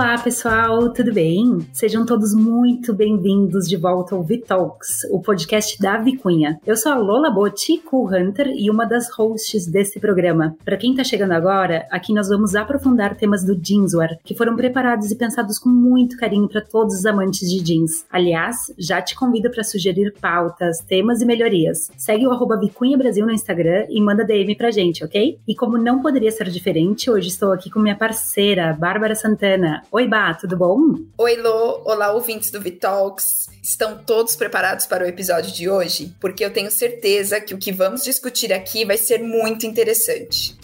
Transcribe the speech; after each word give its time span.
Olá, 0.00 0.16
pessoal, 0.16 0.90
tudo 0.94 1.12
bem? 1.12 1.58
Sejam 1.74 2.06
todos 2.06 2.34
muito 2.34 2.94
bem-vindos 2.94 3.68
de 3.68 3.76
volta 3.76 4.14
ao 4.14 4.22
Vitalks, 4.22 5.04
o 5.10 5.20
podcast 5.20 5.78
da 5.78 5.98
Vicunha. 5.98 6.58
Eu 6.66 6.74
sou 6.74 6.90
a 6.90 6.96
Lola 6.96 7.30
Botti, 7.30 7.76
co-hunter 7.76 8.46
e 8.48 8.70
uma 8.70 8.86
das 8.86 9.10
hosts 9.10 9.66
desse 9.66 10.00
programa. 10.00 10.56
Para 10.64 10.78
quem 10.78 10.94
tá 10.94 11.04
chegando 11.04 11.32
agora, 11.32 11.86
aqui 11.90 12.14
nós 12.14 12.30
vamos 12.30 12.54
aprofundar 12.54 13.14
temas 13.14 13.44
do 13.44 13.54
jeanswear, 13.62 14.18
que 14.24 14.34
foram 14.34 14.56
preparados 14.56 15.10
e 15.10 15.16
pensados 15.16 15.58
com 15.58 15.68
muito 15.68 16.16
carinho 16.16 16.48
para 16.48 16.62
todos 16.62 16.94
os 16.94 17.04
amantes 17.04 17.50
de 17.50 17.62
jeans. 17.62 18.06
Aliás, 18.10 18.72
já 18.78 19.02
te 19.02 19.14
convido 19.14 19.50
para 19.50 19.62
sugerir 19.62 20.14
pautas, 20.18 20.78
temas 20.78 21.20
e 21.20 21.26
melhorias. 21.26 21.90
Segue 21.98 22.26
o 22.26 22.32
arroba 22.32 22.58
Vicunha 22.58 22.96
Brasil 22.96 23.26
no 23.26 23.32
Instagram 23.32 23.84
e 23.90 24.00
manda 24.00 24.24
DM 24.24 24.56
pra 24.56 24.70
gente, 24.70 25.04
ok? 25.04 25.38
E 25.46 25.54
como 25.54 25.76
não 25.76 26.00
poderia 26.00 26.30
ser 26.30 26.48
diferente, 26.48 27.10
hoje 27.10 27.28
estou 27.28 27.52
aqui 27.52 27.68
com 27.68 27.80
minha 27.80 27.96
parceira, 27.96 28.72
Bárbara 28.72 29.14
Santana. 29.14 29.82
Oi, 29.92 30.06
Bá, 30.06 30.32
tudo 30.34 30.56
bom? 30.56 31.00
Oi, 31.18 31.34
Lô. 31.34 31.82
Olá, 31.84 32.12
ouvintes 32.12 32.52
do 32.52 32.60
Vitalks. 32.60 33.48
Estão 33.60 33.98
todos 33.98 34.36
preparados 34.36 34.86
para 34.86 35.04
o 35.04 35.08
episódio 35.08 35.50
de 35.50 35.68
hoje? 35.68 36.14
Porque 36.20 36.44
eu 36.44 36.52
tenho 36.52 36.70
certeza 36.70 37.40
que 37.40 37.52
o 37.52 37.58
que 37.58 37.72
vamos 37.72 38.04
discutir 38.04 38.52
aqui 38.52 38.84
vai 38.84 38.96
ser 38.96 39.20
muito 39.20 39.66
interessante. 39.66 40.56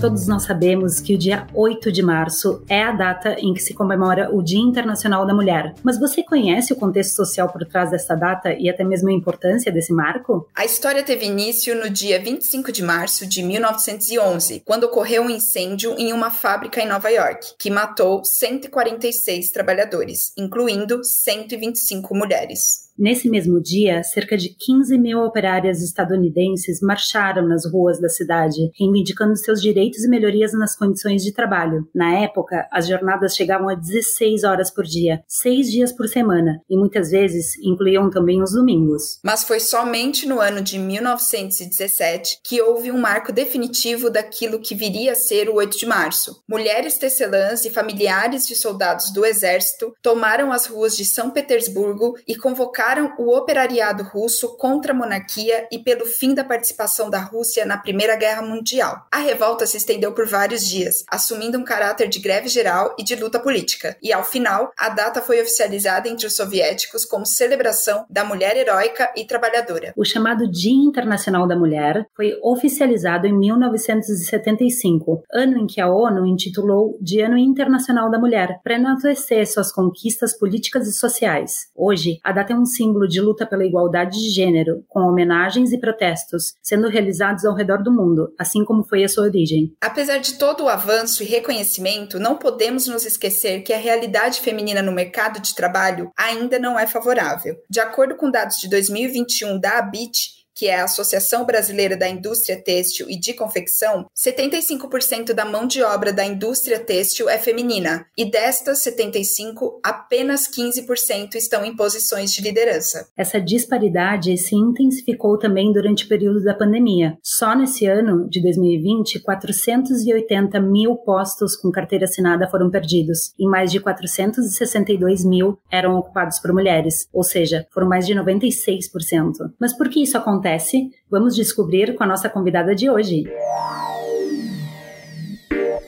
Todos 0.00 0.26
nós 0.26 0.44
sabemos 0.44 0.98
que 0.98 1.14
o 1.14 1.18
dia 1.18 1.46
8 1.52 1.92
de 1.92 2.02
março 2.02 2.64
é 2.70 2.82
a 2.82 2.90
data 2.90 3.36
em 3.38 3.52
que 3.52 3.60
se 3.60 3.74
comemora 3.74 4.34
o 4.34 4.42
Dia 4.42 4.58
Internacional 4.58 5.26
da 5.26 5.34
Mulher. 5.34 5.74
Mas 5.82 6.00
você 6.00 6.22
conhece 6.22 6.72
o 6.72 6.76
contexto 6.76 7.16
social 7.16 7.50
por 7.50 7.66
trás 7.66 7.90
dessa 7.90 8.14
data 8.14 8.54
e 8.54 8.70
até 8.70 8.82
mesmo 8.82 9.10
a 9.10 9.12
importância 9.12 9.70
desse 9.70 9.92
marco? 9.92 10.48
A 10.54 10.64
história 10.64 11.02
teve 11.02 11.26
início 11.26 11.76
no 11.76 11.90
dia 11.90 12.18
25 12.18 12.72
de 12.72 12.82
março 12.82 13.26
de 13.26 13.42
1911, 13.42 14.62
quando 14.64 14.84
ocorreu 14.84 15.22
um 15.24 15.30
incêndio 15.30 15.94
em 15.98 16.14
uma 16.14 16.30
fábrica 16.30 16.80
em 16.80 16.88
Nova 16.88 17.10
York, 17.10 17.48
que 17.58 17.70
matou 17.70 18.24
146 18.24 19.50
trabalhadores, 19.50 20.32
incluindo 20.34 21.04
125 21.04 22.14
mulheres. 22.14 22.79
Nesse 23.00 23.30
mesmo 23.30 23.58
dia, 23.62 24.02
cerca 24.02 24.36
de 24.36 24.50
15 24.50 24.98
mil 24.98 25.20
operárias 25.20 25.82
estadunidenses 25.82 26.82
marcharam 26.82 27.48
nas 27.48 27.64
ruas 27.64 27.98
da 27.98 28.10
cidade, 28.10 28.70
reivindicando 28.78 29.34
seus 29.38 29.62
direitos 29.62 30.04
e 30.04 30.08
melhorias 30.08 30.52
nas 30.52 30.76
condições 30.76 31.24
de 31.24 31.32
trabalho. 31.32 31.88
Na 31.94 32.18
época, 32.18 32.68
as 32.70 32.86
jornadas 32.86 33.34
chegavam 33.34 33.70
a 33.70 33.74
16 33.74 34.44
horas 34.44 34.70
por 34.70 34.84
dia, 34.84 35.22
seis 35.26 35.70
dias 35.70 35.92
por 35.92 36.08
semana, 36.08 36.60
e 36.68 36.76
muitas 36.76 37.10
vezes 37.10 37.56
incluíam 37.62 38.10
também 38.10 38.42
os 38.42 38.52
domingos. 38.52 39.18
Mas 39.24 39.44
foi 39.44 39.60
somente 39.60 40.28
no 40.28 40.38
ano 40.38 40.60
de 40.60 40.78
1917 40.78 42.40
que 42.44 42.60
houve 42.60 42.92
um 42.92 43.00
marco 43.00 43.32
definitivo 43.32 44.10
daquilo 44.10 44.60
que 44.60 44.74
viria 44.74 45.12
a 45.12 45.14
ser 45.14 45.48
o 45.48 45.54
8 45.54 45.78
de 45.78 45.86
março. 45.86 46.42
Mulheres 46.46 46.98
tecelãs 46.98 47.64
e 47.64 47.70
familiares 47.70 48.46
de 48.46 48.54
soldados 48.54 49.10
do 49.10 49.24
exército 49.24 49.94
tomaram 50.02 50.52
as 50.52 50.66
ruas 50.66 50.94
de 50.94 51.06
São 51.06 51.30
Petersburgo 51.30 52.14
e 52.28 52.36
convocaram 52.36 52.89
o 53.18 53.36
operariado 53.36 54.02
russo 54.02 54.56
contra 54.56 54.92
a 54.92 54.96
monarquia 54.96 55.68
e 55.70 55.78
pelo 55.78 56.04
fim 56.04 56.34
da 56.34 56.42
participação 56.42 57.08
da 57.08 57.20
Rússia 57.20 57.64
na 57.64 57.76
Primeira 57.76 58.16
Guerra 58.16 58.42
Mundial. 58.42 59.06
A 59.10 59.18
revolta 59.18 59.66
se 59.66 59.76
estendeu 59.76 60.12
por 60.12 60.26
vários 60.26 60.66
dias, 60.66 61.04
assumindo 61.08 61.58
um 61.58 61.64
caráter 61.64 62.08
de 62.08 62.18
greve 62.18 62.48
geral 62.48 62.94
e 62.98 63.04
de 63.04 63.14
luta 63.14 63.38
política. 63.38 63.96
E 64.02 64.12
ao 64.12 64.24
final, 64.24 64.72
a 64.76 64.88
data 64.88 65.22
foi 65.22 65.40
oficializada 65.40 66.08
entre 66.08 66.26
os 66.26 66.34
soviéticos 66.34 67.04
como 67.04 67.24
celebração 67.24 68.04
da 68.10 68.24
mulher 68.24 68.56
heróica 68.56 69.12
e 69.16 69.24
trabalhadora. 69.24 69.92
O 69.96 70.04
chamado 70.04 70.50
Dia 70.50 70.72
Internacional 70.72 71.46
da 71.46 71.56
Mulher 71.56 72.06
foi 72.16 72.36
oficializado 72.42 73.26
em 73.26 73.38
1975, 73.38 75.22
ano 75.32 75.58
em 75.58 75.66
que 75.66 75.80
a 75.80 75.88
ONU 75.88 76.26
intitulou 76.26 76.98
de 77.00 77.20
Ano 77.20 77.38
Internacional 77.38 78.10
da 78.10 78.18
Mulher, 78.18 78.60
para 78.64 78.74
enaltecer 78.74 79.46
suas 79.46 79.72
conquistas 79.72 80.36
políticas 80.36 80.88
e 80.88 80.92
sociais. 80.92 81.68
Hoje, 81.76 82.18
a 82.24 82.32
data 82.32 82.52
é 82.52 82.56
um 82.56 82.64
símbolo 82.64 82.79
de 83.08 83.20
luta 83.20 83.46
pela 83.46 83.64
igualdade 83.64 84.18
de 84.18 84.30
gênero, 84.30 84.84
com 84.88 85.00
homenagens 85.00 85.72
e 85.72 85.78
protestos 85.78 86.54
sendo 86.62 86.88
realizados 86.88 87.44
ao 87.44 87.54
redor 87.54 87.82
do 87.82 87.92
mundo, 87.92 88.32
assim 88.38 88.64
como 88.64 88.84
foi 88.84 89.04
a 89.04 89.08
sua 89.08 89.24
origem. 89.24 89.72
Apesar 89.80 90.18
de 90.18 90.34
todo 90.34 90.64
o 90.64 90.68
avanço 90.68 91.22
e 91.22 91.26
reconhecimento, 91.26 92.18
não 92.18 92.36
podemos 92.36 92.86
nos 92.86 93.04
esquecer 93.04 93.62
que 93.62 93.72
a 93.72 93.78
realidade 93.78 94.40
feminina 94.40 94.82
no 94.82 94.92
mercado 94.92 95.40
de 95.40 95.54
trabalho 95.54 96.10
ainda 96.16 96.58
não 96.58 96.78
é 96.78 96.86
favorável. 96.86 97.56
De 97.68 97.80
acordo 97.80 98.16
com 98.16 98.30
dados 98.30 98.56
de 98.56 98.68
2021 98.68 99.58
da 99.58 99.78
ABIT, 99.78 100.39
que 100.54 100.66
é 100.66 100.80
a 100.80 100.84
Associação 100.84 101.44
Brasileira 101.44 101.96
da 101.96 102.08
Indústria 102.08 102.62
Têxtil 102.62 103.08
e 103.08 103.18
de 103.18 103.32
Confecção, 103.34 104.06
75% 104.16 105.32
da 105.32 105.44
mão 105.44 105.66
de 105.66 105.82
obra 105.82 106.12
da 106.12 106.24
indústria 106.24 106.78
têxtil 106.78 107.28
é 107.28 107.38
feminina, 107.38 108.04
e 108.16 108.30
destas 108.30 108.82
75, 108.82 109.80
apenas 109.82 110.48
15% 110.48 111.34
estão 111.34 111.64
em 111.64 111.74
posições 111.74 112.32
de 112.32 112.42
liderança. 112.42 113.08
Essa 113.16 113.40
disparidade 113.40 114.36
se 114.36 114.54
intensificou 114.54 115.38
também 115.38 115.72
durante 115.72 116.04
o 116.04 116.08
período 116.08 116.42
da 116.42 116.54
pandemia. 116.54 117.16
Só 117.22 117.54
nesse 117.54 117.86
ano 117.86 118.28
de 118.28 118.42
2020, 118.42 119.20
480 119.20 120.60
mil 120.60 120.96
postos 120.96 121.56
com 121.56 121.70
carteira 121.70 122.04
assinada 122.04 122.48
foram 122.50 122.70
perdidos, 122.70 123.32
e 123.38 123.46
mais 123.46 123.70
de 123.70 123.80
462 123.80 125.24
mil 125.24 125.58
eram 125.70 125.96
ocupados 125.96 126.38
por 126.38 126.52
mulheres, 126.52 127.08
ou 127.12 127.22
seja, 127.22 127.66
foram 127.72 127.88
mais 127.88 128.06
de 128.06 128.14
96%. 128.14 129.52
Mas 129.58 129.72
por 129.72 129.88
que 129.88 130.02
isso 130.02 130.18
acontece? 130.18 130.39
Acontece? 130.40 130.90
Vamos 131.10 131.36
descobrir 131.36 131.94
com 131.94 132.02
a 132.02 132.06
nossa 132.06 132.28
convidada 132.28 132.74
de 132.74 132.88
hoje. 132.88 133.24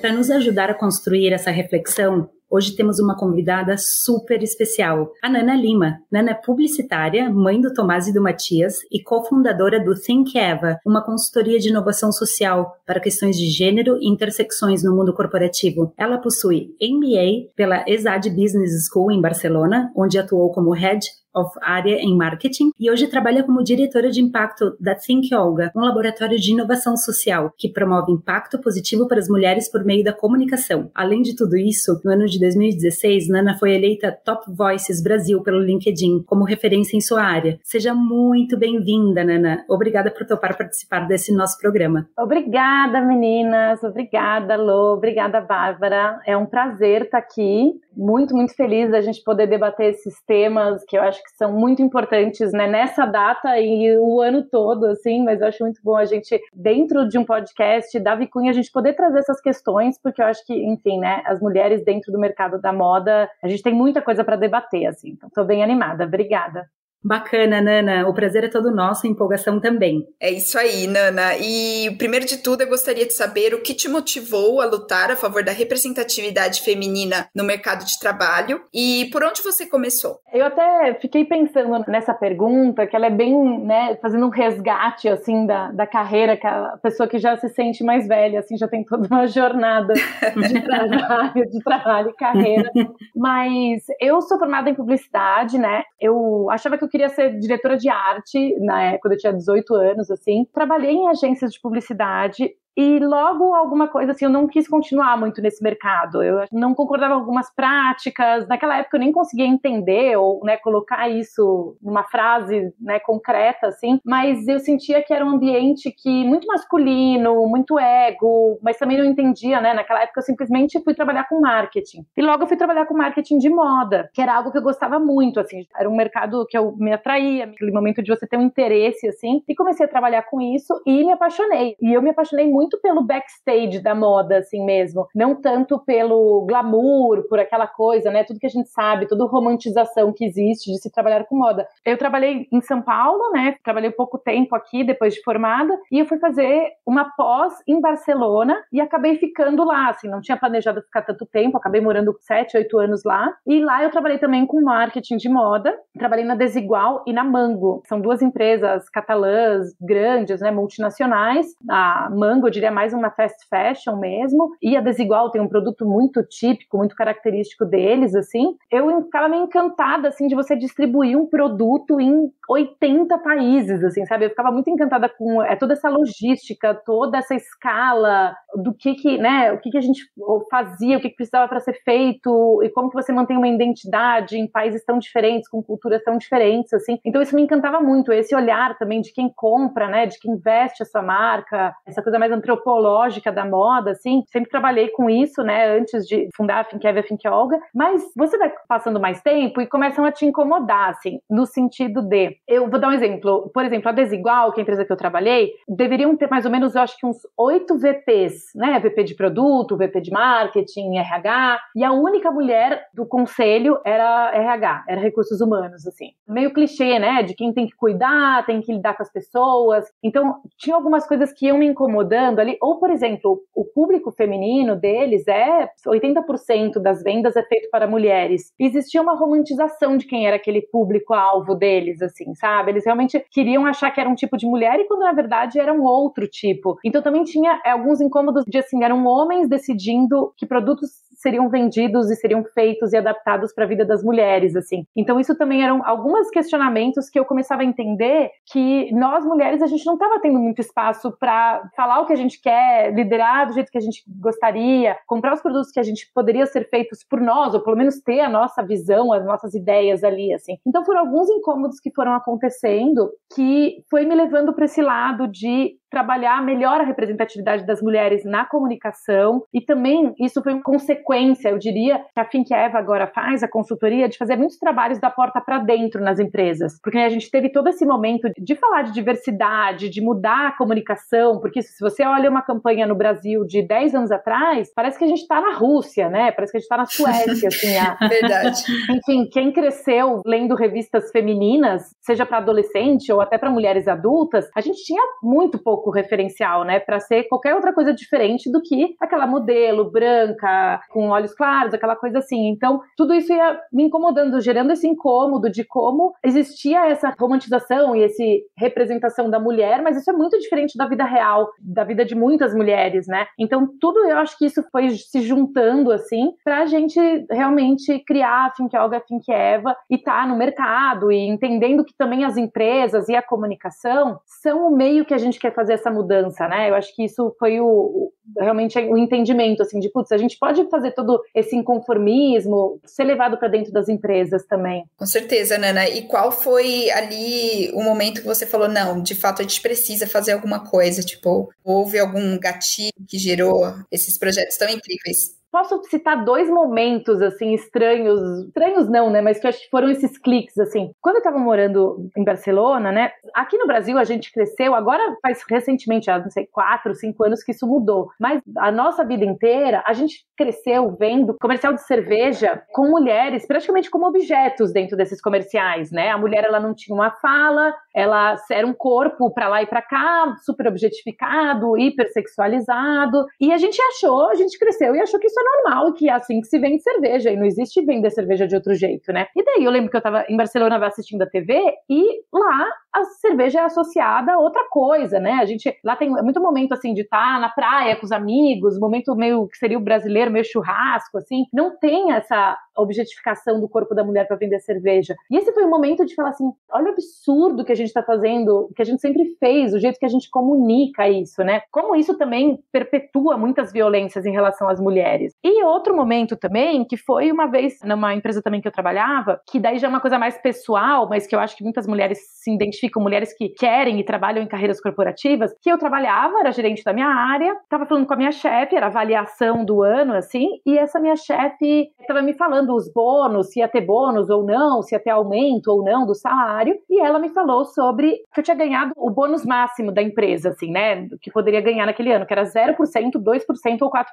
Para 0.00 0.12
nos 0.12 0.30
ajudar 0.30 0.70
a 0.70 0.74
construir 0.74 1.32
essa 1.32 1.50
reflexão, 1.50 2.28
Hoje 2.54 2.76
temos 2.76 2.98
uma 2.98 3.16
convidada 3.16 3.78
super 3.78 4.42
especial, 4.42 5.10
a 5.22 5.28
Nana 5.30 5.56
Lima. 5.56 6.00
Nana 6.12 6.32
é 6.32 6.34
publicitária, 6.34 7.30
mãe 7.30 7.58
do 7.58 7.72
Tomás 7.72 8.06
e 8.06 8.12
do 8.12 8.20
Matias 8.20 8.80
e 8.92 9.02
cofundadora 9.02 9.82
do 9.82 9.94
Think 9.94 10.38
Eva, 10.38 10.78
uma 10.84 11.02
consultoria 11.02 11.58
de 11.58 11.70
inovação 11.70 12.12
social 12.12 12.76
para 12.86 13.00
questões 13.00 13.38
de 13.38 13.46
gênero 13.46 13.96
e 14.02 14.06
intersecções 14.06 14.84
no 14.84 14.94
mundo 14.94 15.14
corporativo. 15.14 15.94
Ela 15.96 16.18
possui 16.18 16.76
MBA 16.78 17.54
pela 17.56 17.86
ESAD 17.88 18.28
Business 18.28 18.86
School 18.86 19.10
em 19.10 19.22
Barcelona, 19.22 19.91
onde 19.96 20.18
atuou 20.18 20.52
como 20.52 20.74
Head 20.74 21.06
of 21.34 21.50
Área 21.62 21.97
em 21.97 22.16
Marketing 22.16 22.70
e 22.78 22.91
hoje 22.91 23.06
trabalha 23.06 23.43
como 23.43 23.62
diretora 23.62 24.10
de 24.10 24.20
impacto 24.20 24.76
da 24.78 24.94
Think 24.94 25.34
Olga, 25.34 25.70
um 25.75 25.81
laboratório 25.81 26.38
de 26.38 26.53
inovação 26.53 26.97
social 26.97 27.53
que 27.56 27.69
promove 27.69 28.12
impacto 28.12 28.60
positivo 28.60 29.06
para 29.09 29.19
as 29.19 29.28
mulheres 29.28 29.71
por 29.71 29.84
meio 29.84 30.04
da 30.04 30.12
comunicação. 30.12 30.91
Além 30.94 31.22
de 31.22 31.37
tudo 31.37 31.56
isso, 31.56 32.00
no 32.04 32.12
ano 32.12 32.26
de 32.26 32.38
2016, 32.38 33.28
Nana 33.28 33.56
foi 33.59 33.75
eleita 33.75 34.16
Top 34.25 34.44
Voices 34.48 35.03
Brasil 35.03 35.42
pelo 35.42 35.60
LinkedIn 35.60 36.22
como 36.26 36.44
referência 36.44 36.97
em 36.97 37.00
sua 37.00 37.22
área. 37.22 37.59
Seja 37.62 37.94
muito 37.94 38.56
bem-vinda, 38.59 39.25
Nana. 39.25 39.65
Obrigada 39.69 40.10
por 40.10 40.26
topar 40.26 40.56
participar 40.56 41.06
desse 41.06 41.34
nosso 41.34 41.59
programa. 41.59 42.09
Obrigada, 42.19 43.00
meninas. 43.00 43.82
Obrigada, 43.82 44.56
Lô. 44.56 44.94
Obrigada, 44.94 45.41
Bárbara. 45.41 46.21
É 46.26 46.37
um 46.37 46.47
prazer 46.47 47.03
estar 47.03 47.19
aqui. 47.19 47.72
Muito, 47.94 48.34
muito 48.34 48.54
feliz 48.54 48.91
da 48.91 49.00
gente 49.00 49.22
poder 49.22 49.47
debater 49.47 49.91
esses 49.91 50.15
temas 50.26 50.82
que 50.88 50.97
eu 50.97 51.03
acho 51.03 51.22
que 51.22 51.37
são 51.37 51.53
muito 51.53 51.83
importantes, 51.83 52.53
né, 52.53 52.66
nessa 52.66 53.06
data 53.06 53.59
e 53.59 53.97
o 53.99 54.21
ano 54.21 54.43
todo, 54.43 54.87
assim, 54.87 55.22
mas 55.25 55.41
eu 55.41 55.49
acho 55.49 55.62
muito 55.62 55.81
bom 55.83 55.97
a 55.97 56.05
gente, 56.05 56.41
dentro 56.53 57.09
de 57.09 57.19
um 57.19 57.25
podcast 57.25 57.99
da 58.00 58.15
Vicunha, 58.15 58.50
a 58.50 58.55
gente 58.55 58.71
poder 58.71 58.94
trazer 58.94 59.21
essas 59.21 59.41
questões, 59.41 59.99
porque 60.00 60.21
eu 60.21 60.27
acho 60.27 60.44
que, 60.47 60.55
enfim, 60.55 60.99
né, 60.99 61.22
as 61.27 61.41
mulheres 61.41 61.84
dentro 61.84 62.12
do 62.12 62.19
mercado 62.19 62.60
da 62.60 62.72
moda, 62.72 63.28
a 63.43 63.49
gente 63.49 63.62
tem 63.62 63.75
muita 63.75 64.03
coisa 64.03 64.25
para 64.25 64.37
debater, 64.37 64.87
assim, 64.87 65.16
então 65.22 65.44
bem 65.44 65.62
animada. 65.62 66.05
Obrigada. 66.05 66.66
Bacana, 67.04 67.60
Nana. 67.60 68.08
O 68.08 68.14
prazer 68.14 68.44
é 68.44 68.48
todo 68.48 68.70
nosso, 68.70 69.06
a 69.06 69.10
empolgação 69.10 69.60
também. 69.60 70.06
É 70.21 70.30
isso 70.30 70.59
aí, 70.59 70.86
Nana. 70.86 71.36
E 71.36 71.94
primeiro 71.98 72.24
de 72.24 72.38
tudo, 72.38 72.62
eu 72.62 72.68
gostaria 72.68 73.06
de 73.06 73.12
saber 73.12 73.54
o 73.54 73.62
que 73.62 73.74
te 73.74 73.88
motivou 73.88 74.60
a 74.60 74.66
lutar 74.66 75.10
a 75.10 75.16
favor 75.16 75.44
da 75.44 75.53
representatividade 75.53 76.62
feminina 76.62 77.28
no 77.34 77.44
mercado 77.44 77.84
de 77.84 77.98
trabalho 77.98 78.62
e 78.72 79.09
por 79.12 79.22
onde 79.24 79.42
você 79.42 79.66
começou? 79.66 80.21
Eu 80.32 80.47
até 80.47 80.94
fiquei 81.00 81.24
pensando 81.24 81.84
nessa 81.88 82.15
pergunta, 82.15 82.86
que 82.86 82.94
ela 82.94 83.06
é 83.06 83.10
bem, 83.10 83.59
né, 83.60 83.97
fazendo 84.00 84.27
um 84.27 84.30
resgate, 84.30 85.09
assim, 85.09 85.47
da, 85.47 85.72
da 85.72 85.86
carreira, 85.86 86.36
que 86.36 86.47
a 86.47 86.78
pessoa 86.82 87.09
que 87.09 87.18
já 87.18 87.36
se 87.36 87.48
sente 87.48 87.82
mais 87.82 88.06
velha, 88.06 88.41
assim, 88.41 88.56
já 88.56 88.68
tem 88.68 88.84
toda 88.84 89.06
uma 89.09 89.27
jornada 89.27 89.94
de 89.94 90.60
trabalho, 90.62 91.50
de 91.50 91.65
trabalho 91.65 92.10
e 92.10 92.15
carreira. 92.15 92.71
Mas 93.15 93.82
eu 94.00 94.21
sou 94.22 94.38
formada 94.38 94.71
em 94.71 94.74
publicidade, 94.74 95.59
né? 95.59 95.82
Eu 96.00 96.48
achava 96.50 96.78
que 96.78 96.84
eu 96.84 96.88
queria 96.92 97.09
ser 97.09 97.39
diretora 97.39 97.77
de 97.77 97.89
arte, 97.89 98.54
na 98.60 98.83
época, 98.83 99.09
quando 99.09 99.12
eu 99.15 99.18
tinha 99.18 99.33
18 99.33 99.74
anos, 99.74 100.10
assim. 100.10 100.47
Trabalhei 100.53 100.92
em 100.92 101.09
agências 101.09 101.53
de 101.53 101.60
publicidade 101.60 102.54
E 102.77 102.98
logo 102.98 103.54
alguma 103.54 103.89
coisa 103.89 104.13
assim, 104.13 104.24
eu 104.24 104.30
não 104.30 104.47
quis 104.47 104.66
continuar 104.66 105.19
muito 105.19 105.42
nesse 105.42 105.63
mercado. 105.63 106.22
Eu 106.22 106.45
não 106.51 106.74
concordava 106.74 107.15
com 107.15 107.21
algumas 107.21 107.54
práticas. 107.54 108.48
Naquela 108.48 108.78
época 108.78 108.97
eu 108.97 109.01
nem 109.01 109.13
conseguia 109.13 109.47
entender 109.47 110.16
ou 110.16 110.41
né, 110.45 110.57
colocar 110.57 111.09
isso 111.09 111.77
numa 111.83 112.04
frase 112.04 112.72
né, 112.80 112.98
concreta, 113.01 113.69
assim. 113.69 114.01
Mas 114.04 114.48
eu 114.48 114.59
sentia 114.59 115.03
que 115.03 115.13
era 115.13 115.24
um 115.24 115.30
ambiente 115.30 115.91
que 115.91 116.24
muito 116.24 116.47
masculino, 116.47 117.47
muito 117.47 117.78
ego, 117.78 118.59
mas 118.63 118.78
também 118.78 118.97
não 118.97 119.04
entendia, 119.04 119.60
né? 119.60 119.75
Naquela 119.75 120.03
época 120.03 120.21
eu 120.21 120.25
simplesmente 120.25 120.83
fui 120.83 120.95
trabalhar 120.95 121.28
com 121.28 121.41
marketing. 121.41 122.07
E 122.16 122.22
logo 122.22 122.45
eu 122.45 122.47
fui 122.47 122.57
trabalhar 122.57 122.86
com 122.86 122.97
marketing 122.97 123.39
de 123.39 123.51
moda, 123.51 124.10
que 124.15 124.22
era 124.22 124.34
algo 124.34 124.51
que 124.51 124.59
eu 124.59 124.63
gostava 124.63 124.98
muito, 124.98 125.39
assim. 125.41 125.66
Era 125.78 125.89
um 125.89 125.97
mercado 125.97 126.47
que 126.48 126.57
eu 126.57 126.75
me 126.77 126.92
atraía, 126.92 127.45
aquele 127.45 127.72
momento 127.72 128.03
de 128.03 128.15
você 128.15 128.27
ter 128.27 128.36
um 128.36 128.42
interesse, 128.42 129.07
assim. 129.09 129.42
E 129.47 129.54
comecei 129.54 129.84
a 129.84 129.89
trabalhar 129.89 130.22
com 130.22 130.41
isso 130.41 130.80
e 130.86 131.04
me 131.04 131.13
apaixonei. 131.13 131.77
E 131.80 131.92
eu 131.92 132.01
me 132.01 132.10
apaixonei 132.10 132.48
muito 132.48 132.61
pelo 132.80 133.03
backstage 133.03 133.80
da 133.80 133.94
moda, 133.94 134.38
assim 134.38 134.64
mesmo. 134.64 135.06
Não 135.14 135.34
tanto 135.34 135.78
pelo 135.78 136.44
glamour, 136.47 137.26
por 137.28 137.38
aquela 137.38 137.66
coisa, 137.66 138.10
né? 138.10 138.24
Tudo 138.24 138.41
que 138.41 138.47
a 138.47 138.50
gente 138.50 138.68
sabe, 138.68 139.06
toda 139.06 139.24
romantização 139.24 140.12
que 140.12 140.24
existe 140.24 140.70
de 140.70 140.78
se 140.78 140.91
trabalhar 140.91 141.24
com 141.24 141.36
moda. 141.36 141.66
Eu 141.84 141.97
trabalhei 141.97 142.47
em 142.53 142.60
São 142.60 142.82
Paulo, 142.82 143.30
né? 143.32 143.56
Trabalhei 143.64 143.91
pouco 143.91 144.18
tempo 144.18 144.54
aqui, 144.54 144.84
depois 144.84 145.14
de 145.14 145.22
formada. 145.22 145.78
E 145.91 145.98
eu 145.98 146.06
fui 146.06 146.18
fazer 146.18 146.68
uma 146.86 147.10
pós 147.16 147.54
em 147.66 147.80
Barcelona 147.80 148.56
e 148.72 148.80
acabei 148.80 149.16
ficando 149.16 149.65
lá, 149.65 149.91
assim. 149.91 150.08
Não 150.08 150.20
tinha 150.20 150.36
planejado 150.36 150.82
ficar 150.82 151.03
tanto 151.03 151.26
tempo. 151.26 151.56
Acabei 151.56 151.80
morando 151.80 152.16
sete, 152.20 152.56
oito 152.56 152.78
anos 152.78 153.04
lá. 153.04 153.32
E 153.47 153.60
lá 153.60 153.82
eu 153.82 153.91
trabalhei 153.91 154.18
também 154.18 154.47
com 154.47 154.60
marketing 154.60 155.16
de 155.16 155.28
moda. 155.28 155.76
Trabalhei 155.98 156.24
na 156.24 156.34
Desigual 156.34 157.03
e 157.06 157.12
na 157.12 157.24
Mango. 157.24 157.82
São 157.86 158.00
duas 158.00 158.22
empresas 158.22 158.88
catalãs 158.88 159.74
grandes, 159.80 160.41
né, 160.41 160.50
multinacionais. 160.50 161.47
A 161.68 162.08
Mango, 162.10 162.50
diria 162.53 162.71
mais 162.71 162.93
uma 162.93 163.10
fast 163.10 163.49
fashion 163.49 163.97
mesmo, 163.97 164.51
e 164.63 164.77
a 164.77 164.81
Desigual 164.81 165.31
tem 165.31 165.41
um 165.41 165.49
produto 165.49 165.84
muito 165.84 166.22
típico, 166.22 166.77
muito 166.77 166.95
característico 166.95 167.65
deles, 167.65 168.15
assim. 168.15 168.57
Eu 168.71 169.03
ficava 169.03 169.28
meio 169.28 169.45
encantada, 169.45 170.09
assim, 170.09 170.27
de 170.27 170.34
você 170.34 170.54
distribuir 170.54 171.19
um 171.19 171.27
produto 171.27 172.01
em 172.01 172.31
80 172.49 173.19
países, 173.19 173.83
assim, 173.83 174.04
sabe? 174.07 174.27
Eu 174.27 174.31
ficava 174.31 174.51
muito 174.51 174.71
encantada 174.71 175.09
com 175.09 175.43
é, 175.43 175.57
toda 175.57 175.72
essa 175.72 175.89
logística, 175.89 176.75
toda 176.75 177.19
essa 177.19 177.34
escala 177.34 178.34
do 178.54 178.75
que 178.75 178.95
que, 178.95 179.19
né, 179.19 179.53
o 179.53 179.59
que 179.59 179.71
que 179.71 179.78
a 179.78 179.83
gente 179.83 180.04
fazia, 180.51 180.99
o 180.99 181.01
que, 181.01 181.09
que 181.09 181.16
precisava 181.16 181.49
para 181.49 181.60
ser 181.60 181.75
feito 181.84 182.60
e 182.63 182.69
como 182.71 182.91
que 182.91 182.95
você 182.95 183.13
mantém 183.13 183.37
uma 183.37 183.49
identidade 183.49 184.37
em 184.37 184.47
países 184.47 184.84
tão 184.84 184.99
diferentes, 184.99 185.49
com 185.49 185.63
culturas 185.63 186.03
tão 186.04 186.19
diferentes, 186.19 186.72
assim. 186.72 186.99
Então 187.04 187.22
isso 187.22 187.34
me 187.34 187.43
encantava 187.43 187.81
muito, 187.81 188.13
esse 188.13 188.34
olhar 188.34 188.77
também 188.78 189.01
de 189.01 189.13
quem 189.13 189.33
compra, 189.34 189.89
né, 189.89 190.07
de 190.07 190.19
quem 190.19 190.37
veste 190.37 190.83
a 190.83 190.87
sua 190.87 191.03
marca, 191.03 191.75
essa 191.87 192.03
coisa 192.03 192.19
mais 192.19 192.33
antropológica 192.42 193.30
da 193.30 193.44
moda, 193.44 193.92
assim. 193.92 194.22
Sempre 194.30 194.50
trabalhei 194.50 194.89
com 194.89 195.09
isso, 195.09 195.42
né, 195.42 195.77
antes 195.78 196.06
de 196.06 196.28
fundar 196.36 196.60
a 196.60 196.65
Finkev 196.65 196.97
e 196.97 197.00
a 197.00 197.03
Fink 197.03 197.27
Olga, 197.28 197.59
mas 197.74 198.03
você 198.16 198.36
vai 198.36 198.53
passando 198.68 199.00
mais 199.00 199.22
tempo 199.22 199.60
e 199.60 199.66
começam 199.66 200.04
a 200.04 200.12
te 200.12 200.27
incomodar, 200.27 200.91
assim, 200.91 201.18
no 201.30 201.47
sentido 201.47 202.03
de, 202.03 202.36
eu 202.48 202.68
vou 202.68 202.80
dar 202.80 202.89
um 202.89 202.92
exemplo, 202.92 203.50
por 203.54 203.65
exemplo, 203.65 203.89
a 203.89 203.92
Desigual, 203.92 204.53
que 204.53 204.60
é 204.60 204.62
a 204.62 204.65
empresa 204.65 204.84
que 204.84 204.92
eu 204.92 204.97
trabalhei, 204.97 205.53
deveriam 205.68 206.16
ter 206.16 206.28
mais 206.28 206.44
ou 206.44 206.50
menos, 206.50 206.74
eu 206.74 206.83
acho 206.83 206.97
que 206.98 207.06
uns 207.06 207.18
oito 207.39 207.78
VPs, 207.78 208.53
né, 208.54 208.78
VP 208.80 209.04
de 209.04 209.15
produto, 209.15 209.77
VP 209.77 210.00
de 210.00 210.10
marketing, 210.10 210.98
RH, 210.98 211.60
e 211.77 211.84
a 211.84 211.92
única 211.92 212.30
mulher 212.30 212.86
do 212.92 213.06
conselho 213.06 213.78
era 213.84 214.33
RH, 214.34 214.84
era 214.89 215.00
recursos 215.00 215.41
humanos, 215.41 215.86
assim. 215.86 216.10
Meio 216.27 216.53
clichê, 216.53 216.98
né? 216.98 217.22
De 217.22 217.34
quem 217.34 217.53
tem 217.53 217.66
que 217.66 217.77
cuidar, 217.77 218.44
tem 218.47 218.60
que 218.60 218.72
lidar 218.72 218.94
com 218.97 219.03
as 219.03 219.12
pessoas. 219.12 219.86
Então, 220.03 220.36
tinha 220.59 220.74
algumas 220.77 221.06
coisas 221.06 221.33
que 221.33 221.47
iam 221.47 221.59
me 221.59 221.66
incomodando 221.66 222.31
ali. 222.40 222.56
Ou, 222.60 222.78
por 222.78 222.90
exemplo, 222.90 223.40
o 223.54 223.64
público 223.64 224.10
feminino 224.10 224.76
deles 224.76 225.26
é 225.28 225.68
80% 225.86 226.80
das 226.80 227.02
vendas 227.02 227.36
é 227.36 227.42
feito 227.42 227.68
para 227.70 227.86
mulheres. 227.86 228.52
Existia 228.58 229.02
uma 229.02 229.16
romantização 229.16 229.96
de 229.96 230.06
quem 230.06 230.26
era 230.26 230.36
aquele 230.36 230.62
público-alvo 230.62 231.54
deles, 231.54 232.00
assim, 232.02 232.34
sabe? 232.34 232.72
Eles 232.72 232.84
realmente 232.84 233.24
queriam 233.30 233.66
achar 233.66 233.90
que 233.90 234.00
era 234.00 234.08
um 234.08 234.14
tipo 234.14 234.36
de 234.36 234.46
mulher 234.46 234.78
e 234.80 234.86
quando 234.86 235.00
na 235.00 235.12
verdade 235.12 235.58
era 235.58 235.72
um 235.72 235.84
outro 235.84 236.26
tipo. 236.26 236.78
Então 236.84 237.02
também 237.02 237.24
tinha 237.24 237.60
é, 237.64 237.70
alguns 237.70 238.00
incômodos 238.00 238.44
de 238.46 238.58
assim, 238.58 238.82
eram 238.84 239.04
homens 239.06 239.48
decidindo 239.48 240.32
que 240.36 240.46
produtos 240.46 240.90
seriam 241.22 241.48
vendidos 241.48 242.10
e 242.10 242.16
seriam 242.16 242.45
feitos 242.45 242.92
e 242.92 242.97
adaptados 242.97 243.54
para 243.54 243.65
a 243.65 243.69
vida 243.69 243.84
das 243.84 244.03
mulheres, 244.03 244.57
assim. 244.57 244.84
Então 244.97 245.19
isso 245.21 245.36
também 245.36 245.63
eram 245.63 245.86
alguns 245.86 246.28
questionamentos 246.30 247.09
que 247.09 247.19
eu 247.19 247.24
começava 247.24 247.63
a 247.63 247.65
entender 247.65 248.30
que 248.53 248.92
nós 248.92 249.24
mulheres 249.24 249.63
a 249.63 249.66
gente 249.66 249.86
não 249.86 249.95
estava 249.95 250.21
tendo 250.21 250.39
muito 250.39 250.60
espaço 250.60 251.16
para 251.19 251.63
falar 251.77 252.01
o 252.01 252.07
que 252.07 252.13
a 252.13 252.16
gente 252.16 252.41
quer, 252.41 252.92
liderar 252.92 253.47
do 253.47 253.54
jeito 253.54 253.71
que 253.71 253.78
a 253.78 253.83
gente 253.83 254.03
gostaria, 254.21 254.97
comprar 255.07 255.34
os 255.34 255.41
produtos 255.41 255.71
que 255.71 255.80
a 255.80 255.84
gente 255.84 256.11
poderia 256.14 256.47
ser 256.47 256.69
feitos 256.69 257.04
por 257.09 257.21
nós, 257.21 257.54
ou 257.54 257.62
pelo 257.62 257.76
menos 257.76 258.00
ter 258.00 258.21
a 258.21 258.28
nossa 258.28 258.62
visão, 258.62 259.12
as 259.12 259.25
nossas 259.25 259.54
ideias 259.54 260.02
ali, 260.02 260.33
assim. 260.35 260.57
Então 260.66 260.85
foram 260.85 261.00
alguns 261.00 261.30
incômodos 261.30 261.78
que 261.78 261.92
foram 261.95 262.14
acontecendo 262.14 263.11
que 263.35 263.83
foi 263.88 264.04
me 264.04 264.14
levando 264.14 264.52
para 264.52 264.64
esse 264.64 264.83
lado 264.83 265.28
de 265.28 265.76
trabalhar 265.92 266.42
melhor 266.42 266.80
a 266.80 266.85
representatividade 266.85 267.66
das 267.66 267.83
mulheres 267.83 268.25
na 268.25 268.47
comunicação 268.47 269.44
e 269.52 269.61
também 269.61 270.14
isso 270.18 270.42
foi 270.42 270.54
uma 270.54 270.62
consequência, 270.62 271.50
eu 271.50 271.59
diria, 271.59 272.02
que 272.47 272.54
a 272.54 272.59
Eva 272.59 272.78
agora 272.78 273.06
faz, 273.06 273.42
a 273.42 273.49
consultoria, 273.49 274.09
de 274.09 274.16
fazer 274.16 274.37
muitos 274.37 274.59
trabalhos 274.59 274.99
da 274.99 275.11
porta 275.11 275.38
para 275.38 275.59
dentro 275.59 276.02
nas 276.02 276.18
empresas, 276.18 276.80
porque 276.83 276.99
a 276.99 277.11
gente 277.11 277.30
teve 277.30 277.50
todo 277.50 277.68
esse 277.68 277.85
momento 277.85 278.30
de 278.38 278.56
falar 278.56 278.83
de 278.83 278.92
diversidade, 278.92 279.90
de 279.90 280.00
mudar 280.00 280.49
a 280.49 280.56
comunicação, 280.56 281.38
porque 281.38 281.61
se 281.61 281.78
você 281.78 282.04
olha 282.04 282.30
uma 282.30 282.40
campanha 282.40 282.87
no 282.87 282.94
Brasil 282.94 283.44
de 283.44 283.62
10 283.62 283.94
anos 283.94 284.11
atrás, 284.11 284.73
parece 284.75 284.99
que 284.99 285.04
a 285.04 285.09
gente 285.09 285.21
está 285.21 285.40
na 285.40 285.52
Rússia, 285.52 286.09
né? 286.09 286.33
Parece 286.33 286.52
que 286.52 286.56
a 286.56 286.61
gente 286.61 286.66
está 286.66 286.76
na 286.78 286.87
Suécia, 286.87 287.49
assim. 287.49 287.76
A... 287.76 287.97
Verdade. 288.09 288.62
Enfim, 288.90 289.28
quem 289.30 289.52
cresceu 289.52 290.23
lendo 290.25 290.54
revistas 290.54 291.11
femininas, 291.11 291.94
seja 292.00 292.25
para 292.25 292.38
adolescente 292.38 293.12
ou 293.12 293.21
até 293.21 293.37
para 293.37 293.50
mulheres 293.50 293.87
adultas, 293.87 294.49
a 294.56 294.61
gente 294.61 294.83
tinha 294.85 295.02
muito 295.23 295.59
pouco 295.59 295.81
pouco 295.82 295.90
referencial, 295.90 296.64
né? 296.64 296.78
Para 296.78 297.00
ser 297.00 297.25
qualquer 297.25 297.54
outra 297.54 297.73
coisa 297.73 297.92
diferente 297.92 298.50
do 298.50 298.62
que 298.62 298.94
aquela 299.00 299.26
modelo 299.26 299.90
branca, 299.90 300.80
com 300.88 301.08
olhos 301.08 301.34
claros, 301.34 301.75
aquela 301.75 301.96
coisa 301.96 302.18
assim. 302.18 302.49
Então, 302.49 302.80
tudo 302.96 303.12
isso 303.12 303.32
ia 303.32 303.61
me 303.73 303.84
incomodando, 303.84 304.40
gerando 304.40 304.73
esse 304.73 304.87
incômodo 304.87 305.50
de 305.50 305.64
como 305.64 306.14
existia 306.23 306.87
essa 306.87 307.12
romantização 307.18 307.96
e 307.96 308.04
essa 308.04 308.23
representação 308.56 309.28
da 309.28 309.40
mulher, 309.40 309.82
mas 309.82 309.96
isso 309.96 310.11
é 310.11 310.12
muito 310.12 310.38
diferente 310.38 310.78
da 310.78 310.87
vida 310.87 311.04
real, 311.04 311.50
da 311.58 311.82
vida 311.82 312.04
de 312.04 312.14
muitas 312.14 312.54
mulheres, 312.54 313.06
né? 313.08 313.26
Então, 313.38 313.68
tudo 313.80 313.99
eu 314.00 314.18
acho 314.18 314.38
que 314.38 314.46
isso 314.46 314.62
foi 314.70 314.90
se 314.90 315.23
juntando 315.23 315.90
assim 315.90 316.32
para 316.44 316.61
a 316.61 316.66
gente 316.66 317.00
realmente 317.30 317.99
criar 318.00 318.46
a 318.46 318.50
Think 318.50 318.76
Olga, 318.76 318.99
a 318.99 319.00
Think 319.00 319.32
Eva 319.32 319.75
e 319.90 319.99
tá 319.99 320.26
no 320.26 320.37
mercado 320.37 321.11
e 321.11 321.16
entendendo 321.16 321.84
que 321.84 321.96
também 321.96 322.25
as 322.25 322.37
empresas 322.37 323.08
e 323.08 323.16
a 323.16 323.23
comunicação 323.23 324.20
são 324.26 324.68
o 324.68 324.76
meio 324.76 325.04
que 325.04 325.14
a 325.14 325.18
gente 325.18 325.40
quer 325.40 325.54
fazer 325.54 325.71
fazer 325.72 325.74
essa 325.74 325.90
mudança, 325.90 326.46
né? 326.46 326.70
Eu 326.70 326.74
acho 326.74 326.94
que 326.94 327.04
isso 327.04 327.34
foi 327.38 327.60
o, 327.60 327.66
o 327.66 328.12
realmente 328.38 328.78
o 328.78 328.96
entendimento, 328.96 329.62
assim, 329.62 329.80
de 329.80 329.90
putz, 329.90 330.12
a 330.12 330.18
gente 330.18 330.38
pode 330.38 330.68
fazer 330.70 330.92
todo 330.92 331.20
esse 331.34 331.56
inconformismo 331.56 332.80
ser 332.86 333.04
levado 333.04 333.38
para 333.38 333.48
dentro 333.48 333.72
das 333.72 333.88
empresas 333.88 334.44
também. 334.46 334.84
Com 334.96 335.06
certeza, 335.06 335.58
Nana. 335.58 335.88
E 335.88 336.02
qual 336.02 336.30
foi 336.30 336.90
ali 336.90 337.70
o 337.74 337.82
momento 337.82 338.20
que 338.20 338.26
você 338.26 338.46
falou, 338.46 338.68
não, 338.68 339.02
de 339.02 339.14
fato 339.14 339.40
a 339.40 339.42
gente 339.42 339.60
precisa 339.60 340.06
fazer 340.06 340.32
alguma 340.32 340.64
coisa? 340.64 341.02
Tipo, 341.02 341.50
houve 341.64 341.98
algum 341.98 342.38
gatilho 342.38 342.92
que 343.08 343.18
gerou 343.18 343.74
esses 343.90 344.18
projetos 344.18 344.56
tão 344.56 344.68
incríveis? 344.68 345.41
Posso 345.52 345.82
citar 345.85 346.25
dois 346.25 346.49
momentos, 346.49 347.21
assim, 347.21 347.52
estranhos. 347.52 348.47
Estranhos 348.47 348.88
não, 348.88 349.11
né? 349.11 349.21
Mas 349.21 349.38
que 349.38 349.47
acho 349.47 349.61
que 349.61 349.68
foram 349.68 349.90
esses 349.90 350.16
cliques, 350.16 350.59
assim. 350.59 350.92
Quando 350.99 351.16
eu 351.16 351.23
tava 351.23 351.38
morando 351.38 352.09
em 352.16 352.25
Barcelona, 352.25 352.90
né? 352.90 353.12
Aqui 353.35 353.59
no 353.59 353.66
Brasil 353.66 353.99
a 353.99 354.04
gente 354.04 354.32
cresceu, 354.32 354.75
agora 354.75 355.14
faz 355.21 355.42
recentemente, 355.47 356.11
há, 356.11 356.18
não 356.18 356.30
sei, 356.30 356.49
quatro, 356.50 356.94
cinco 356.94 357.23
anos 357.23 357.42
que 357.42 357.52
isso 357.52 357.66
mudou. 357.66 358.09
Mas 358.18 358.40
a 358.56 358.73
nossa 358.73 359.04
vida 359.04 359.26
inteira, 359.26 359.85
a 359.87 359.92
gente 359.92 360.25
cresceu 360.35 360.97
vendo 360.99 361.37
comercial 361.38 361.75
de 361.75 361.82
cerveja 361.82 362.62
com 362.73 362.88
mulheres 362.88 363.47
praticamente 363.47 363.90
como 363.90 364.06
objetos 364.06 364.73
dentro 364.73 364.97
desses 364.97 365.21
comerciais, 365.21 365.92
né? 365.92 366.09
A 366.09 366.16
mulher, 366.16 366.44
ela 366.44 366.61
não 366.61 366.73
tinha 366.73 366.94
uma 366.94 367.11
fala, 367.11 367.75
ela 367.94 368.37
era 368.50 368.66
um 368.66 368.73
corpo 368.73 369.30
para 369.30 369.49
lá 369.49 369.62
e 369.62 369.66
para 369.66 369.82
cá, 369.82 370.35
super 370.47 370.66
objetificado, 370.66 371.76
hipersexualizado. 371.76 373.26
E 373.38 373.52
a 373.52 373.59
gente 373.59 373.78
achou, 373.82 374.30
a 374.30 374.35
gente 374.35 374.59
cresceu 374.59 374.97
e 374.97 375.00
achou 375.00 375.21
que 375.21 375.26
isso 375.26 375.41
normal, 375.42 375.92
que 375.92 376.08
é 376.08 376.12
assim 376.12 376.40
que 376.40 376.46
se 376.46 376.58
vende 376.58 376.82
cerveja, 376.82 377.30
e 377.30 377.37
não 377.37 377.44
existe 377.44 377.84
vender 377.84 378.11
cerveja 378.11 378.46
de 378.46 378.54
outro 378.54 378.75
jeito, 378.75 379.12
né? 379.12 379.26
E 379.37 379.44
daí 379.44 379.64
eu 379.64 379.70
lembro 379.70 379.90
que 379.90 379.96
eu 379.96 380.02
tava 380.02 380.25
em 380.28 380.37
Barcelona 380.37 380.84
assistindo 380.87 381.22
a 381.22 381.26
TV 381.26 381.61
e 381.88 382.20
lá 382.32 382.68
a 382.92 383.04
cerveja 383.04 383.61
é 383.61 383.64
associada 383.64 384.32
a 384.32 384.38
outra 384.38 384.68
coisa, 384.68 385.18
né? 385.18 385.32
A 385.34 385.46
gente 385.46 385.75
lá 385.82 385.96
tem 385.96 386.11
muito 386.11 386.40
momento 386.40 386.72
assim 386.75 386.92
de 386.92 387.02
estar 387.02 387.34
tá 387.34 387.40
na 387.40 387.49
praia 387.49 387.96
com 387.96 388.04
os 388.04 388.12
amigos, 388.12 388.78
momento 388.78 389.14
meio 389.14 389.49
que 389.49 389.56
seria 389.56 389.78
o 389.78 389.80
brasileiro, 389.80 390.30
meio 390.30 390.44
churrasco, 390.44 391.16
assim. 391.16 391.44
Não 391.52 391.78
tem 391.78 392.12
essa 392.12 392.56
objetificação 392.76 393.61
do 393.61 393.68
corpo 393.68 393.94
da 393.94 394.04
mulher 394.04 394.26
para 394.26 394.37
vender 394.37 394.61
cerveja. 394.61 395.14
E 395.30 395.37
esse 395.37 395.52
foi 395.52 395.64
o 395.64 395.70
momento 395.70 396.04
de 396.04 396.14
falar 396.14 396.30
assim: 396.30 396.50
olha 396.70 396.87
o 396.87 396.92
absurdo 396.92 397.64
que 397.64 397.72
a 397.72 397.75
gente 397.75 397.88
está 397.88 398.02
fazendo, 398.02 398.70
que 398.76 398.82
a 398.82 398.84
gente 398.84 399.00
sempre 399.00 399.37
fez, 399.38 399.72
o 399.72 399.78
jeito 399.78 399.99
que 399.99 400.06
a 400.06 400.11
gente 400.11 400.28
comunica 400.30 401.08
isso, 401.08 401.42
né? 401.42 401.62
Como 401.70 401.96
isso 401.96 402.16
também 402.18 402.58
perpetua 402.70 403.38
muitas 403.38 403.72
violências 403.72 404.26
em 404.26 404.32
relação 404.32 404.68
às 404.68 404.80
mulheres. 404.80 405.31
E 405.44 405.64
outro 405.64 405.94
momento 405.94 406.36
também, 406.36 406.84
que 406.84 406.96
foi 406.96 407.30
uma 407.30 407.46
vez 407.46 407.78
numa 407.84 408.14
empresa 408.14 408.42
também 408.42 408.60
que 408.60 408.68
eu 408.68 408.72
trabalhava, 408.72 409.40
que 409.48 409.58
daí 409.58 409.78
já 409.78 409.86
é 409.86 409.90
uma 409.90 410.00
coisa 410.00 410.18
mais 410.18 410.38
pessoal, 410.38 411.08
mas 411.08 411.26
que 411.26 411.34
eu 411.34 411.40
acho 411.40 411.56
que 411.56 411.64
muitas 411.64 411.86
mulheres 411.86 412.18
se 412.42 412.52
identificam, 412.52 413.02
mulheres 413.02 413.36
que 413.36 413.48
querem 413.48 413.98
e 414.00 414.04
trabalham 414.04 414.42
em 414.42 414.46
carreiras 414.46 414.80
corporativas, 414.80 415.52
que 415.60 415.70
eu 415.70 415.78
trabalhava, 415.78 416.40
era 416.40 416.52
gerente 416.52 416.82
da 416.84 416.92
minha 416.92 417.08
área, 417.08 417.52
estava 417.62 417.86
falando 417.86 418.06
com 418.06 418.14
a 418.14 418.16
minha 418.16 418.32
chefe, 418.32 418.76
era 418.76 418.86
avaliação 418.86 419.64
do 419.64 419.82
ano, 419.82 420.14
assim, 420.14 420.46
e 420.66 420.78
essa 420.78 421.00
minha 421.00 421.16
chefe 421.16 421.90
estava 422.00 422.22
me 422.22 422.34
falando 422.34 422.74
os 422.74 422.92
bônus, 422.92 423.50
se 423.50 423.60
ia 423.60 423.68
ter 423.68 423.82
bônus 423.82 424.30
ou 424.30 424.44
não, 424.44 424.82
se 424.82 424.94
ia 424.94 425.00
ter 425.00 425.10
aumento 425.10 425.68
ou 425.68 425.84
não 425.84 426.06
do 426.06 426.14
salário, 426.14 426.74
e 426.88 427.00
ela 427.00 427.18
me 427.18 427.28
falou 427.28 427.64
sobre 427.64 428.16
que 428.32 428.40
eu 428.40 428.44
tinha 428.44 428.56
ganhado 428.56 428.92
o 428.96 429.10
bônus 429.10 429.44
máximo 429.44 429.92
da 429.92 430.02
empresa, 430.02 430.50
assim, 430.50 430.70
né, 430.70 431.08
que 431.20 431.30
poderia 431.30 431.60
ganhar 431.60 431.86
naquele 431.86 432.12
ano, 432.12 432.26
que 432.26 432.32
era 432.32 432.44
0%, 432.44 432.76
2% 433.18 433.82
ou 433.82 433.90
4%. 433.90 434.04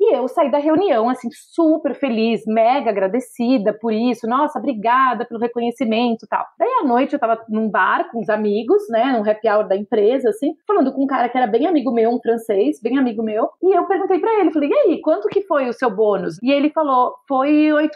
E 0.00 0.16
eu 0.16 0.28
saí 0.28 0.50
da 0.54 0.58
reunião, 0.58 1.08
assim, 1.08 1.28
super 1.32 1.96
feliz, 1.96 2.42
mega 2.46 2.90
agradecida 2.90 3.72
por 3.72 3.92
isso, 3.92 4.26
nossa, 4.28 4.58
obrigada 4.58 5.24
pelo 5.24 5.40
reconhecimento 5.40 6.24
e 6.24 6.28
tal. 6.28 6.46
Daí 6.56 6.68
à 6.80 6.84
noite 6.86 7.12
eu 7.12 7.18
tava 7.18 7.42
num 7.48 7.68
bar 7.68 8.08
com 8.12 8.20
os 8.20 8.28
amigos, 8.28 8.88
né, 8.88 9.06
num 9.06 9.28
happy 9.28 9.48
hour 9.48 9.66
da 9.66 9.76
empresa, 9.76 10.30
assim, 10.30 10.54
falando 10.64 10.92
com 10.92 11.02
um 11.02 11.06
cara 11.08 11.28
que 11.28 11.36
era 11.36 11.48
bem 11.48 11.66
amigo 11.66 11.92
meu, 11.92 12.10
um 12.10 12.20
francês, 12.20 12.80
bem 12.80 12.96
amigo 12.96 13.20
meu, 13.20 13.50
e 13.60 13.76
eu 13.76 13.84
perguntei 13.86 14.20
para 14.20 14.40
ele, 14.40 14.52
falei, 14.52 14.70
e 14.70 14.74
aí, 14.74 15.00
quanto 15.00 15.28
que 15.28 15.42
foi 15.42 15.68
o 15.68 15.72
seu 15.72 15.90
bônus? 15.90 16.38
E 16.40 16.52
ele 16.52 16.70
falou, 16.70 17.14
foi 17.26 17.70
8%. 17.70 17.90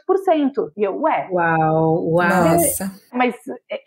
E 0.77 0.83
eu, 0.83 1.01
ué. 1.03 1.29
Uau, 1.31 2.05
uau. 2.09 2.29
Nossa. 2.29 2.91
Mas 3.13 3.37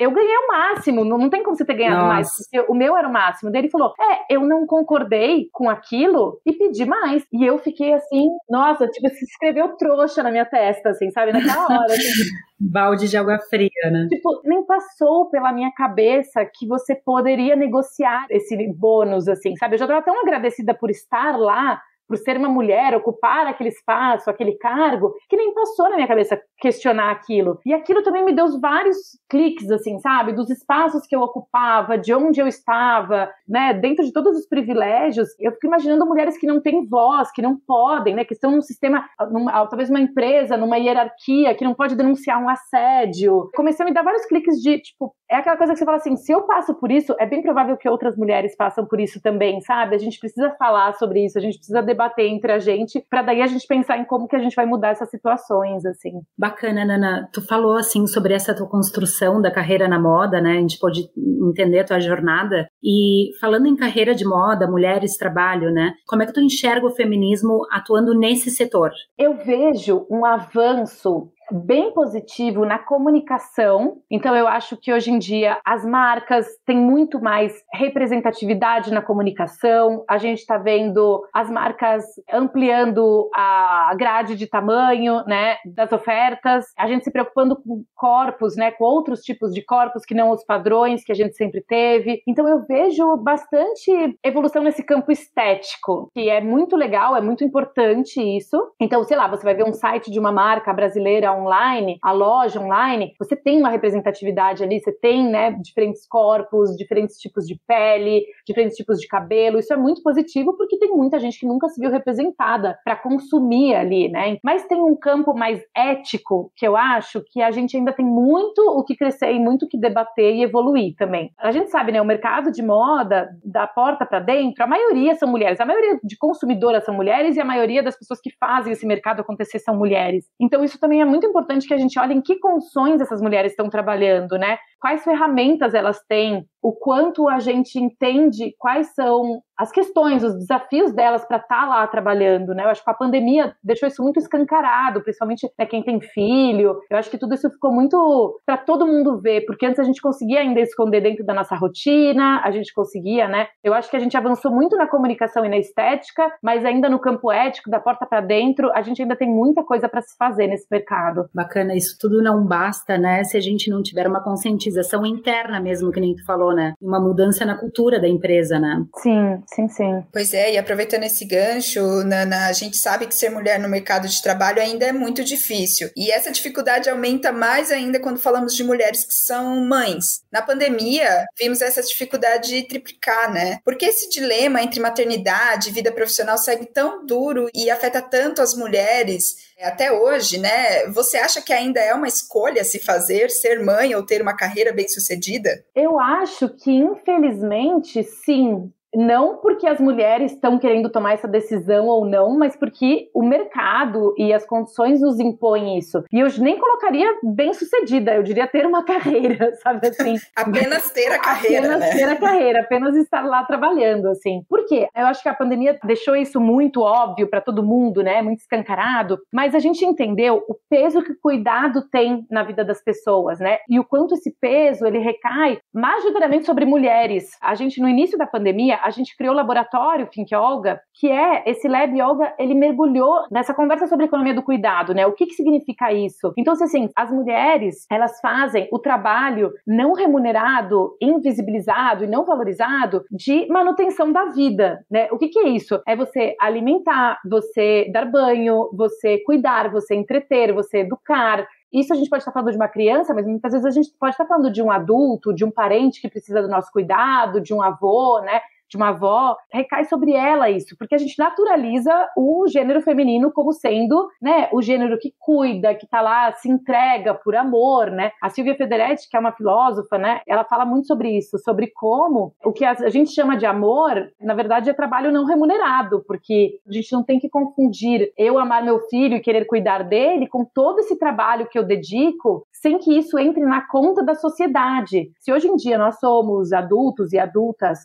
eu 0.02 0.10
ganhei 0.10 0.36
o 0.36 0.48
máximo, 0.48 1.06
não, 1.06 1.16
não 1.16 1.30
tem 1.30 1.44
como 1.44 1.56
você 1.56 1.64
ter 1.64 1.76
ganhado 1.76 1.98
Nossa. 1.98 2.08
mais. 2.08 2.68
O 2.68 2.74
meu 2.74 2.98
era 2.98 3.08
o 3.08 3.14
máximo. 3.14 3.52
Daí 3.52 3.62
ele 3.62 3.70
falou, 3.70 3.94
é, 4.00 4.34
eu 4.34 4.42
não 4.42 4.66
concordei 4.66 5.48
com 5.52 5.70
aquilo 5.70 6.42
e 6.44 6.52
pedi 6.54 6.86
mais. 6.86 7.24
E 7.32 7.46
eu 7.46 7.60
fiquei 7.60 7.94
assim, 7.94 8.28
nossa, 8.50 8.88
tipo, 8.88 9.08
se 9.10 9.24
escreveu 9.26 9.78
trouxa 9.78 10.24
na 10.24 10.32
minha 10.32 10.46
testa, 10.46 10.90
assim, 10.90 11.12
sabe? 11.12 11.32
Naquela 11.32 11.66
hora. 11.66 11.94
Assim. 11.94 12.02
Balde 12.60 13.08
de 13.08 13.18
água 13.18 13.38
fria, 13.48 13.70
né? 13.92 14.08
Tipo, 14.10 14.42
nem 14.44 14.64
passou 14.66 15.30
pela 15.30 15.54
minha 15.54 15.72
cabeça 15.72 16.44
que 16.46 16.68
você 16.68 16.96
poderia 16.96 17.56
negociar 17.56 18.26
esse 18.30 18.56
bônus, 18.74 19.28
assim, 19.28 19.56
sabe? 19.56 19.76
Eu 19.76 19.80
já 19.80 19.86
estava 19.86 20.02
tão 20.02 20.20
agradecida 20.22 20.74
por 20.74 20.90
estar 20.90 21.38
lá, 21.38 21.80
por 22.12 22.18
ser 22.18 22.36
uma 22.36 22.50
mulher, 22.50 22.94
ocupar 22.94 23.48
aquele 23.48 23.70
espaço, 23.70 24.30
aquele 24.30 24.58
cargo, 24.58 25.14
que 25.30 25.38
nem 25.38 25.54
passou 25.54 25.90
na 25.90 25.96
minha 25.96 26.08
cabeça 26.10 26.38
questionar 26.60 27.10
aquilo. 27.10 27.58
E 27.66 27.74
aquilo 27.74 28.04
também 28.04 28.26
me 28.26 28.34
deu 28.34 28.60
vários 28.60 28.98
cliques, 29.30 29.72
assim, 29.72 29.98
sabe? 30.00 30.34
Dos 30.34 30.50
espaços 30.50 31.08
que 31.08 31.16
eu 31.16 31.22
ocupava, 31.22 31.98
de 31.98 32.14
onde 32.14 32.42
eu 32.42 32.48
estava, 32.48 33.32
né? 33.48 33.74
Dentro 33.74 34.04
de 34.04 34.12
todos 34.12 34.38
os 34.38 34.46
privilégios, 34.46 35.30
eu 35.40 35.54
fico 35.54 35.68
imaginando 35.68 36.06
mulheres 36.06 36.38
que 36.38 36.46
não 36.46 36.62
têm 36.62 36.86
voz, 36.86 37.32
que 37.32 37.42
não 37.42 37.58
podem, 37.66 38.14
né? 38.14 38.26
Que 38.26 38.34
estão 38.34 38.52
num 38.52 38.62
sistema, 38.62 39.08
numa, 39.32 39.66
talvez 39.68 39.90
uma 39.90 40.02
empresa, 40.02 40.58
numa 40.58 40.78
hierarquia, 40.78 41.56
que 41.56 41.64
não 41.64 41.74
pode 41.74 41.96
denunciar 41.96 42.44
um 42.44 42.50
assédio. 42.50 43.50
Comecei 43.56 43.86
a 43.86 43.88
me 43.88 43.94
dar 43.94 44.04
vários 44.04 44.26
cliques 44.26 44.58
de, 44.58 44.80
tipo, 44.80 45.16
é 45.30 45.38
aquela 45.38 45.56
coisa 45.56 45.72
que 45.72 45.80
você 45.80 45.86
fala 45.86 45.96
assim, 45.96 46.18
se 46.18 46.34
eu 46.34 46.42
passo 46.42 46.76
por 46.76 46.92
isso, 46.92 47.16
é 47.18 47.26
bem 47.26 47.42
provável 47.42 47.78
que 47.78 47.88
outras 47.88 48.18
mulheres 48.18 48.54
passam 48.54 48.86
por 48.86 49.00
isso 49.00 49.22
também, 49.22 49.62
sabe? 49.62 49.96
A 49.96 50.00
gente 50.00 50.20
precisa 50.20 50.54
falar 50.60 50.94
sobre 50.96 51.24
isso, 51.24 51.38
a 51.38 51.42
gente 51.42 51.56
precisa 51.56 51.82
debater 51.82 52.01
entre 52.18 52.52
a 52.52 52.60
gente, 52.60 53.04
para 53.10 53.22
daí 53.22 53.42
a 53.42 53.48
gente 53.48 53.66
pensar 53.68 53.98
em 53.98 54.06
como 54.06 54.28
que 54.28 54.36
a 54.36 54.40
gente 54.40 54.56
vai 54.56 54.66
mudar 54.66 54.90
essas 54.90 55.10
situações, 55.10 55.86
assim. 55.86 56.22
Bacana, 56.38 56.86
Nana. 56.86 57.30
Tu 57.34 57.42
falou 57.42 57.78
assim 57.78 58.08
sobre 58.08 58.34
essa 58.34 58.56
tua 58.56 58.68
construção 58.68 59.42
da 59.42 59.52
carreira 59.52 59.88
na 59.88 60.00
moda, 60.00 60.42
né? 60.42 60.58
A 60.58 60.62
gente 60.62 60.80
pode 60.80 61.02
entender 61.50 61.80
a 61.80 61.86
tua 61.86 62.00
jornada. 62.00 62.68
E 62.84 63.32
falando 63.40 63.68
em 63.68 63.76
carreira 63.76 64.14
de 64.14 64.26
moda, 64.26 64.70
mulheres, 64.70 65.18
trabalho, 65.18 65.72
né? 65.72 65.94
Como 66.08 66.24
é 66.24 66.26
que 66.26 66.34
tu 66.34 66.42
enxerga 66.42 66.86
o 66.86 66.96
feminismo 66.96 67.66
atuando 67.72 68.18
nesse 68.18 68.50
setor? 68.50 68.92
Eu 69.18 69.36
vejo 69.36 70.06
um 70.10 70.26
avanço 70.26 71.32
bem 71.52 71.94
positivo 71.94 72.66
na 72.66 72.80
comunicação. 72.80 73.98
Então, 74.10 74.36
eu 74.36 74.48
acho 74.48 74.78
que 74.78 74.92
hoje 74.92 75.12
em 75.12 75.20
dia 75.20 75.60
as 75.66 75.86
marcas 75.86 76.48
têm 76.66 76.78
muito 76.78 77.22
mais 77.22 77.54
representatividade 77.74 78.92
na 78.92 79.02
comunicação. 79.02 80.04
A 80.10 80.18
gente 80.18 80.40
está 80.40 80.58
vendo 80.58 81.22
as 81.34 81.50
marcas 81.50 82.06
ampliando 82.32 83.30
a 83.34 83.94
grade 83.98 84.36
de 84.36 84.48
tamanho, 84.48 85.24
né, 85.26 85.58
das 85.66 85.92
ofertas. 85.92 86.66
A 86.78 86.88
gente 86.88 87.04
se 87.04 87.12
preocupando 87.12 87.56
com 87.56 87.84
corpos, 87.96 88.56
né, 88.56 88.72
com 88.72 88.84
outros 88.84 89.22
tipos 89.22 89.54
de 89.54 89.64
corpos 89.64 90.06
que 90.06 90.16
não 90.16 90.32
os 90.32 90.44
padrões 90.44 91.04
que 91.04 91.12
a 91.12 91.16
gente 91.16 91.36
sempre 91.36 91.64
teve. 91.68 92.22
Então, 92.28 92.48
eu 92.48 92.66
vejo 92.66 93.18
bastante 93.18 94.18
evolução 94.24 94.64
nesse 94.64 94.84
campo 94.84 95.12
estético, 95.12 96.10
que 96.14 96.30
é 96.30 96.42
muito 96.42 96.76
legal, 96.76 97.16
é 97.16 97.22
muito 97.22 97.44
importante 97.44 98.22
isso. 98.22 98.58
Então, 98.80 99.04
sei 99.04 99.18
lá, 99.18 99.28
você 99.28 99.44
vai 99.44 99.54
ver 99.54 99.66
um 99.66 99.74
site 99.74 100.12
de 100.12 100.20
uma 100.20 100.32
marca 100.32 100.74
brasileira 100.74 101.32
online, 101.42 101.98
a 102.04 102.12
loja 102.12 102.60
online, 102.60 103.14
você 103.20 103.36
tem 103.36 103.60
uma 103.60 103.70
representatividade 103.70 104.64
ali, 104.64 104.80
você 104.80 104.92
tem, 104.92 105.28
né, 105.28 105.52
diferentes 105.62 106.08
corpos, 106.08 106.76
diferentes 106.78 107.18
tipos 107.18 107.46
de 107.46 107.60
pele, 107.68 108.24
diferentes 108.46 108.78
tipos 108.78 109.00
de 109.00 109.08
cabelo. 109.08 109.60
Isso 109.60 109.74
é 109.74 109.78
muito 109.78 110.02
positivo 110.02 110.56
porque 110.56 110.78
tem 110.78 110.90
muita 110.90 111.20
gente 111.20 111.40
que 111.40 111.46
nunca 111.46 111.68
se 111.70 111.80
viu 111.80 111.92
representada 111.92 112.78
para 112.84 112.96
consumir 112.96 113.76
ali, 113.76 114.10
né? 114.10 114.38
Mas 114.44 114.66
tem 114.66 114.82
um 114.82 114.96
campo 114.96 115.34
mais 115.34 115.62
ético 115.76 116.52
que 116.56 116.68
eu 116.68 116.76
acho 116.76 117.24
que 117.32 117.42
a 117.42 117.52
gente 117.52 117.76
ainda 117.76 117.94
tem 117.94 118.06
muito 118.06 118.62
o 118.62 118.84
que 118.84 118.96
crescer 118.96 119.34
e 119.34 119.40
muito 119.40 119.66
o 119.66 119.68
que 119.68 119.78
debater 119.78 120.36
e 120.36 120.44
evoluir 120.44 120.96
também. 120.98 121.32
A 121.40 121.52
gente 121.52 121.70
sabe, 121.70 121.92
né, 121.92 122.02
o 122.02 122.06
mercado 122.06 122.52
de 122.52 122.62
moda, 122.62 123.30
da 123.44 123.68
porta 123.68 124.06
para 124.06 124.20
dentro, 124.20 124.64
a 124.64 124.68
maioria 124.68 125.16
são 125.16 125.30
mulheres, 125.30 125.60
a 125.60 125.66
maioria 125.66 126.00
de 126.04 126.18
consumidoras 126.18 126.86
são 126.86 126.94
mulheres 126.94 127.36
e 127.36 127.42
a 127.42 127.46
maioria 127.46 127.84
das 127.84 127.98
pessoas 127.98 128.20
que 128.22 128.32
fazem 128.40 128.74
esse 128.74 128.86
mercado 128.86 129.22
acontecer 129.22 129.60
são 129.60 129.76
mulheres. 129.76 130.26
Então 130.40 130.64
isso 130.64 130.80
também 130.80 131.02
é 131.02 131.06
muito 131.06 131.26
importante 131.32 131.68
que 131.68 131.74
a 131.74 131.78
gente 131.78 131.98
olhe 131.98 132.14
em 132.14 132.22
que 132.22 132.38
condições 132.40 133.02
essas 133.02 133.22
mulheres 133.22 133.54
estão 133.54 133.70
trabalhando, 133.70 134.38
né? 134.38 134.58
Quais 134.80 135.04
ferramentas 135.04 135.74
elas 135.74 136.00
têm, 136.08 136.46
o 136.62 136.74
quanto 136.74 137.28
a 137.28 137.40
gente 137.40 137.80
entende 137.80 138.54
quais 138.60 138.94
são 138.94 139.42
as 139.62 139.72
questões, 139.72 140.24
os 140.24 140.34
desafios 140.34 140.92
delas 140.92 141.24
para 141.24 141.38
estar 141.38 141.62
tá 141.62 141.68
lá 141.68 141.86
trabalhando, 141.86 142.56
né? 142.56 142.64
Eu 142.64 142.70
acho 142.70 142.84
que 142.84 142.90
a 142.90 142.96
pandemia 142.96 143.56
deixou 143.64 143.88
isso 143.88 144.02
muito 144.02 144.18
escancarado, 144.18 145.04
principalmente 145.04 145.48
né, 145.58 145.68
quem 145.68 145.84
tem 145.84 146.02
filho. 146.02 146.80
Eu 146.90 146.98
acho 146.98 147.12
que 147.12 147.18
tudo 147.18 147.36
isso 147.36 147.48
ficou 147.48 147.72
muito 147.72 148.42
para 148.44 148.58
todo 148.58 148.88
mundo 148.88 149.22
ver, 149.22 149.46
porque 149.46 149.68
antes 149.68 149.80
a 149.80 149.84
gente 149.84 150.02
conseguia 150.02 150.40
ainda 150.40 150.60
esconder 150.60 151.02
dentro 151.02 151.24
da 151.24 151.36
nossa 151.36 151.56
rotina, 151.56 152.42
a 152.44 152.50
gente 152.50 152.74
conseguia, 152.74 153.28
né? 153.28 153.50
Eu 153.64 153.76
acho 153.76 153.88
que 153.88 153.96
a 153.96 154.00
gente 154.00 154.18
avançou 154.18 154.52
muito 154.52 154.76
na 154.76 154.88
comunicação 154.88 155.46
e 155.46 155.50
na 155.50 155.60
estética, 155.60 156.34
mas 156.42 156.66
ainda 156.66 156.90
no 156.90 156.98
campo 156.98 157.32
ético, 157.32 157.70
da 157.70 157.80
porta 157.80 158.08
para 158.08 158.22
dentro, 158.22 158.72
a 158.74 158.82
gente 158.82 159.00
ainda 159.00 159.16
tem 159.16 159.30
muita 159.30 159.64
coisa 159.64 159.88
para 159.88 160.02
se 160.02 160.18
fazer 160.18 160.48
nesse 160.48 160.66
mercado. 160.72 161.30
Bacana, 161.36 161.76
isso 161.76 161.98
tudo 162.00 162.20
não 162.24 162.44
basta, 162.44 162.98
né? 162.98 163.24
Se 163.24 163.38
a 163.38 163.42
gente 163.42 163.70
não 163.70 163.84
tiver 163.84 164.08
uma 164.08 164.24
conscientização 164.24 165.06
interna 165.06 165.60
mesmo, 165.60 165.92
que 165.92 166.00
nem 166.00 166.16
tu 166.16 166.26
falou, 166.26 166.52
né? 166.52 166.74
Uma 166.82 167.00
mudança 167.00 167.46
na 167.46 167.56
cultura 167.56 168.00
da 168.00 168.08
empresa, 168.08 168.58
né? 168.58 168.84
Sim, 168.98 169.44
sim, 169.54 169.68
sim. 169.68 170.04
Pois 170.12 170.34
é, 170.34 170.54
e 170.54 170.58
aproveitando 170.58 171.04
esse 171.04 171.26
gancho, 171.26 171.82
Nana, 172.04 172.48
a 172.48 172.54
gente 172.54 172.78
sabe 172.78 173.08
que 173.08 173.16
ser 173.16 173.30
mulher 173.30 173.60
no 173.60 173.70
mercado 173.70 174.08
de 174.08 174.22
trabalho 174.22 174.62
ainda 174.62 174.86
é 174.86 174.92
muito 174.92 175.24
difícil. 175.24 175.90
E 175.96 176.12
essa 176.12 176.32
dificuldade 176.32 176.90
aumenta 176.90 177.32
mais 177.32 177.72
ainda 177.72 178.00
quando 178.00 178.20
falamos 178.20 178.56
de 178.56 178.64
mulheres 178.64 179.06
que 179.06 179.14
são 179.14 179.66
mães. 179.66 180.22
Na 180.32 180.42
pandemia, 180.42 181.26
vimos 181.38 181.62
essa 181.62 181.82
dificuldade 181.82 182.68
triplicar, 182.68 183.32
né? 183.32 183.60
Porque 183.64 183.86
esse 183.86 184.10
dilema 184.10 184.62
entre 184.62 184.80
maternidade 184.80 185.70
e 185.70 185.74
vida 185.74 185.92
profissional 185.92 186.38
segue 186.38 186.66
tão 186.66 187.06
duro 187.06 187.48
e 187.54 187.70
afeta 187.70 188.02
tanto 188.02 188.42
as 188.42 188.54
mulheres 188.56 189.52
até 189.62 189.92
hoje, 189.92 190.40
né? 190.40 190.88
Você 190.88 191.18
acha 191.18 191.42
que 191.42 191.54
ainda 191.54 191.80
é 191.80 191.94
uma 191.94 192.08
escolha 192.08 192.64
se 192.64 192.80
fazer, 192.80 193.30
ser 193.30 193.64
mãe 193.64 193.94
ou 193.96 194.06
ter 194.06 194.22
uma 194.22 194.36
carreira 194.36 194.74
bem 194.74 194.88
sucedida? 194.88 195.64
Eu 195.76 196.00
acho 196.00 196.50
que, 196.50 196.72
infelizmente, 196.72 198.04
sim. 198.04 198.72
Não 198.94 199.38
porque 199.38 199.68
as 199.68 199.80
mulheres 199.80 200.34
estão 200.34 200.60
querendo 200.60 200.90
tomar 200.90 201.14
essa 201.14 201.28
decisão 201.28 201.88
ou 201.88 202.06
não, 202.06 202.38
mas 202.38 202.56
porque 202.56 203.10
o 203.14 203.24
mercado 203.24 204.14
e 204.18 204.34
as 204.34 204.46
condições 204.46 205.02
nos 205.02 205.20
impõem 205.20 205.78
isso. 205.78 206.04
E 206.12 206.20
eu 206.20 206.28
nem 206.40 206.58
colocaria 206.58 207.18
bem 207.24 207.54
sucedida, 207.54 208.16
eu 208.16 208.24
diria 208.24 208.48
ter 208.48 208.66
uma 208.66 208.84
carreira, 208.86 209.54
sabe 209.64 209.88
assim? 209.88 210.16
apenas 210.36 210.92
ter 210.92 211.12
a 211.12 211.20
carreira. 211.20 211.76
Apenas 211.76 211.80
né? 211.80 211.92
ter 211.92 212.04
a 212.04 212.16
carreira, 212.16 212.60
apenas 212.62 212.96
estar 212.96 213.26
lá 213.26 213.44
trabalhando, 213.44 214.08
assim. 214.08 214.44
Por 214.50 214.66
quê? 214.66 214.88
Eu 214.96 215.06
acho 215.06 215.22
que 215.24 215.30
a 215.30 215.34
pandemia 215.34 215.80
deixou 215.84 216.16
isso 216.16 216.40
muito 216.40 216.82
óbvio 216.82 217.28
para 217.28 217.42
todo 217.42 217.64
mundo, 217.64 218.04
né? 218.04 218.22
Muito 218.22 218.40
escancarado. 218.40 219.20
Mas 219.32 219.56
a 219.56 219.60
gente 219.60 219.86
entendeu 219.86 220.44
o 220.48 220.56
peso 220.70 221.02
que 221.02 221.12
o 221.12 221.20
cuidado 221.20 221.82
tem 221.90 222.26
na 222.30 222.44
vida 222.44 222.64
das 222.66 222.84
pessoas, 222.84 223.40
né? 223.40 223.60
E 223.70 223.80
o 223.80 223.84
quanto 223.84 224.16
esse 224.16 224.32
peso 224.40 224.86
ele 224.86 225.00
recai 225.00 225.60
majoritariamente 225.74 226.46
sobre 226.46 226.66
mulheres. 226.66 227.38
A 227.42 227.56
gente, 227.56 227.82
no 227.82 227.88
início 227.88 228.18
da 228.18 228.28
pandemia, 228.28 228.81
A 228.84 228.90
gente 228.90 229.16
criou 229.16 229.34
o 229.34 229.38
laboratório 229.38 230.08
Think 230.08 230.34
Olga, 230.36 230.82
que 230.94 231.10
é 231.10 231.44
esse 231.46 231.68
Lab 231.68 231.94
Yoga, 231.94 232.34
ele 232.38 232.54
mergulhou 232.54 233.26
nessa 233.32 233.54
conversa 233.54 233.88
sobre 233.88 234.06
economia 234.06 234.34
do 234.34 234.44
cuidado, 234.44 234.94
né? 234.94 235.06
O 235.08 235.14
que, 235.14 235.26
que 235.26 235.34
significa 235.34 235.92
isso? 235.92 236.34
Então, 236.38 236.54
assim, 236.54 236.90
as 236.96 237.12
mulheres, 237.12 237.86
elas 237.90 238.20
fazem 238.20 238.68
o 238.72 238.80
trabalho 238.80 239.52
não 239.66 239.94
remunerado, 239.94 240.96
invisibilizado 241.02 242.04
e 242.04 242.08
não 242.08 242.26
valorizado 242.26 243.06
de 243.12 243.48
manutenção 243.48 244.12
da 244.12 244.26
vida, 244.26 244.86
né? 244.90 245.08
O 245.12 245.18
que, 245.18 245.30
que 245.30 245.40
é 245.40 245.50
isso? 245.50 245.82
É 245.88 245.96
você 245.96 246.36
alimentar, 246.40 247.20
você 247.30 247.90
dar 247.92 248.06
banho, 248.06 248.70
você 248.74 249.20
cuidar, 249.20 249.72
você 249.72 249.96
entreter, 249.96 250.54
você 250.54 250.80
educar, 250.80 251.48
isso 251.72 251.94
a 251.94 251.96
gente 251.96 252.10
pode 252.10 252.22
estar 252.22 252.34
falando 252.34 252.52
de 252.52 252.58
uma 252.58 252.68
criança, 252.68 253.14
mas 253.14 253.26
muitas 253.26 253.54
vezes 253.54 253.66
a 253.66 253.72
gente 253.72 253.92
pode 253.98 254.14
estar 254.14 254.26
falando 254.26 254.52
de 254.52 254.62
um 254.62 254.70
adulto, 254.70 255.34
de 255.34 255.46
um 255.46 255.52
parente 255.52 256.02
que 256.02 256.10
precisa 256.10 256.42
do 256.42 256.50
nosso 256.50 256.70
cuidado, 256.72 257.40
de 257.40 257.54
um 257.54 257.62
avô, 257.62 258.20
né? 258.22 258.42
De 258.72 258.78
uma 258.78 258.90
avó, 258.90 259.36
recai 259.52 259.84
sobre 259.84 260.14
ela 260.14 260.50
isso, 260.50 260.78
porque 260.80 260.96
a 260.96 260.98
gente 260.98 261.20
naturaliza 261.20 261.92
o 262.16 262.48
gênero 262.48 262.82
feminino 262.82 263.30
como 263.30 263.52
sendo, 263.52 264.08
né, 264.22 264.48
o 264.54 264.62
gênero 264.62 264.98
que 264.98 265.14
cuida, 265.20 265.76
que 265.76 265.86
tá 265.86 266.00
lá, 266.00 266.32
se 266.32 266.50
entrega 266.50 267.14
por 267.14 267.36
amor, 267.36 267.92
né? 267.92 268.12
A 268.22 268.30
Silvia 268.30 268.56
Federetti, 268.56 269.10
que 269.10 269.18
é 269.18 269.20
uma 269.20 269.34
filósofa, 269.34 269.98
né, 269.98 270.22
ela 270.26 270.46
fala 270.46 270.66
muito 270.66 270.88
sobre 270.88 271.10
isso, 271.18 271.38
sobre 271.40 271.68
como 271.68 272.34
o 272.46 272.54
que 272.54 272.64
a 272.64 272.90
gente 272.90 273.12
chama 273.12 273.36
de 273.36 273.46
amor, 273.46 274.10
na 274.22 274.34
verdade 274.34 274.70
é 274.70 274.74
trabalho 274.74 275.12
não 275.12 275.26
remunerado, 275.26 276.04
porque 276.08 276.60
a 276.66 276.72
gente 276.72 276.94
não 276.94 277.04
tem 277.04 277.20
que 277.20 277.28
confundir 277.28 278.14
eu 278.18 278.40
amar 278.40 278.64
meu 278.64 278.80
filho 278.88 279.18
e 279.18 279.22
querer 279.22 279.46
cuidar 279.46 279.84
dele 279.84 280.28
com 280.28 280.46
todo 280.46 280.80
esse 280.80 280.98
trabalho 280.98 281.48
que 281.48 281.60
eu 281.60 281.64
dedico, 281.64 282.48
sem 282.54 282.78
que 282.78 282.98
isso 282.98 283.20
entre 283.20 283.44
na 283.44 283.68
conta 283.68 284.02
da 284.02 284.16
sociedade. 284.16 285.12
Se 285.20 285.34
hoje 285.34 285.48
em 285.50 285.56
dia 285.58 285.78
nós 285.78 286.00
somos 286.00 286.54
adultos 286.54 287.12
e 287.12 287.20
adultas 287.20 287.80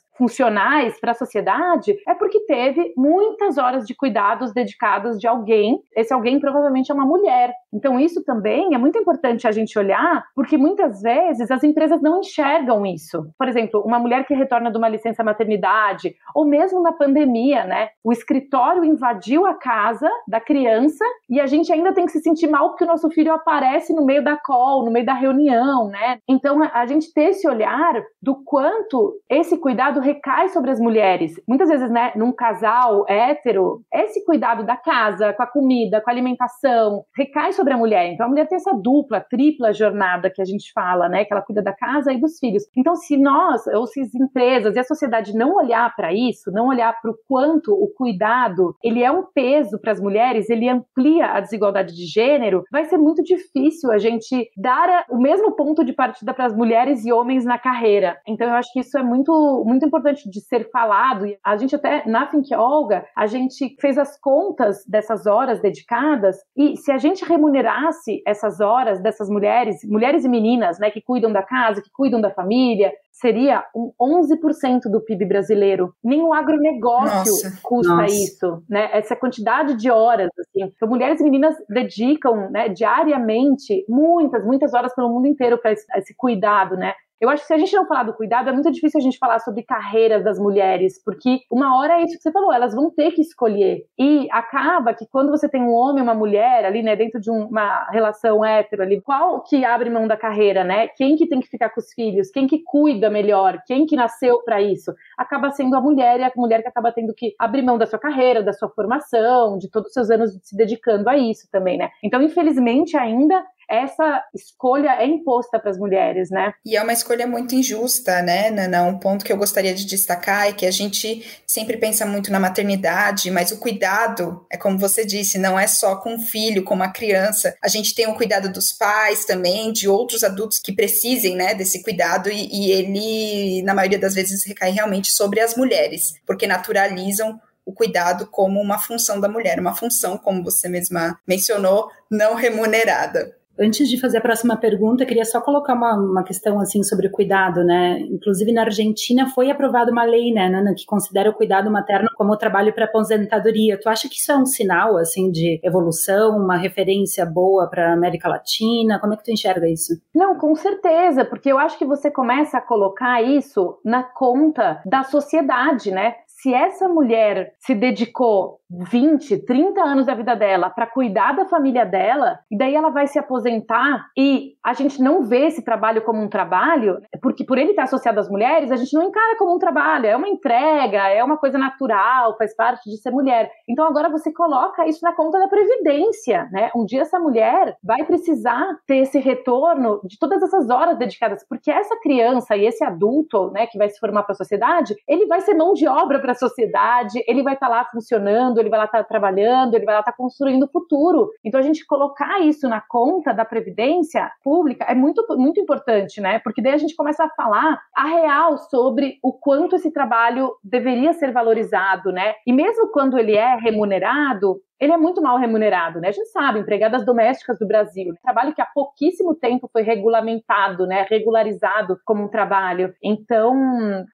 funcionais 0.76 1.00
para 1.00 1.12
a 1.12 1.14
sociedade, 1.14 1.96
é 2.06 2.14
porque 2.14 2.40
teve 2.40 2.92
muitas 2.96 3.58
horas 3.58 3.86
de 3.86 3.94
cuidados 3.94 4.52
dedicadas 4.52 5.18
de 5.18 5.26
alguém. 5.26 5.80
Esse 5.94 6.12
alguém 6.12 6.38
provavelmente 6.38 6.90
é 6.90 6.94
uma 6.94 7.06
mulher. 7.06 7.52
Então, 7.72 7.98
isso 7.98 8.24
também 8.24 8.74
é 8.74 8.78
muito 8.78 8.98
importante 8.98 9.46
a 9.46 9.52
gente 9.52 9.78
olhar, 9.78 10.24
porque 10.34 10.56
muitas 10.56 11.02
vezes 11.02 11.50
as 11.50 11.62
empresas 11.62 12.00
não 12.00 12.20
enxergam 12.20 12.84
isso. 12.86 13.26
Por 13.38 13.48
exemplo, 13.48 13.82
uma 13.84 13.98
mulher 13.98 14.26
que 14.26 14.34
retorna 14.34 14.70
de 14.70 14.78
uma 14.78 14.88
licença 14.88 15.24
maternidade, 15.24 16.14
ou 16.34 16.46
mesmo 16.46 16.82
na 16.82 16.92
pandemia, 16.92 17.64
né? 17.64 17.88
O 18.04 18.12
escritório 18.12 18.84
invadiu 18.84 19.46
a 19.46 19.54
casa 19.54 20.08
da 20.28 20.40
criança 20.40 21.04
e 21.28 21.40
a 21.40 21.46
gente 21.46 21.72
ainda 21.72 21.92
tem 21.92 22.06
que 22.06 22.12
se 22.12 22.20
sentir 22.20 22.46
mal 22.46 22.70
porque 22.70 22.84
o 22.84 22.86
nosso 22.86 23.10
filho 23.10 23.32
aparece 23.32 23.94
no 23.94 24.04
meio 24.04 24.22
da 24.22 24.36
call, 24.36 24.84
no 24.84 24.90
meio 24.90 25.04
da 25.04 25.14
reunião, 25.14 25.88
né? 25.88 26.18
Então, 26.28 26.62
a 26.62 26.86
gente 26.86 27.12
ter 27.12 27.30
esse 27.30 27.48
olhar 27.48 28.02
do 28.22 28.36
quanto 28.44 29.14
esse 29.28 29.58
cuidado 29.58 30.00
recai 30.00 30.48
sobre 30.48 30.65
as 30.70 30.80
mulheres. 30.80 31.40
Muitas 31.46 31.68
vezes, 31.68 31.90
né, 31.90 32.12
num 32.16 32.32
casal 32.32 33.04
hétero, 33.08 33.82
esse 33.92 34.24
cuidado 34.24 34.64
da 34.64 34.76
casa, 34.76 35.32
com 35.32 35.42
a 35.42 35.46
comida, 35.46 36.00
com 36.00 36.10
a 36.10 36.12
alimentação, 36.12 37.04
recai 37.16 37.52
sobre 37.52 37.72
a 37.72 37.76
mulher. 37.76 38.12
Então 38.12 38.26
a 38.26 38.28
mulher 38.28 38.46
tem 38.46 38.56
essa 38.56 38.72
dupla, 38.74 39.20
tripla 39.20 39.72
jornada 39.72 40.30
que 40.30 40.42
a 40.42 40.44
gente 40.44 40.72
fala, 40.72 41.08
né, 41.08 41.24
que 41.24 41.32
ela 41.32 41.42
cuida 41.42 41.62
da 41.62 41.72
casa 41.72 42.12
e 42.12 42.20
dos 42.20 42.38
filhos. 42.38 42.64
Então 42.76 42.94
se 42.94 43.16
nós, 43.16 43.66
ou 43.68 43.86
se 43.86 44.00
as 44.00 44.14
empresas 44.14 44.74
e 44.74 44.78
a 44.78 44.84
sociedade 44.84 45.36
não 45.36 45.54
olhar 45.54 45.94
para 45.94 46.12
isso, 46.12 46.50
não 46.50 46.68
olhar 46.68 46.98
para 47.00 47.10
o 47.10 47.18
quanto 47.28 47.72
o 47.72 47.88
cuidado, 47.94 48.74
ele 48.82 49.02
é 49.02 49.10
um 49.10 49.24
peso 49.34 49.78
para 49.80 49.92
as 49.92 50.00
mulheres, 50.00 50.48
ele 50.48 50.68
amplia 50.68 51.32
a 51.32 51.40
desigualdade 51.40 51.94
de 51.94 52.06
gênero, 52.06 52.64
vai 52.70 52.84
ser 52.84 52.98
muito 52.98 53.22
difícil 53.22 53.90
a 53.90 53.98
gente 53.98 54.50
dar 54.56 55.04
o 55.10 55.18
mesmo 55.18 55.52
ponto 55.52 55.84
de 55.84 55.92
partida 55.92 56.32
para 56.32 56.46
as 56.46 56.54
mulheres 56.54 57.04
e 57.04 57.12
homens 57.12 57.44
na 57.44 57.58
carreira. 57.58 58.16
Então 58.26 58.46
eu 58.46 58.54
acho 58.54 58.72
que 58.72 58.80
isso 58.80 58.96
é 58.96 59.02
muito 59.02 59.64
muito 59.66 59.84
importante 59.84 60.28
de 60.30 60.40
ser 60.40 60.55
falado. 60.64 61.24
A 61.44 61.56
gente 61.56 61.74
até, 61.74 62.06
na 62.06 62.26
Think 62.26 62.54
Olga, 62.54 63.06
a 63.16 63.26
gente 63.26 63.76
fez 63.80 63.96
as 63.98 64.18
contas 64.20 64.84
dessas 64.86 65.26
horas 65.26 65.60
dedicadas 65.60 66.36
e 66.56 66.76
se 66.76 66.90
a 66.90 66.98
gente 66.98 67.24
remunerasse 67.24 68.22
essas 68.26 68.60
horas 68.60 69.00
dessas 69.00 69.28
mulheres, 69.28 69.80
mulheres 69.84 70.24
e 70.24 70.28
meninas, 70.28 70.78
né, 70.78 70.90
que 70.90 71.00
cuidam 71.00 71.32
da 71.32 71.42
casa, 71.42 71.82
que 71.82 71.90
cuidam 71.92 72.20
da 72.20 72.30
família, 72.30 72.92
seria 73.12 73.64
um 73.74 73.92
11% 74.00 74.90
do 74.90 75.00
PIB 75.00 75.26
brasileiro. 75.26 75.94
Nem 76.04 76.22
o 76.22 76.32
agronegócio 76.32 77.32
nossa, 77.32 77.58
custa 77.62 77.94
nossa. 77.94 78.14
isso, 78.14 78.62
né? 78.68 78.90
Essa 78.92 79.16
quantidade 79.16 79.74
de 79.76 79.90
horas, 79.90 80.28
assim. 80.38 80.70
Então, 80.76 80.88
mulheres 80.88 81.20
e 81.20 81.24
meninas 81.24 81.56
dedicam, 81.68 82.50
né, 82.50 82.68
diariamente 82.68 83.84
muitas, 83.88 84.44
muitas 84.44 84.74
horas 84.74 84.94
pelo 84.94 85.08
mundo 85.08 85.26
inteiro 85.26 85.58
para 85.58 85.72
esse, 85.72 85.86
esse 85.96 86.14
cuidado, 86.14 86.76
né? 86.76 86.94
Eu 87.20 87.30
acho 87.30 87.42
que 87.42 87.46
se 87.46 87.54
a 87.54 87.58
gente 87.58 87.74
não 87.74 87.86
falar 87.86 88.02
do 88.02 88.12
cuidado, 88.12 88.50
é 88.50 88.52
muito 88.52 88.70
difícil 88.70 89.00
a 89.00 89.02
gente 89.02 89.18
falar 89.18 89.38
sobre 89.38 89.62
carreiras 89.62 90.22
das 90.22 90.38
mulheres, 90.38 91.02
porque 91.02 91.40
uma 91.50 91.78
hora 91.78 91.94
é 91.94 92.02
isso 92.02 92.16
que 92.16 92.22
você 92.22 92.30
falou, 92.30 92.52
elas 92.52 92.74
vão 92.74 92.90
ter 92.90 93.12
que 93.12 93.22
escolher. 93.22 93.84
E 93.98 94.28
acaba 94.30 94.92
que 94.92 95.06
quando 95.06 95.30
você 95.30 95.48
tem 95.48 95.62
um 95.62 95.72
homem 95.72 96.00
e 96.00 96.02
uma 96.02 96.14
mulher 96.14 96.64
ali, 96.64 96.82
né, 96.82 96.94
dentro 96.94 97.18
de 97.18 97.30
uma 97.30 97.88
relação 97.90 98.44
hétero 98.44 98.82
ali, 98.82 99.00
qual 99.00 99.42
que 99.42 99.64
abre 99.64 99.88
mão 99.88 100.06
da 100.06 100.16
carreira, 100.16 100.62
né? 100.62 100.88
Quem 100.88 101.16
que 101.16 101.26
tem 101.26 101.40
que 101.40 101.48
ficar 101.48 101.70
com 101.70 101.80
os 101.80 101.92
filhos? 101.94 102.30
Quem 102.30 102.46
que 102.46 102.62
cuida 102.62 103.08
melhor? 103.08 103.62
Quem 103.66 103.86
que 103.86 103.96
nasceu 103.96 104.42
para 104.44 104.60
isso? 104.60 104.92
Acaba 105.16 105.50
sendo 105.50 105.74
a 105.74 105.80
mulher 105.80 106.20
e 106.20 106.24
a 106.24 106.32
mulher 106.36 106.60
que 106.60 106.68
acaba 106.68 106.92
tendo 106.92 107.14
que 107.14 107.34
abrir 107.38 107.62
mão 107.62 107.78
da 107.78 107.86
sua 107.86 107.98
carreira, 107.98 108.42
da 108.42 108.52
sua 108.52 108.68
formação, 108.68 109.56
de 109.56 109.70
todos 109.70 109.88
os 109.88 109.94
seus 109.94 110.10
anos 110.10 110.38
se 110.42 110.54
dedicando 110.54 111.08
a 111.08 111.16
isso 111.16 111.48
também, 111.50 111.78
né? 111.78 111.88
Então, 112.02 112.20
infelizmente, 112.20 112.96
ainda 112.96 113.42
essa 113.68 114.22
escolha 114.34 114.90
é 115.00 115.06
imposta 115.06 115.58
para 115.58 115.70
as 115.70 115.78
mulheres, 115.78 116.30
né? 116.30 116.52
E 116.64 116.76
é 116.76 116.82
uma 116.82 116.92
escolha 116.92 117.26
muito 117.26 117.54
injusta, 117.54 118.22
né, 118.22 118.50
Nana? 118.50 118.84
Um 118.84 118.98
ponto 118.98 119.24
que 119.24 119.32
eu 119.32 119.36
gostaria 119.36 119.74
de 119.74 119.84
destacar 119.84 120.46
é 120.48 120.52
que 120.52 120.66
a 120.66 120.70
gente 120.70 121.40
sempre 121.46 121.76
pensa 121.76 122.06
muito 122.06 122.30
na 122.30 122.38
maternidade, 122.38 123.30
mas 123.30 123.50
o 123.50 123.58
cuidado, 123.58 124.46
é 124.50 124.56
como 124.56 124.78
você 124.78 125.04
disse, 125.04 125.38
não 125.38 125.58
é 125.58 125.66
só 125.66 125.96
com 125.96 126.14
o 126.14 126.20
filho, 126.20 126.64
com 126.64 126.74
uma 126.74 126.92
criança. 126.92 127.56
A 127.62 127.68
gente 127.68 127.94
tem 127.94 128.06
o 128.06 128.14
cuidado 128.14 128.52
dos 128.52 128.72
pais 128.72 129.24
também, 129.24 129.72
de 129.72 129.88
outros 129.88 130.22
adultos 130.22 130.58
que 130.58 130.72
precisem, 130.72 131.34
né, 131.34 131.54
desse 131.54 131.82
cuidado, 131.82 132.30
e, 132.30 132.48
e 132.50 132.70
ele, 132.70 133.62
na 133.62 133.74
maioria 133.74 133.98
das 133.98 134.14
vezes, 134.14 134.44
recai 134.44 134.70
realmente 134.70 135.10
sobre 135.10 135.40
as 135.40 135.56
mulheres, 135.56 136.14
porque 136.24 136.46
naturalizam 136.46 137.40
o 137.64 137.72
cuidado 137.72 138.28
como 138.28 138.60
uma 138.60 138.78
função 138.78 139.20
da 139.20 139.28
mulher, 139.28 139.58
uma 139.58 139.74
função, 139.74 140.16
como 140.16 140.44
você 140.44 140.68
mesma 140.68 141.18
mencionou, 141.26 141.90
não 142.08 142.36
remunerada. 142.36 143.35
Antes 143.58 143.88
de 143.88 144.00
fazer 144.00 144.18
a 144.18 144.20
próxima 144.20 144.56
pergunta, 144.56 145.06
queria 145.06 145.24
só 145.24 145.40
colocar 145.40 145.74
uma, 145.74 145.94
uma 145.94 146.22
questão 146.22 146.60
assim 146.60 146.82
sobre 146.82 147.06
o 147.06 147.10
cuidado, 147.10 147.64
né? 147.64 148.00
Inclusive 148.00 148.52
na 148.52 148.62
Argentina 148.62 149.26
foi 149.34 149.50
aprovada 149.50 149.90
uma 149.90 150.04
lei, 150.04 150.32
né, 150.32 150.48
Nana, 150.48 150.74
que 150.74 150.84
considera 150.84 151.30
o 151.30 151.34
cuidado 151.34 151.70
materno 151.70 152.08
como 152.16 152.36
trabalho 152.36 152.72
para 152.74 152.84
aposentadoria. 152.84 153.78
Tu 153.80 153.88
acha 153.88 154.08
que 154.08 154.16
isso 154.16 154.30
é 154.30 154.36
um 154.36 154.46
sinal 154.46 154.96
assim 154.98 155.30
de 155.30 155.58
evolução, 155.62 156.36
uma 156.36 156.56
referência 156.56 157.24
boa 157.24 157.68
para 157.68 157.90
a 157.90 157.94
América 157.94 158.28
Latina? 158.28 158.98
Como 159.00 159.14
é 159.14 159.16
que 159.16 159.24
tu 159.24 159.30
enxerga 159.30 159.68
isso? 159.68 159.94
Não, 160.14 160.36
com 160.36 160.54
certeza, 160.54 161.24
porque 161.24 161.50
eu 161.50 161.58
acho 161.58 161.78
que 161.78 161.84
você 161.84 162.10
começa 162.10 162.58
a 162.58 162.60
colocar 162.60 163.22
isso 163.22 163.78
na 163.84 164.02
conta 164.02 164.82
da 164.84 165.02
sociedade, 165.02 165.90
né? 165.90 166.14
se 166.46 166.52
essa 166.52 166.88
mulher 166.88 167.54
se 167.58 167.74
dedicou 167.74 168.60
20, 168.70 169.44
30 169.44 169.80
anos 169.80 170.06
da 170.06 170.14
vida 170.14 170.34
dela 170.34 170.68
para 170.70 170.86
cuidar 170.86 171.32
da 171.32 171.44
família 171.46 171.84
dela, 171.84 172.40
e 172.50 172.56
daí 172.56 172.74
ela 172.74 172.90
vai 172.90 173.06
se 173.06 173.18
aposentar 173.18 174.06
e 174.16 174.54
a 174.64 174.72
gente 174.72 175.00
não 175.00 175.22
vê 175.22 175.46
esse 175.46 175.64
trabalho 175.64 176.02
como 176.02 176.20
um 176.20 176.28
trabalho, 176.28 177.00
porque 177.22 177.44
por 177.44 177.58
ele 177.58 177.70
estar 177.70 177.84
associado 177.84 178.18
às 178.18 178.28
mulheres, 178.28 178.70
a 178.70 178.76
gente 178.76 178.92
não 178.94 179.04
encara 179.04 179.36
como 179.38 179.54
um 179.54 179.58
trabalho, 179.58 180.06
é 180.06 180.16
uma 180.16 180.28
entrega, 180.28 181.08
é 181.08 181.22
uma 181.22 181.36
coisa 181.36 181.58
natural, 181.58 182.36
faz 182.36 182.54
parte 182.54 182.90
de 182.90 182.96
ser 182.96 183.10
mulher. 183.10 183.50
Então 183.68 183.86
agora 183.86 184.08
você 184.08 184.32
coloca 184.32 184.86
isso 184.86 185.00
na 185.02 185.12
conta 185.12 185.38
da 185.38 185.48
previdência, 185.48 186.48
né? 186.50 186.70
Um 186.74 186.84
dia 186.84 187.02
essa 187.02 187.18
mulher 187.18 187.76
vai 187.82 188.04
precisar 188.04 188.76
ter 188.86 188.98
esse 188.98 189.18
retorno 189.18 190.00
de 190.04 190.18
todas 190.18 190.42
essas 190.42 190.68
horas 190.68 190.98
dedicadas, 190.98 191.44
porque 191.48 191.70
essa 191.70 191.96
criança 192.00 192.56
e 192.56 192.66
esse 192.66 192.82
adulto, 192.82 193.50
né, 193.52 193.66
que 193.66 193.78
vai 193.78 193.88
se 193.88 193.98
formar 193.98 194.24
para 194.24 194.32
a 194.32 194.36
sociedade, 194.36 194.94
ele 195.06 195.26
vai 195.26 195.40
ser 195.40 195.54
mão 195.54 195.72
de 195.72 195.86
obra 195.86 196.18
para 196.18 196.32
a 196.32 196.36
sociedade, 196.36 197.22
ele 197.26 197.42
vai 197.42 197.54
estar 197.54 197.68
tá 197.68 197.72
lá 197.72 197.84
funcionando 197.84 198.55
ele 198.60 198.70
vai 198.70 198.78
lá 198.78 198.84
estar 198.86 198.98
tá 198.98 199.04
trabalhando, 199.04 199.74
ele 199.74 199.84
vai 199.84 199.94
lá 199.94 200.00
estar 200.00 200.12
tá 200.12 200.16
construindo 200.16 200.64
o 200.64 200.70
futuro. 200.70 201.30
Então 201.44 201.60
a 201.60 201.62
gente 201.62 201.84
colocar 201.86 202.40
isso 202.40 202.68
na 202.68 202.80
conta 202.80 203.32
da 203.32 203.44
previdência 203.44 204.30
pública 204.42 204.84
é 204.84 204.94
muito, 204.94 205.24
muito 205.36 205.60
importante, 205.60 206.20
né? 206.20 206.38
Porque 206.40 206.62
daí 206.62 206.72
a 206.72 206.78
gente 206.78 206.96
começa 206.96 207.24
a 207.24 207.30
falar 207.30 207.80
a 207.94 208.04
real 208.04 208.58
sobre 208.58 209.18
o 209.22 209.32
quanto 209.32 209.76
esse 209.76 209.90
trabalho 209.90 210.52
deveria 210.62 211.12
ser 211.12 211.32
valorizado, 211.32 212.12
né? 212.12 212.34
E 212.46 212.52
mesmo 212.52 212.88
quando 212.88 213.18
ele 213.18 213.34
é 213.34 213.56
remunerado, 213.56 214.60
ele 214.80 214.92
é 214.92 214.96
muito 214.96 215.22
mal 215.22 215.38
remunerado, 215.38 216.00
né? 216.00 216.08
A 216.08 216.12
gente 216.12 216.28
sabe, 216.28 216.60
empregadas 216.60 217.04
domésticas 217.04 217.58
do 217.58 217.66
Brasil, 217.66 218.14
trabalho 218.22 218.54
que 218.54 218.60
há 218.60 218.66
pouquíssimo 218.66 219.34
tempo 219.34 219.68
foi 219.72 219.82
regulamentado, 219.82 220.86
né? 220.86 221.06
Regularizado 221.08 221.98
como 222.04 222.24
um 222.24 222.28
trabalho. 222.28 222.94
Então, 223.02 223.54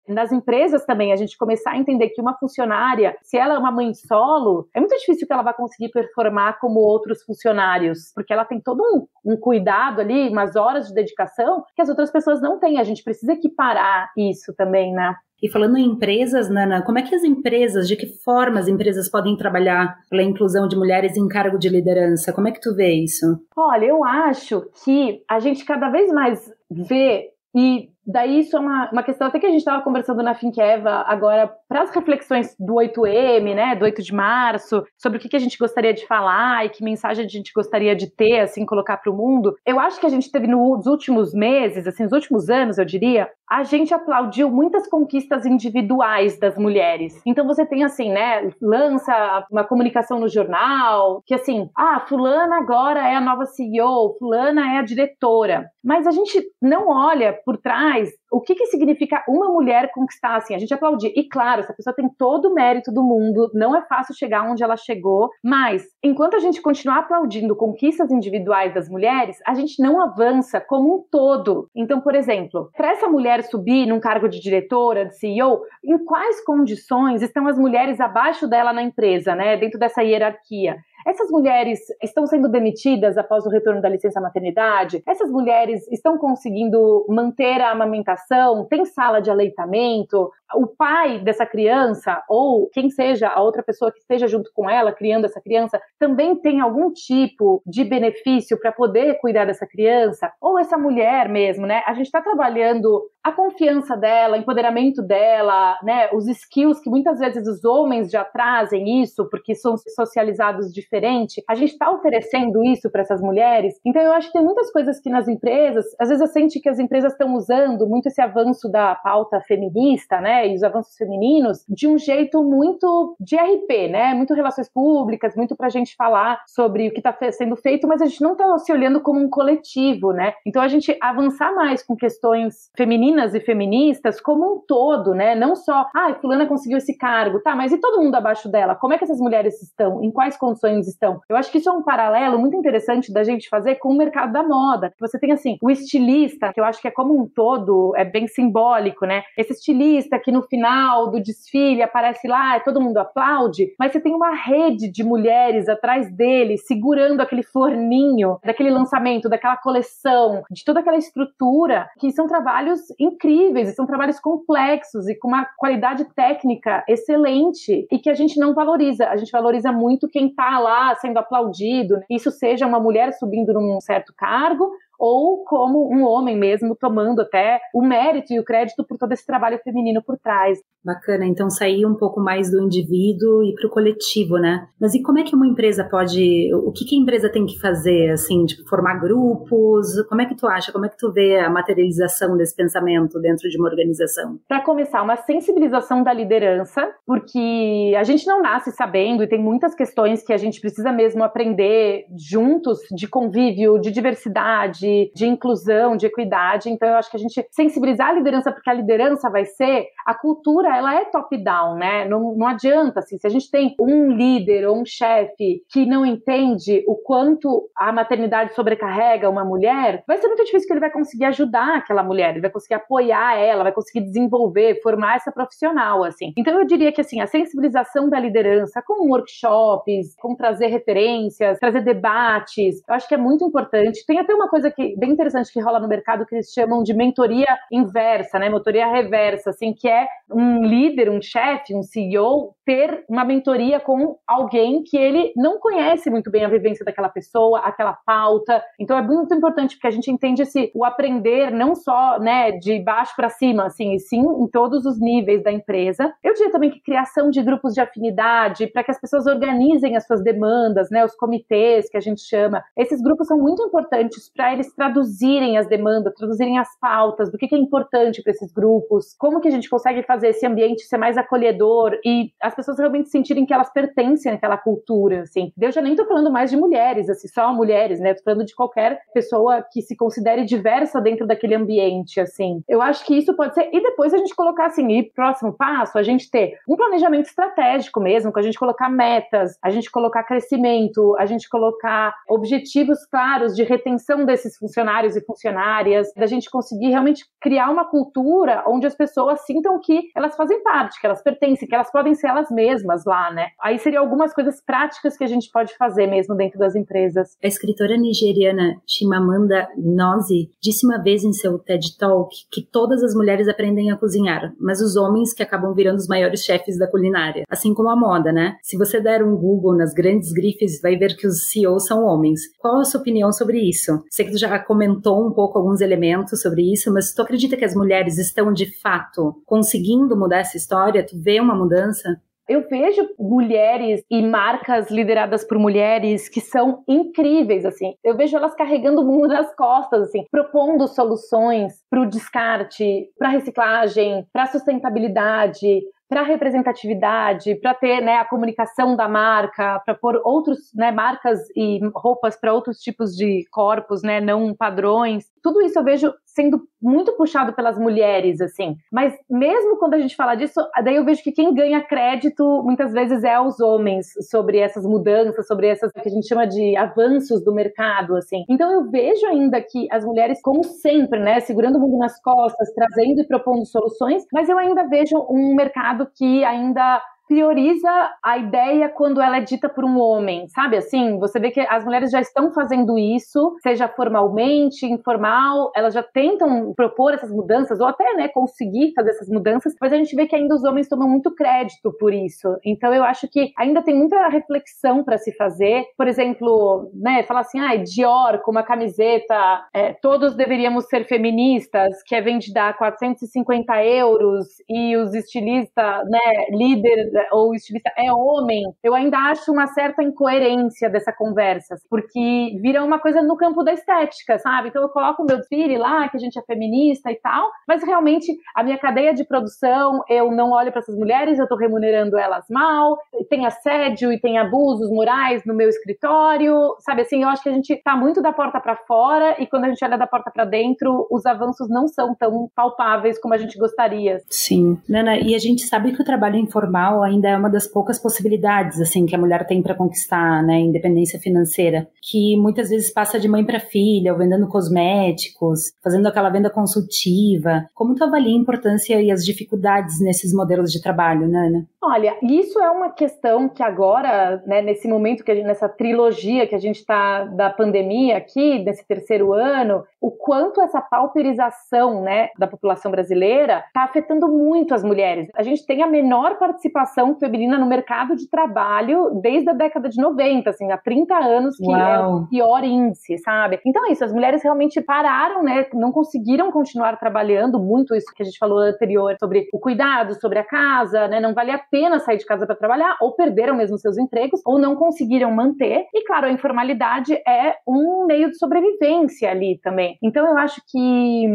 nas 0.06 0.32
empresas 0.32 0.84
também, 0.84 1.12
a 1.12 1.16
gente 1.16 1.38
começar 1.38 1.72
a 1.72 1.78
entender 1.78 2.10
que 2.10 2.20
uma 2.20 2.36
funcionária, 2.36 3.16
se 3.22 3.38
ela 3.38 3.54
é 3.54 3.58
uma 3.58 3.70
mãe 3.70 3.94
solo, 3.94 4.68
é 4.74 4.80
muito 4.80 4.96
difícil 4.98 5.26
que 5.26 5.32
ela 5.32 5.42
vá 5.42 5.52
conseguir 5.52 5.90
performar 5.90 6.58
como 6.60 6.80
outros 6.80 7.22
funcionários, 7.22 8.12
porque 8.14 8.32
ela 8.32 8.44
tem 8.44 8.60
todo 8.60 8.82
um, 8.82 9.32
um 9.32 9.36
cuidado 9.36 10.00
ali, 10.00 10.28
umas 10.28 10.56
horas 10.56 10.88
de 10.88 10.94
dedicação 10.94 11.64
que 11.74 11.82
as 11.82 11.88
outras 11.88 12.10
pessoas 12.10 12.40
não 12.40 12.58
têm. 12.58 12.78
A 12.78 12.84
gente 12.84 13.02
precisa 13.02 13.32
equiparar 13.32 14.10
isso 14.16 14.54
também, 14.56 14.92
né? 14.92 15.14
E 15.42 15.48
falando 15.48 15.76
em 15.76 15.86
empresas, 15.86 16.50
Nana, 16.50 16.82
como 16.82 16.98
é 16.98 17.02
que 17.02 17.14
as 17.14 17.24
empresas, 17.24 17.88
de 17.88 17.96
que 17.96 18.06
forma 18.06 18.60
as 18.60 18.68
empresas 18.68 19.10
podem 19.10 19.36
trabalhar 19.36 19.98
pela 20.10 20.22
inclusão 20.22 20.68
de 20.68 20.76
mulheres 20.76 21.16
em 21.16 21.28
cargo 21.28 21.58
de 21.58 21.68
liderança? 21.68 22.32
Como 22.32 22.48
é 22.48 22.52
que 22.52 22.60
tu 22.60 22.74
vê 22.74 22.92
isso? 22.92 23.40
Olha, 23.56 23.86
eu 23.86 24.04
acho 24.04 24.62
que 24.84 25.22
a 25.28 25.40
gente 25.40 25.64
cada 25.64 25.88
vez 25.88 26.12
mais 26.12 26.52
vê 26.70 27.30
e 27.54 27.88
daí 28.06 28.40
isso 28.40 28.56
é 28.56 28.60
uma, 28.60 28.90
uma 28.92 29.02
questão 29.02 29.26
até 29.26 29.38
que 29.38 29.46
a 29.46 29.50
gente 29.50 29.60
estava 29.60 29.82
conversando 29.82 30.22
na 30.22 30.34
Finqueva 30.34 31.04
agora 31.06 31.50
para 31.70 31.82
as 31.82 31.90
reflexões 31.90 32.56
do 32.58 32.74
8M, 32.74 33.54
né, 33.54 33.76
do 33.76 33.84
8 33.84 34.02
de 34.02 34.12
março, 34.12 34.82
sobre 34.98 35.18
o 35.18 35.20
que, 35.20 35.28
que 35.28 35.36
a 35.36 35.40
gente 35.40 35.56
gostaria 35.56 35.94
de 35.94 36.04
falar 36.04 36.66
e 36.66 36.68
que 36.68 36.82
mensagem 36.82 37.24
a 37.24 37.28
gente 37.28 37.52
gostaria 37.54 37.94
de 37.94 38.10
ter, 38.10 38.40
assim, 38.40 38.66
colocar 38.66 38.96
para 38.96 39.12
o 39.12 39.16
mundo. 39.16 39.54
Eu 39.64 39.78
acho 39.78 40.00
que 40.00 40.06
a 40.06 40.08
gente 40.08 40.32
teve 40.32 40.48
nos 40.48 40.86
últimos 40.86 41.32
meses, 41.32 41.86
assim, 41.86 42.02
nos 42.02 42.12
últimos 42.12 42.50
anos, 42.50 42.76
eu 42.76 42.84
diria, 42.84 43.30
a 43.48 43.62
gente 43.62 43.94
aplaudiu 43.94 44.50
muitas 44.50 44.88
conquistas 44.88 45.46
individuais 45.46 46.40
das 46.40 46.58
mulheres. 46.58 47.22
Então 47.24 47.46
você 47.46 47.64
tem 47.64 47.84
assim, 47.84 48.10
né, 48.10 48.50
lança 48.60 49.46
uma 49.48 49.62
comunicação 49.62 50.18
no 50.18 50.28
jornal, 50.28 51.22
que 51.24 51.34
assim, 51.34 51.70
ah, 51.78 52.00
fulana 52.00 52.56
agora 52.56 53.06
é 53.06 53.14
a 53.14 53.20
nova 53.20 53.46
CEO, 53.46 54.16
fulana 54.18 54.74
é 54.74 54.78
a 54.78 54.82
diretora. 54.82 55.70
Mas 55.84 56.04
a 56.04 56.10
gente 56.10 56.42
não 56.60 56.88
olha 56.88 57.32
por 57.44 57.56
trás 57.56 58.10
o 58.30 58.40
que, 58.40 58.54
que 58.54 58.66
significa 58.66 59.24
uma 59.28 59.48
mulher 59.48 59.90
conquistar 59.92 60.36
assim? 60.36 60.54
A 60.54 60.58
gente 60.58 60.72
aplaudir. 60.72 61.12
E 61.16 61.28
claro, 61.28 61.60
essa 61.60 61.74
pessoa 61.74 61.94
tem 61.94 62.08
todo 62.08 62.48
o 62.48 62.54
mérito 62.54 62.92
do 62.92 63.02
mundo, 63.02 63.50
não 63.52 63.76
é 63.76 63.82
fácil 63.82 64.14
chegar 64.14 64.48
onde 64.48 64.62
ela 64.62 64.76
chegou, 64.76 65.30
mas 65.42 65.84
enquanto 66.02 66.36
a 66.36 66.38
gente 66.38 66.62
continuar 66.62 66.98
aplaudindo 67.00 67.56
conquistas 67.56 68.10
individuais 68.10 68.72
das 68.72 68.88
mulheres, 68.88 69.38
a 69.46 69.54
gente 69.54 69.82
não 69.82 70.00
avança 70.00 70.60
como 70.60 70.96
um 70.96 71.04
todo. 71.10 71.68
Então, 71.74 72.00
por 72.00 72.14
exemplo, 72.14 72.70
para 72.76 72.92
essa 72.92 73.08
mulher 73.08 73.42
subir 73.42 73.86
num 73.86 74.00
cargo 74.00 74.28
de 74.28 74.40
diretora, 74.40 75.06
de 75.06 75.18
CEO, 75.18 75.62
em 75.84 75.98
quais 76.04 76.44
condições 76.44 77.22
estão 77.22 77.46
as 77.48 77.58
mulheres 77.58 78.00
abaixo 78.00 78.46
dela 78.46 78.72
na 78.72 78.82
empresa, 78.82 79.34
né? 79.34 79.56
Dentro 79.56 79.78
dessa 79.78 80.02
hierarquia? 80.02 80.76
Essas 81.06 81.30
mulheres 81.30 81.80
estão 82.02 82.26
sendo 82.26 82.48
demitidas 82.48 83.16
após 83.16 83.46
o 83.46 83.50
retorno 83.50 83.80
da 83.80 83.88
licença 83.88 84.20
maternidade? 84.20 85.02
Essas 85.06 85.30
mulheres 85.30 85.86
estão 85.90 86.18
conseguindo 86.18 87.06
manter 87.08 87.60
a 87.60 87.70
amamentação? 87.70 88.66
Tem 88.66 88.84
sala 88.84 89.20
de 89.20 89.30
aleitamento? 89.30 90.30
O 90.54 90.66
pai 90.66 91.20
dessa 91.20 91.46
criança, 91.46 92.22
ou 92.28 92.68
quem 92.70 92.90
seja 92.90 93.28
a 93.28 93.40
outra 93.40 93.62
pessoa 93.62 93.92
que 93.92 94.00
esteja 94.00 94.26
junto 94.26 94.50
com 94.52 94.68
ela, 94.68 94.92
criando 94.92 95.24
essa 95.24 95.40
criança, 95.40 95.80
também 95.98 96.34
tem 96.36 96.60
algum 96.60 96.92
tipo 96.92 97.62
de 97.64 97.84
benefício 97.84 98.58
para 98.58 98.72
poder 98.72 99.18
cuidar 99.20 99.44
dessa 99.44 99.66
criança? 99.66 100.32
Ou 100.40 100.58
essa 100.58 100.76
mulher 100.76 101.28
mesmo, 101.28 101.66
né? 101.66 101.82
A 101.86 101.94
gente 101.94 102.06
está 102.06 102.20
trabalhando 102.20 103.08
a 103.22 103.32
confiança 103.32 103.96
dela, 103.96 104.38
empoderamento 104.38 105.02
dela, 105.02 105.78
né? 105.82 106.08
Os 106.12 106.26
skills 106.26 106.80
que 106.80 106.90
muitas 106.90 107.18
vezes 107.18 107.46
os 107.46 107.64
homens 107.64 108.10
já 108.10 108.24
trazem 108.24 109.02
isso, 109.02 109.28
porque 109.30 109.54
são 109.54 109.76
socializados 109.76 110.72
de 110.72 110.82
diferente, 110.90 111.42
a 111.48 111.54
gente 111.54 111.70
está 111.70 111.90
oferecendo 111.90 112.64
isso 112.64 112.90
para 112.90 113.02
essas 113.02 113.22
mulheres. 113.22 113.80
Então 113.86 114.02
eu 114.02 114.12
acho 114.12 114.26
que 114.26 114.32
tem 114.32 114.44
muitas 114.44 114.70
coisas 114.72 114.98
que 115.00 115.08
nas 115.08 115.28
empresas, 115.28 115.86
às 115.98 116.08
vezes 116.08 116.20
eu 116.20 116.26
sinto 116.26 116.60
que 116.60 116.68
as 116.68 116.80
empresas 116.80 117.12
estão 117.12 117.34
usando 117.34 117.86
muito 117.86 118.08
esse 118.08 118.20
avanço 118.20 118.68
da 118.68 118.96
pauta 118.96 119.40
feminista, 119.40 120.20
né, 120.20 120.48
e 120.48 120.54
os 120.54 120.62
avanços 120.64 120.96
femininos 120.96 121.64
de 121.68 121.86
um 121.86 121.96
jeito 121.96 122.42
muito 122.42 123.16
de 123.20 123.36
RP, 123.36 123.88
né, 123.90 124.14
muito 124.14 124.34
relações 124.34 124.68
públicas, 124.68 125.36
muito 125.36 125.54
para 125.54 125.68
a 125.68 125.70
gente 125.70 125.94
falar 125.94 126.42
sobre 126.48 126.88
o 126.88 126.92
que 126.92 126.98
está 126.98 127.16
sendo 127.30 127.56
feito, 127.56 127.86
mas 127.86 128.02
a 128.02 128.06
gente 128.06 128.20
não 128.20 128.32
está 128.32 128.58
se 128.58 128.72
olhando 128.72 129.00
como 129.00 129.20
um 129.20 129.30
coletivo, 129.30 130.12
né. 130.12 130.32
Então 130.44 130.60
a 130.60 130.68
gente 130.68 130.96
avançar 131.00 131.54
mais 131.54 131.82
com 131.84 131.94
questões 131.94 132.70
femininas 132.76 133.34
e 133.34 133.40
feministas 133.40 134.20
como 134.20 134.54
um 134.54 134.60
todo, 134.66 135.14
né, 135.14 135.36
não 135.36 135.54
só, 135.54 135.86
ah, 135.94 136.14
fulana 136.20 136.46
conseguiu 136.46 136.78
esse 136.78 136.96
cargo, 136.96 137.40
tá, 137.40 137.54
mas 137.54 137.72
e 137.72 137.78
todo 137.78 138.02
mundo 138.02 138.16
abaixo 138.16 138.50
dela? 138.50 138.74
Como 138.74 138.92
é 138.92 138.98
que 138.98 139.04
essas 139.04 139.20
mulheres 139.20 139.62
estão? 139.62 140.02
Em 140.02 140.10
quais 140.10 140.36
condições 140.36 140.79
estão. 140.86 141.20
Eu 141.28 141.36
acho 141.36 141.50
que 141.50 141.58
isso 141.58 141.68
é 141.68 141.72
um 141.72 141.82
paralelo 141.82 142.38
muito 142.38 142.56
interessante 142.56 143.12
da 143.12 143.24
gente 143.24 143.48
fazer 143.48 143.76
com 143.76 143.90
o 143.90 143.96
mercado 143.96 144.32
da 144.32 144.42
moda. 144.42 144.92
Você 144.98 145.18
tem 145.18 145.32
assim, 145.32 145.56
o 145.62 145.70
estilista, 145.70 146.52
que 146.52 146.60
eu 146.60 146.64
acho 146.64 146.80
que 146.80 146.88
é 146.88 146.90
como 146.90 147.18
um 147.18 147.26
todo, 147.26 147.92
é 147.96 148.04
bem 148.04 148.26
simbólico, 148.26 149.06
né? 149.06 149.22
Esse 149.36 149.52
estilista 149.52 150.18
que 150.18 150.32
no 150.32 150.42
final 150.42 151.10
do 151.10 151.20
desfile 151.20 151.82
aparece 151.82 152.26
lá, 152.28 152.56
e 152.56 152.60
todo 152.60 152.80
mundo 152.80 152.98
aplaude, 152.98 153.74
mas 153.78 153.92
você 153.92 154.00
tem 154.00 154.14
uma 154.14 154.34
rede 154.34 154.90
de 154.90 155.04
mulheres 155.04 155.68
atrás 155.68 156.10
dele, 156.14 156.58
segurando 156.58 157.20
aquele 157.20 157.42
forninho 157.42 158.38
daquele 158.44 158.70
lançamento, 158.70 159.28
daquela 159.28 159.56
coleção, 159.56 160.42
de 160.50 160.64
toda 160.64 160.80
aquela 160.80 160.96
estrutura, 160.96 161.88
que 161.98 162.10
são 162.12 162.26
trabalhos 162.26 162.80
incríveis, 162.98 163.74
são 163.74 163.86
trabalhos 163.86 164.18
complexos 164.20 165.08
e 165.08 165.14
com 165.14 165.28
uma 165.28 165.46
qualidade 165.56 166.04
técnica 166.14 166.84
excelente 166.88 167.86
e 167.90 167.98
que 167.98 168.10
a 168.10 168.14
gente 168.14 168.38
não 168.38 168.54
valoriza. 168.54 169.08
A 169.08 169.16
gente 169.16 169.32
valoriza 169.32 169.72
muito 169.72 170.08
quem 170.08 170.28
está 170.28 170.58
lá 170.58 170.69
lá 170.70 170.94
sendo 170.96 171.18
aplaudido, 171.18 171.96
né? 171.96 172.04
isso 172.08 172.30
seja 172.30 172.66
uma 172.66 172.78
mulher 172.78 173.12
subindo 173.12 173.52
num 173.52 173.80
certo 173.80 174.14
cargo 174.16 174.70
ou 175.00 175.42
como 175.44 175.90
um 175.90 176.04
homem 176.04 176.36
mesmo 176.36 176.76
tomando 176.76 177.22
até 177.22 177.58
o 177.74 177.82
mérito 177.82 178.34
e 178.34 178.38
o 178.38 178.44
crédito 178.44 178.84
por 178.86 178.98
todo 178.98 179.12
esse 179.12 179.24
trabalho 179.24 179.58
feminino 179.64 180.02
por 180.04 180.18
trás. 180.18 180.58
Bacana, 180.84 181.26
então 181.26 181.48
sair 181.50 181.86
um 181.86 181.94
pouco 181.94 182.20
mais 182.20 182.50
do 182.50 182.60
indivíduo 182.60 183.42
e 183.42 183.54
para 183.54 183.66
o 183.66 183.70
coletivo, 183.70 184.38
né? 184.38 184.66
Mas 184.80 184.94
e 184.94 185.02
como 185.02 185.18
é 185.18 185.22
que 185.22 185.34
uma 185.34 185.46
empresa 185.46 185.84
pode, 185.84 186.54
o 186.54 186.70
que, 186.72 186.84
que 186.84 186.96
a 186.96 186.98
empresa 186.98 187.30
tem 187.30 187.46
que 187.46 187.58
fazer, 187.58 188.10
assim, 188.10 188.44
tipo, 188.44 188.68
formar 188.68 188.98
grupos? 188.98 190.02
Como 190.08 190.20
é 190.20 190.26
que 190.26 190.34
tu 190.34 190.46
acha, 190.46 190.72
como 190.72 190.86
é 190.86 190.88
que 190.88 190.96
tu 190.96 191.10
vê 191.12 191.38
a 191.38 191.50
materialização 191.50 192.36
desse 192.36 192.54
pensamento 192.54 193.18
dentro 193.20 193.48
de 193.48 193.58
uma 193.58 193.68
organização? 193.68 194.38
Para 194.48 194.62
começar, 194.62 195.02
uma 195.02 195.16
sensibilização 195.16 196.02
da 196.02 196.12
liderança, 196.12 196.88
porque 197.06 197.94
a 197.96 198.02
gente 198.02 198.26
não 198.26 198.42
nasce 198.42 198.70
sabendo 198.72 199.22
e 199.22 199.28
tem 199.28 199.38
muitas 199.38 199.74
questões 199.74 200.22
que 200.22 200.32
a 200.32 200.38
gente 200.38 200.60
precisa 200.60 200.92
mesmo 200.92 201.22
aprender 201.22 202.04
juntos 202.16 202.78
de 202.90 203.06
convívio, 203.06 203.78
de 203.78 203.90
diversidade, 203.90 204.89
de, 204.90 205.12
de 205.14 205.26
inclusão, 205.26 205.96
de 205.96 206.06
equidade. 206.06 206.68
Então, 206.68 206.88
eu 206.88 206.96
acho 206.96 207.10
que 207.10 207.16
a 207.16 207.20
gente 207.20 207.46
sensibilizar 207.50 208.08
a 208.08 208.12
liderança, 208.12 208.52
porque 208.52 208.68
a 208.68 208.74
liderança 208.74 209.30
vai 209.30 209.44
ser, 209.44 209.86
a 210.04 210.14
cultura, 210.14 210.76
ela 210.76 210.94
é 210.94 211.04
top-down, 211.04 211.76
né? 211.76 212.08
Não, 212.08 212.34
não 212.34 212.46
adianta, 212.46 213.00
assim, 213.00 213.16
se 213.18 213.26
a 213.26 213.30
gente 213.30 213.50
tem 213.50 213.74
um 213.80 214.10
líder 214.10 214.66
ou 214.66 214.80
um 214.80 214.84
chefe 214.84 215.62
que 215.68 215.86
não 215.86 216.04
entende 216.04 216.84
o 216.86 216.96
quanto 216.96 217.68
a 217.76 217.92
maternidade 217.92 218.54
sobrecarrega 218.54 219.30
uma 219.30 219.44
mulher, 219.44 220.02
vai 220.06 220.18
ser 220.18 220.26
muito 220.26 220.44
difícil 220.44 220.66
que 220.66 220.72
ele 220.72 220.80
vai 220.80 220.90
conseguir 220.90 221.26
ajudar 221.26 221.76
aquela 221.76 222.02
mulher, 222.02 222.30
ele 222.30 222.40
vai 222.40 222.50
conseguir 222.50 222.74
apoiar 222.74 223.38
ela, 223.38 223.62
vai 223.62 223.72
conseguir 223.72 224.00
desenvolver, 224.00 224.80
formar 224.82 225.16
essa 225.16 225.30
profissional, 225.30 226.04
assim. 226.04 226.32
Então, 226.36 226.58
eu 226.58 226.64
diria 226.64 226.92
que, 226.92 227.00
assim, 227.00 227.20
a 227.20 227.26
sensibilização 227.26 228.08
da 228.08 228.18
liderança 228.18 228.82
com 228.82 229.08
workshops, 229.08 230.14
com 230.18 230.34
trazer 230.34 230.66
referências, 230.68 231.58
trazer 231.58 231.82
debates, 231.82 232.82
eu 232.88 232.94
acho 232.94 233.08
que 233.08 233.14
é 233.14 233.18
muito 233.18 233.44
importante. 233.44 234.04
Tem 234.06 234.18
até 234.18 234.34
uma 234.34 234.48
coisa 234.48 234.70
que 234.70 234.79
que, 234.80 234.96
bem 234.96 235.10
interessante 235.10 235.52
que 235.52 235.60
rola 235.60 235.78
no 235.78 235.88
mercado 235.88 236.24
que 236.24 236.34
eles 236.34 236.50
chamam 236.52 236.82
de 236.82 236.94
mentoria 236.94 237.58
inversa, 237.70 238.38
né? 238.38 238.48
Mentoria 238.48 238.86
reversa, 238.86 239.50
assim, 239.50 239.74
que 239.74 239.88
é 239.88 240.06
um 240.30 240.62
líder, 240.62 241.10
um 241.10 241.20
chefe, 241.20 241.74
um 241.74 241.82
CEO 241.82 242.54
ter 242.64 243.04
uma 243.08 243.24
mentoria 243.24 243.80
com 243.80 244.16
alguém 244.26 244.82
que 244.84 244.96
ele 244.96 245.32
não 245.36 245.58
conhece 245.58 246.08
muito 246.08 246.30
bem 246.30 246.44
a 246.44 246.48
vivência 246.48 246.84
daquela 246.84 247.08
pessoa, 247.08 247.58
aquela 247.60 247.92
pauta. 248.06 248.62
Então 248.78 248.96
é 248.96 249.02
muito 249.02 249.34
importante 249.34 249.74
porque 249.74 249.88
a 249.88 249.90
gente 249.90 250.10
entende 250.10 250.42
esse 250.42 250.70
o 250.74 250.84
aprender 250.84 251.50
não 251.50 251.74
só, 251.74 252.18
né, 252.20 252.52
de 252.52 252.78
baixo 252.78 253.12
para 253.16 253.28
cima, 253.28 253.66
assim, 253.66 253.94
e 253.94 253.98
sim 253.98 254.20
em 254.20 254.48
todos 254.48 254.86
os 254.86 255.00
níveis 255.00 255.42
da 255.42 255.50
empresa. 255.50 256.14
Eu 256.22 256.32
diria 256.34 256.52
também 256.52 256.70
que 256.70 256.80
criação 256.80 257.28
de 257.28 257.42
grupos 257.42 257.74
de 257.74 257.80
afinidade 257.80 258.68
para 258.68 258.84
que 258.84 258.90
as 258.92 259.00
pessoas 259.00 259.26
organizem 259.26 259.96
as 259.96 260.06
suas 260.06 260.22
demandas, 260.22 260.90
né, 260.90 261.04
os 261.04 261.14
comitês 261.16 261.90
que 261.90 261.96
a 261.96 262.00
gente 262.00 262.22
chama. 262.22 262.62
Esses 262.76 263.02
grupos 263.02 263.26
são 263.26 263.38
muito 263.38 263.62
importantes 263.64 264.30
para 264.32 264.52
eles 264.52 264.69
traduzirem 264.74 265.58
as 265.58 265.68
demandas, 265.68 266.14
traduzirem 266.14 266.58
as 266.58 266.68
pautas, 266.78 267.30
do 267.30 267.38
que, 267.38 267.48
que 267.48 267.54
é 267.54 267.58
importante 267.58 268.22
para 268.22 268.32
esses 268.32 268.52
grupos, 268.52 269.14
como 269.18 269.40
que 269.40 269.48
a 269.48 269.50
gente 269.50 269.68
consegue 269.68 270.02
fazer 270.02 270.28
esse 270.28 270.46
ambiente 270.46 270.82
ser 270.82 270.98
mais 270.98 271.16
acolhedor 271.16 271.98
e 272.04 272.32
as 272.40 272.54
pessoas 272.54 272.78
realmente 272.78 273.08
sentirem 273.08 273.46
que 273.46 273.54
elas 273.54 273.72
pertencem 273.72 274.32
àquela 274.32 274.56
cultura, 274.56 275.22
assim. 275.22 275.52
Eu 275.60 275.72
já 275.72 275.80
nem 275.80 275.96
tô 275.96 276.04
falando 276.06 276.30
mais 276.30 276.50
de 276.50 276.56
mulheres, 276.56 277.08
assim, 277.08 277.28
só 277.28 277.52
mulheres, 277.52 278.00
né? 278.00 278.14
Tô 278.14 278.22
falando 278.22 278.44
de 278.44 278.54
qualquer 278.54 279.00
pessoa 279.12 279.64
que 279.70 279.82
se 279.82 279.96
considere 279.96 280.44
diversa 280.44 281.00
dentro 281.00 281.26
daquele 281.26 281.54
ambiente, 281.54 282.20
assim. 282.20 282.62
Eu 282.68 282.82
acho 282.82 283.04
que 283.04 283.16
isso 283.16 283.34
pode 283.34 283.54
ser. 283.54 283.70
E 283.72 283.82
depois 283.82 284.12
a 284.14 284.18
gente 284.18 284.34
colocar, 284.34 284.66
assim, 284.66 284.86
e 284.92 285.10
próximo 285.10 285.52
passo, 285.52 285.98
a 285.98 286.02
gente 286.02 286.30
ter 286.30 286.58
um 286.68 286.76
planejamento 286.76 287.26
estratégico 287.26 288.00
mesmo, 288.00 288.32
com 288.32 288.38
a 288.38 288.42
gente 288.42 288.58
colocar 288.58 288.88
metas, 288.88 289.58
a 289.62 289.70
gente 289.70 289.90
colocar 289.90 290.24
crescimento, 290.24 291.16
a 291.18 291.26
gente 291.26 291.48
colocar 291.48 292.14
objetivos 292.28 293.04
claros 293.06 293.54
de 293.54 293.62
retenção 293.62 294.24
desses 294.24 294.56
funcionários 294.60 295.16
e 295.16 295.24
funcionárias, 295.24 296.12
da 296.14 296.26
gente 296.26 296.50
conseguir 296.50 296.88
realmente 296.90 297.24
criar 297.40 297.70
uma 297.70 297.84
cultura 297.84 298.62
onde 298.66 298.86
as 298.86 298.94
pessoas 298.94 299.44
sintam 299.46 299.80
que 299.80 300.10
elas 300.14 300.36
fazem 300.36 300.62
parte, 300.62 301.00
que 301.00 301.06
elas 301.06 301.22
pertencem, 301.22 301.66
que 301.66 301.74
elas 301.74 301.90
podem 301.90 302.14
ser 302.14 302.28
elas 302.28 302.50
mesmas 302.50 303.04
lá, 303.04 303.32
né? 303.32 303.48
Aí 303.62 303.78
seriam 303.78 304.02
algumas 304.02 304.34
coisas 304.34 304.62
práticas 304.64 305.16
que 305.16 305.24
a 305.24 305.26
gente 305.26 305.50
pode 305.50 305.74
fazer 305.76 306.06
mesmo 306.06 306.36
dentro 306.36 306.58
das 306.58 306.76
empresas. 306.76 307.36
A 307.42 307.46
escritora 307.46 307.96
nigeriana 307.96 308.80
Chimamanda 308.86 309.68
Ngozi 309.78 310.50
disse 310.60 310.86
uma 310.86 311.02
vez 311.02 311.24
em 311.24 311.32
seu 311.32 311.58
TED 311.58 311.96
Talk 311.98 312.34
que 312.52 312.62
todas 312.62 313.02
as 313.02 313.14
mulheres 313.14 313.48
aprendem 313.48 313.90
a 313.90 313.96
cozinhar, 313.96 314.52
mas 314.60 314.80
os 314.80 314.96
homens 314.96 315.32
que 315.32 315.42
acabam 315.42 315.74
virando 315.74 315.96
os 315.96 316.06
maiores 316.06 316.44
chefes 316.44 316.78
da 316.78 316.90
culinária, 316.90 317.44
assim 317.48 317.72
como 317.72 317.88
a 317.88 317.96
moda, 317.96 318.30
né? 318.32 318.56
Se 318.62 318.76
você 318.76 319.00
der 319.00 319.22
um 319.22 319.36
Google 319.36 319.76
nas 319.76 319.94
grandes 319.94 320.32
grifes, 320.32 320.80
vai 320.80 320.96
ver 320.96 321.16
que 321.16 321.26
os 321.26 321.48
CEOs 321.48 321.86
são 321.86 322.04
homens. 322.04 322.40
Qual 322.58 322.80
a 322.80 322.84
sua 322.84 323.00
opinião 323.00 323.32
sobre 323.32 323.58
isso? 323.58 324.02
Sei 324.10 324.24
que 324.24 324.32
tu 324.32 324.38
já 324.40 324.58
comentou 324.58 325.26
um 325.26 325.32
pouco 325.32 325.58
alguns 325.58 325.80
elementos 325.80 326.40
sobre 326.40 326.72
isso, 326.72 326.92
mas 326.92 327.12
tu 327.12 327.22
acredita 327.22 327.56
que 327.56 327.64
as 327.64 327.74
mulheres 327.74 328.18
estão 328.18 328.52
de 328.52 328.66
fato 328.80 329.42
conseguindo 329.44 330.16
mudar 330.16 330.38
essa 330.38 330.56
história? 330.56 331.06
Tu 331.06 331.16
vê 331.20 331.38
uma 331.38 331.54
mudança? 331.54 332.20
Eu 332.48 332.66
vejo 332.68 333.08
mulheres 333.16 334.02
e 334.10 334.20
marcas 334.20 334.90
lideradas 334.90 335.44
por 335.44 335.56
mulheres 335.56 336.28
que 336.28 336.40
são 336.40 336.82
incríveis, 336.88 337.64
assim. 337.64 337.94
Eu 338.02 338.16
vejo 338.16 338.36
elas 338.36 338.56
carregando 338.56 339.02
o 339.02 339.04
mundo 339.04 339.28
nas 339.28 339.54
costas, 339.54 340.08
assim, 340.08 340.24
propondo 340.32 340.88
soluções 340.88 341.74
para 341.88 342.00
o 342.00 342.06
descarte, 342.10 343.08
para 343.16 343.28
reciclagem, 343.28 344.26
para 344.32 344.46
sustentabilidade, 344.46 345.80
para 346.10 346.24
representatividade, 346.24 347.54
para 347.54 347.72
ter 347.72 348.00
né, 348.00 348.16
a 348.16 348.24
comunicação 348.24 348.96
da 348.96 349.06
marca, 349.06 349.80
para 349.86 349.94
pôr 349.94 350.20
outros 350.24 350.74
né, 350.74 350.90
marcas 350.90 351.38
e 351.54 351.78
roupas 351.94 352.34
para 352.34 352.52
outros 352.52 352.78
tipos 352.78 353.14
de 353.14 353.44
corpos, 353.48 354.02
né, 354.02 354.20
não 354.20 354.52
padrões. 354.52 355.26
Tudo 355.40 355.62
isso 355.62 355.78
eu 355.78 355.84
vejo 355.84 356.12
sendo 356.34 356.62
muito 356.80 357.12
puxado 357.12 357.52
pelas 357.52 357.78
mulheres, 357.78 358.40
assim. 358.40 358.76
Mas 358.90 359.14
mesmo 359.28 359.76
quando 359.78 359.94
a 359.94 359.98
gente 359.98 360.16
fala 360.16 360.34
disso, 360.34 360.60
daí 360.82 360.96
eu 360.96 361.04
vejo 361.04 361.22
que 361.22 361.32
quem 361.32 361.52
ganha 361.52 361.82
crédito 361.82 362.62
muitas 362.64 362.92
vezes 362.92 363.22
é 363.24 363.38
os 363.40 363.60
homens 363.60 364.08
sobre 364.30 364.58
essas 364.58 364.84
mudanças, 364.84 365.46
sobre 365.46 365.66
essas 365.66 365.92
que 365.92 366.08
a 366.08 366.10
gente 366.10 366.26
chama 366.26 366.46
de 366.46 366.76
avanços 366.76 367.44
do 367.44 367.52
mercado, 367.52 368.16
assim. 368.16 368.44
Então 368.48 368.70
eu 368.70 368.90
vejo 368.90 369.26
ainda 369.26 369.60
que 369.60 369.86
as 369.90 370.04
mulheres, 370.04 370.40
como 370.42 370.64
sempre, 370.64 371.20
né, 371.20 371.40
segurando 371.40 371.76
o 371.76 371.80
mundo 371.80 371.98
nas 371.98 372.20
costas, 372.22 372.72
trazendo 372.74 373.20
e 373.20 373.26
propondo 373.26 373.66
soluções, 373.66 374.24
mas 374.32 374.48
eu 374.48 374.58
ainda 374.58 374.88
vejo 374.88 375.16
um 375.28 375.54
mercado 375.54 376.08
que 376.16 376.44
ainda 376.44 377.02
prioriza 377.30 377.88
a 378.24 378.38
ideia 378.38 378.88
quando 378.88 379.22
ela 379.22 379.36
é 379.36 379.40
dita 379.40 379.68
por 379.68 379.84
um 379.84 380.00
homem, 380.00 380.48
sabe? 380.48 380.76
Assim, 380.76 381.16
você 381.16 381.38
vê 381.38 381.52
que 381.52 381.60
as 381.60 381.84
mulheres 381.84 382.10
já 382.10 382.20
estão 382.20 382.52
fazendo 382.52 382.98
isso, 382.98 383.56
seja 383.62 383.86
formalmente, 383.86 384.84
informal, 384.84 385.70
elas 385.76 385.94
já 385.94 386.02
tentam 386.02 386.74
propor 386.74 387.14
essas 387.14 387.30
mudanças 387.30 387.78
ou 387.78 387.86
até, 387.86 388.14
né, 388.14 388.26
conseguir 388.26 388.92
fazer 388.96 389.10
essas 389.10 389.28
mudanças, 389.28 389.72
mas 389.80 389.92
a 389.92 389.96
gente 389.96 390.16
vê 390.16 390.26
que 390.26 390.34
ainda 390.34 390.56
os 390.56 390.64
homens 390.64 390.88
tomam 390.88 391.08
muito 391.08 391.32
crédito 391.32 391.92
por 392.00 392.12
isso. 392.12 392.48
Então 392.64 392.92
eu 392.92 393.04
acho 393.04 393.28
que 393.28 393.52
ainda 393.56 393.80
tem 393.80 393.94
muita 393.94 394.26
reflexão 394.26 395.04
para 395.04 395.16
se 395.16 395.30
fazer. 395.36 395.84
Por 395.96 396.08
exemplo, 396.08 396.90
né, 396.92 397.22
falar 397.22 397.42
assim, 397.42 397.60
ah, 397.60 397.76
Dior 397.76 398.40
com 398.42 398.50
uma 398.50 398.64
camiseta, 398.64 399.68
é, 399.72 399.92
todos 399.92 400.34
deveríamos 400.34 400.86
ser 400.86 401.04
feministas, 401.04 402.02
que 402.04 402.16
é 402.16 402.20
vendida 402.20 402.70
a 402.70 402.72
450 402.72 403.84
euros 403.84 404.48
e 404.68 404.96
os 404.96 405.14
estilistas, 405.14 406.10
né, 406.10 406.18
líder 406.50 407.19
ou 407.32 407.54
estilista 407.54 407.90
é 407.96 408.12
homem, 408.12 408.64
eu 408.82 408.94
ainda 408.94 409.18
acho 409.18 409.52
uma 409.52 409.66
certa 409.68 410.02
incoerência 410.02 410.88
dessa 410.88 411.12
conversa, 411.12 411.76
porque 411.88 412.58
vira 412.60 412.82
uma 412.82 412.98
coisa 412.98 413.22
no 413.22 413.36
campo 413.36 413.62
da 413.62 413.72
estética, 413.72 414.38
sabe? 414.38 414.68
Então 414.68 414.82
eu 414.82 414.88
coloco 414.88 415.22
o 415.22 415.26
meu 415.26 415.38
desfile 415.38 415.78
lá, 415.78 416.08
que 416.08 416.16
a 416.16 416.20
gente 416.20 416.38
é 416.38 416.42
feminista 416.42 417.10
e 417.10 417.16
tal, 417.16 417.48
mas 417.66 417.82
realmente 417.82 418.32
a 418.54 418.62
minha 418.62 418.78
cadeia 418.78 419.14
de 419.14 419.24
produção, 419.24 420.02
eu 420.08 420.30
não 420.30 420.50
olho 420.52 420.70
para 420.70 420.80
essas 420.80 420.96
mulheres, 420.96 421.38
eu 421.38 421.44
estou 421.44 421.58
remunerando 421.58 422.18
elas 422.18 422.44
mal, 422.50 422.98
tem 423.28 423.46
assédio 423.46 424.12
e 424.12 424.20
tem 424.20 424.38
abusos 424.38 424.90
morais 424.90 425.42
no 425.44 425.54
meu 425.54 425.68
escritório, 425.68 426.76
sabe 426.80 427.02
assim? 427.02 427.22
Eu 427.22 427.28
acho 427.28 427.42
que 427.42 427.48
a 427.48 427.52
gente 427.52 427.72
está 427.72 427.96
muito 427.96 428.20
da 428.22 428.32
porta 428.32 428.60
para 428.60 428.76
fora 428.76 429.36
e 429.38 429.46
quando 429.46 429.64
a 429.64 429.68
gente 429.68 429.84
olha 429.84 429.98
da 429.98 430.06
porta 430.06 430.30
para 430.30 430.44
dentro, 430.44 431.06
os 431.10 431.26
avanços 431.26 431.68
não 431.68 431.86
são 431.88 432.14
tão 432.14 432.50
palpáveis 432.54 433.20
como 433.20 433.34
a 433.34 433.38
gente 433.38 433.58
gostaria. 433.58 434.18
Sim. 434.28 434.78
Nana, 434.88 435.16
e 435.16 435.34
a 435.34 435.38
gente 435.38 435.62
sabe 435.62 435.92
que 435.92 436.02
o 436.02 436.04
trabalho 436.04 436.36
informal 436.36 437.02
ainda 437.10 437.28
é 437.28 437.36
uma 437.36 437.50
das 437.50 437.66
poucas 437.66 437.98
possibilidades 437.98 438.80
assim 438.80 439.06
que 439.06 439.14
a 439.14 439.18
mulher 439.18 439.46
tem 439.46 439.62
para 439.62 439.74
conquistar, 439.74 440.42
né, 440.42 440.58
independência 440.58 441.18
financeira, 441.18 441.88
que 442.02 442.36
muitas 442.36 442.70
vezes 442.70 442.92
passa 442.92 443.18
de 443.18 443.28
mãe 443.28 443.44
para 443.44 443.60
filha, 443.60 444.12
ou 444.12 444.18
vendendo 444.18 444.48
cosméticos, 444.48 445.72
fazendo 445.82 446.06
aquela 446.06 446.30
venda 446.30 446.50
consultiva. 446.50 447.66
Como 447.74 447.94
tu 447.94 448.04
avalia 448.04 448.34
a 448.34 448.40
importância 448.40 449.00
e 449.00 449.10
as 449.10 449.24
dificuldades 449.24 450.00
nesses 450.00 450.32
modelos 450.32 450.72
de 450.72 450.80
trabalho, 450.80 451.28
né, 451.28 451.46
Ana? 451.46 451.66
Olha, 451.82 452.16
isso 452.22 452.60
é 452.60 452.70
uma 452.70 452.90
questão 452.90 453.48
que 453.48 453.62
agora, 453.62 454.42
né, 454.46 454.60
nesse 454.60 454.86
momento 454.86 455.24
que 455.24 455.30
a 455.30 455.34
gente, 455.34 455.46
nessa 455.46 455.68
trilogia 455.68 456.46
que 456.46 456.54
a 456.54 456.58
gente 456.58 456.76
está 456.76 457.24
da 457.24 457.50
pandemia 457.50 458.16
aqui, 458.16 458.58
nesse 458.58 458.86
terceiro 458.86 459.32
ano, 459.32 459.84
o 460.00 460.10
quanto 460.10 460.60
essa 460.60 460.80
pauperização, 460.80 462.02
né, 462.02 462.28
da 462.38 462.46
população 462.46 462.90
brasileira 462.90 463.64
está 463.66 463.84
afetando 463.84 464.28
muito 464.28 464.74
as 464.74 464.82
mulheres. 464.82 465.28
A 465.34 465.42
gente 465.42 465.64
tem 465.64 465.82
a 465.82 465.86
menor 465.86 466.38
participação 466.38 466.89
participação 466.90 467.14
feminina 467.18 467.56
no 467.56 467.66
mercado 467.66 468.16
de 468.16 468.28
trabalho 468.28 469.20
desde 469.22 469.50
a 469.50 469.52
década 469.52 469.88
de 469.88 470.00
90, 470.00 470.50
assim, 470.50 470.70
há 470.70 470.76
30 470.76 471.14
anos 471.14 471.56
que 471.56 471.66
Uau. 471.66 471.78
é 471.78 472.06
o 472.06 472.26
pior 472.26 472.64
índice, 472.64 473.16
sabe? 473.18 473.60
Então 473.64 473.86
é 473.86 473.92
isso, 473.92 474.04
as 474.04 474.12
mulheres 474.12 474.42
realmente 474.42 474.80
pararam, 474.80 475.42
né? 475.42 475.66
Não 475.74 475.92
conseguiram 475.92 476.50
continuar 476.50 476.98
trabalhando 476.98 477.58
muito 477.58 477.94
isso 477.94 478.12
que 478.14 478.22
a 478.22 478.26
gente 478.26 478.38
falou 478.38 478.58
anterior 478.58 479.16
sobre 479.18 479.48
o 479.52 479.58
cuidado, 479.58 480.20
sobre 480.20 480.38
a 480.38 480.44
casa, 480.44 481.08
né? 481.08 481.20
Não 481.20 481.32
vale 481.32 481.52
a 481.52 481.58
pena 481.58 481.98
sair 482.00 482.18
de 482.18 482.26
casa 482.26 482.46
para 482.46 482.56
trabalhar, 482.56 482.96
ou 483.00 483.14
perderam 483.14 483.54
mesmo 483.54 483.78
seus 483.78 483.96
empregos, 483.96 484.40
ou 484.44 484.58
não 484.58 484.74
conseguiram 484.76 485.30
manter. 485.30 485.86
E 485.94 486.04
claro, 486.04 486.26
a 486.26 486.32
informalidade 486.32 487.14
é 487.14 487.56
um 487.66 488.06
meio 488.06 488.30
de 488.30 488.38
sobrevivência 488.38 489.30
ali 489.30 489.58
também. 489.62 489.96
Então 490.02 490.26
eu 490.26 490.36
acho 490.36 490.60
que 490.68 491.26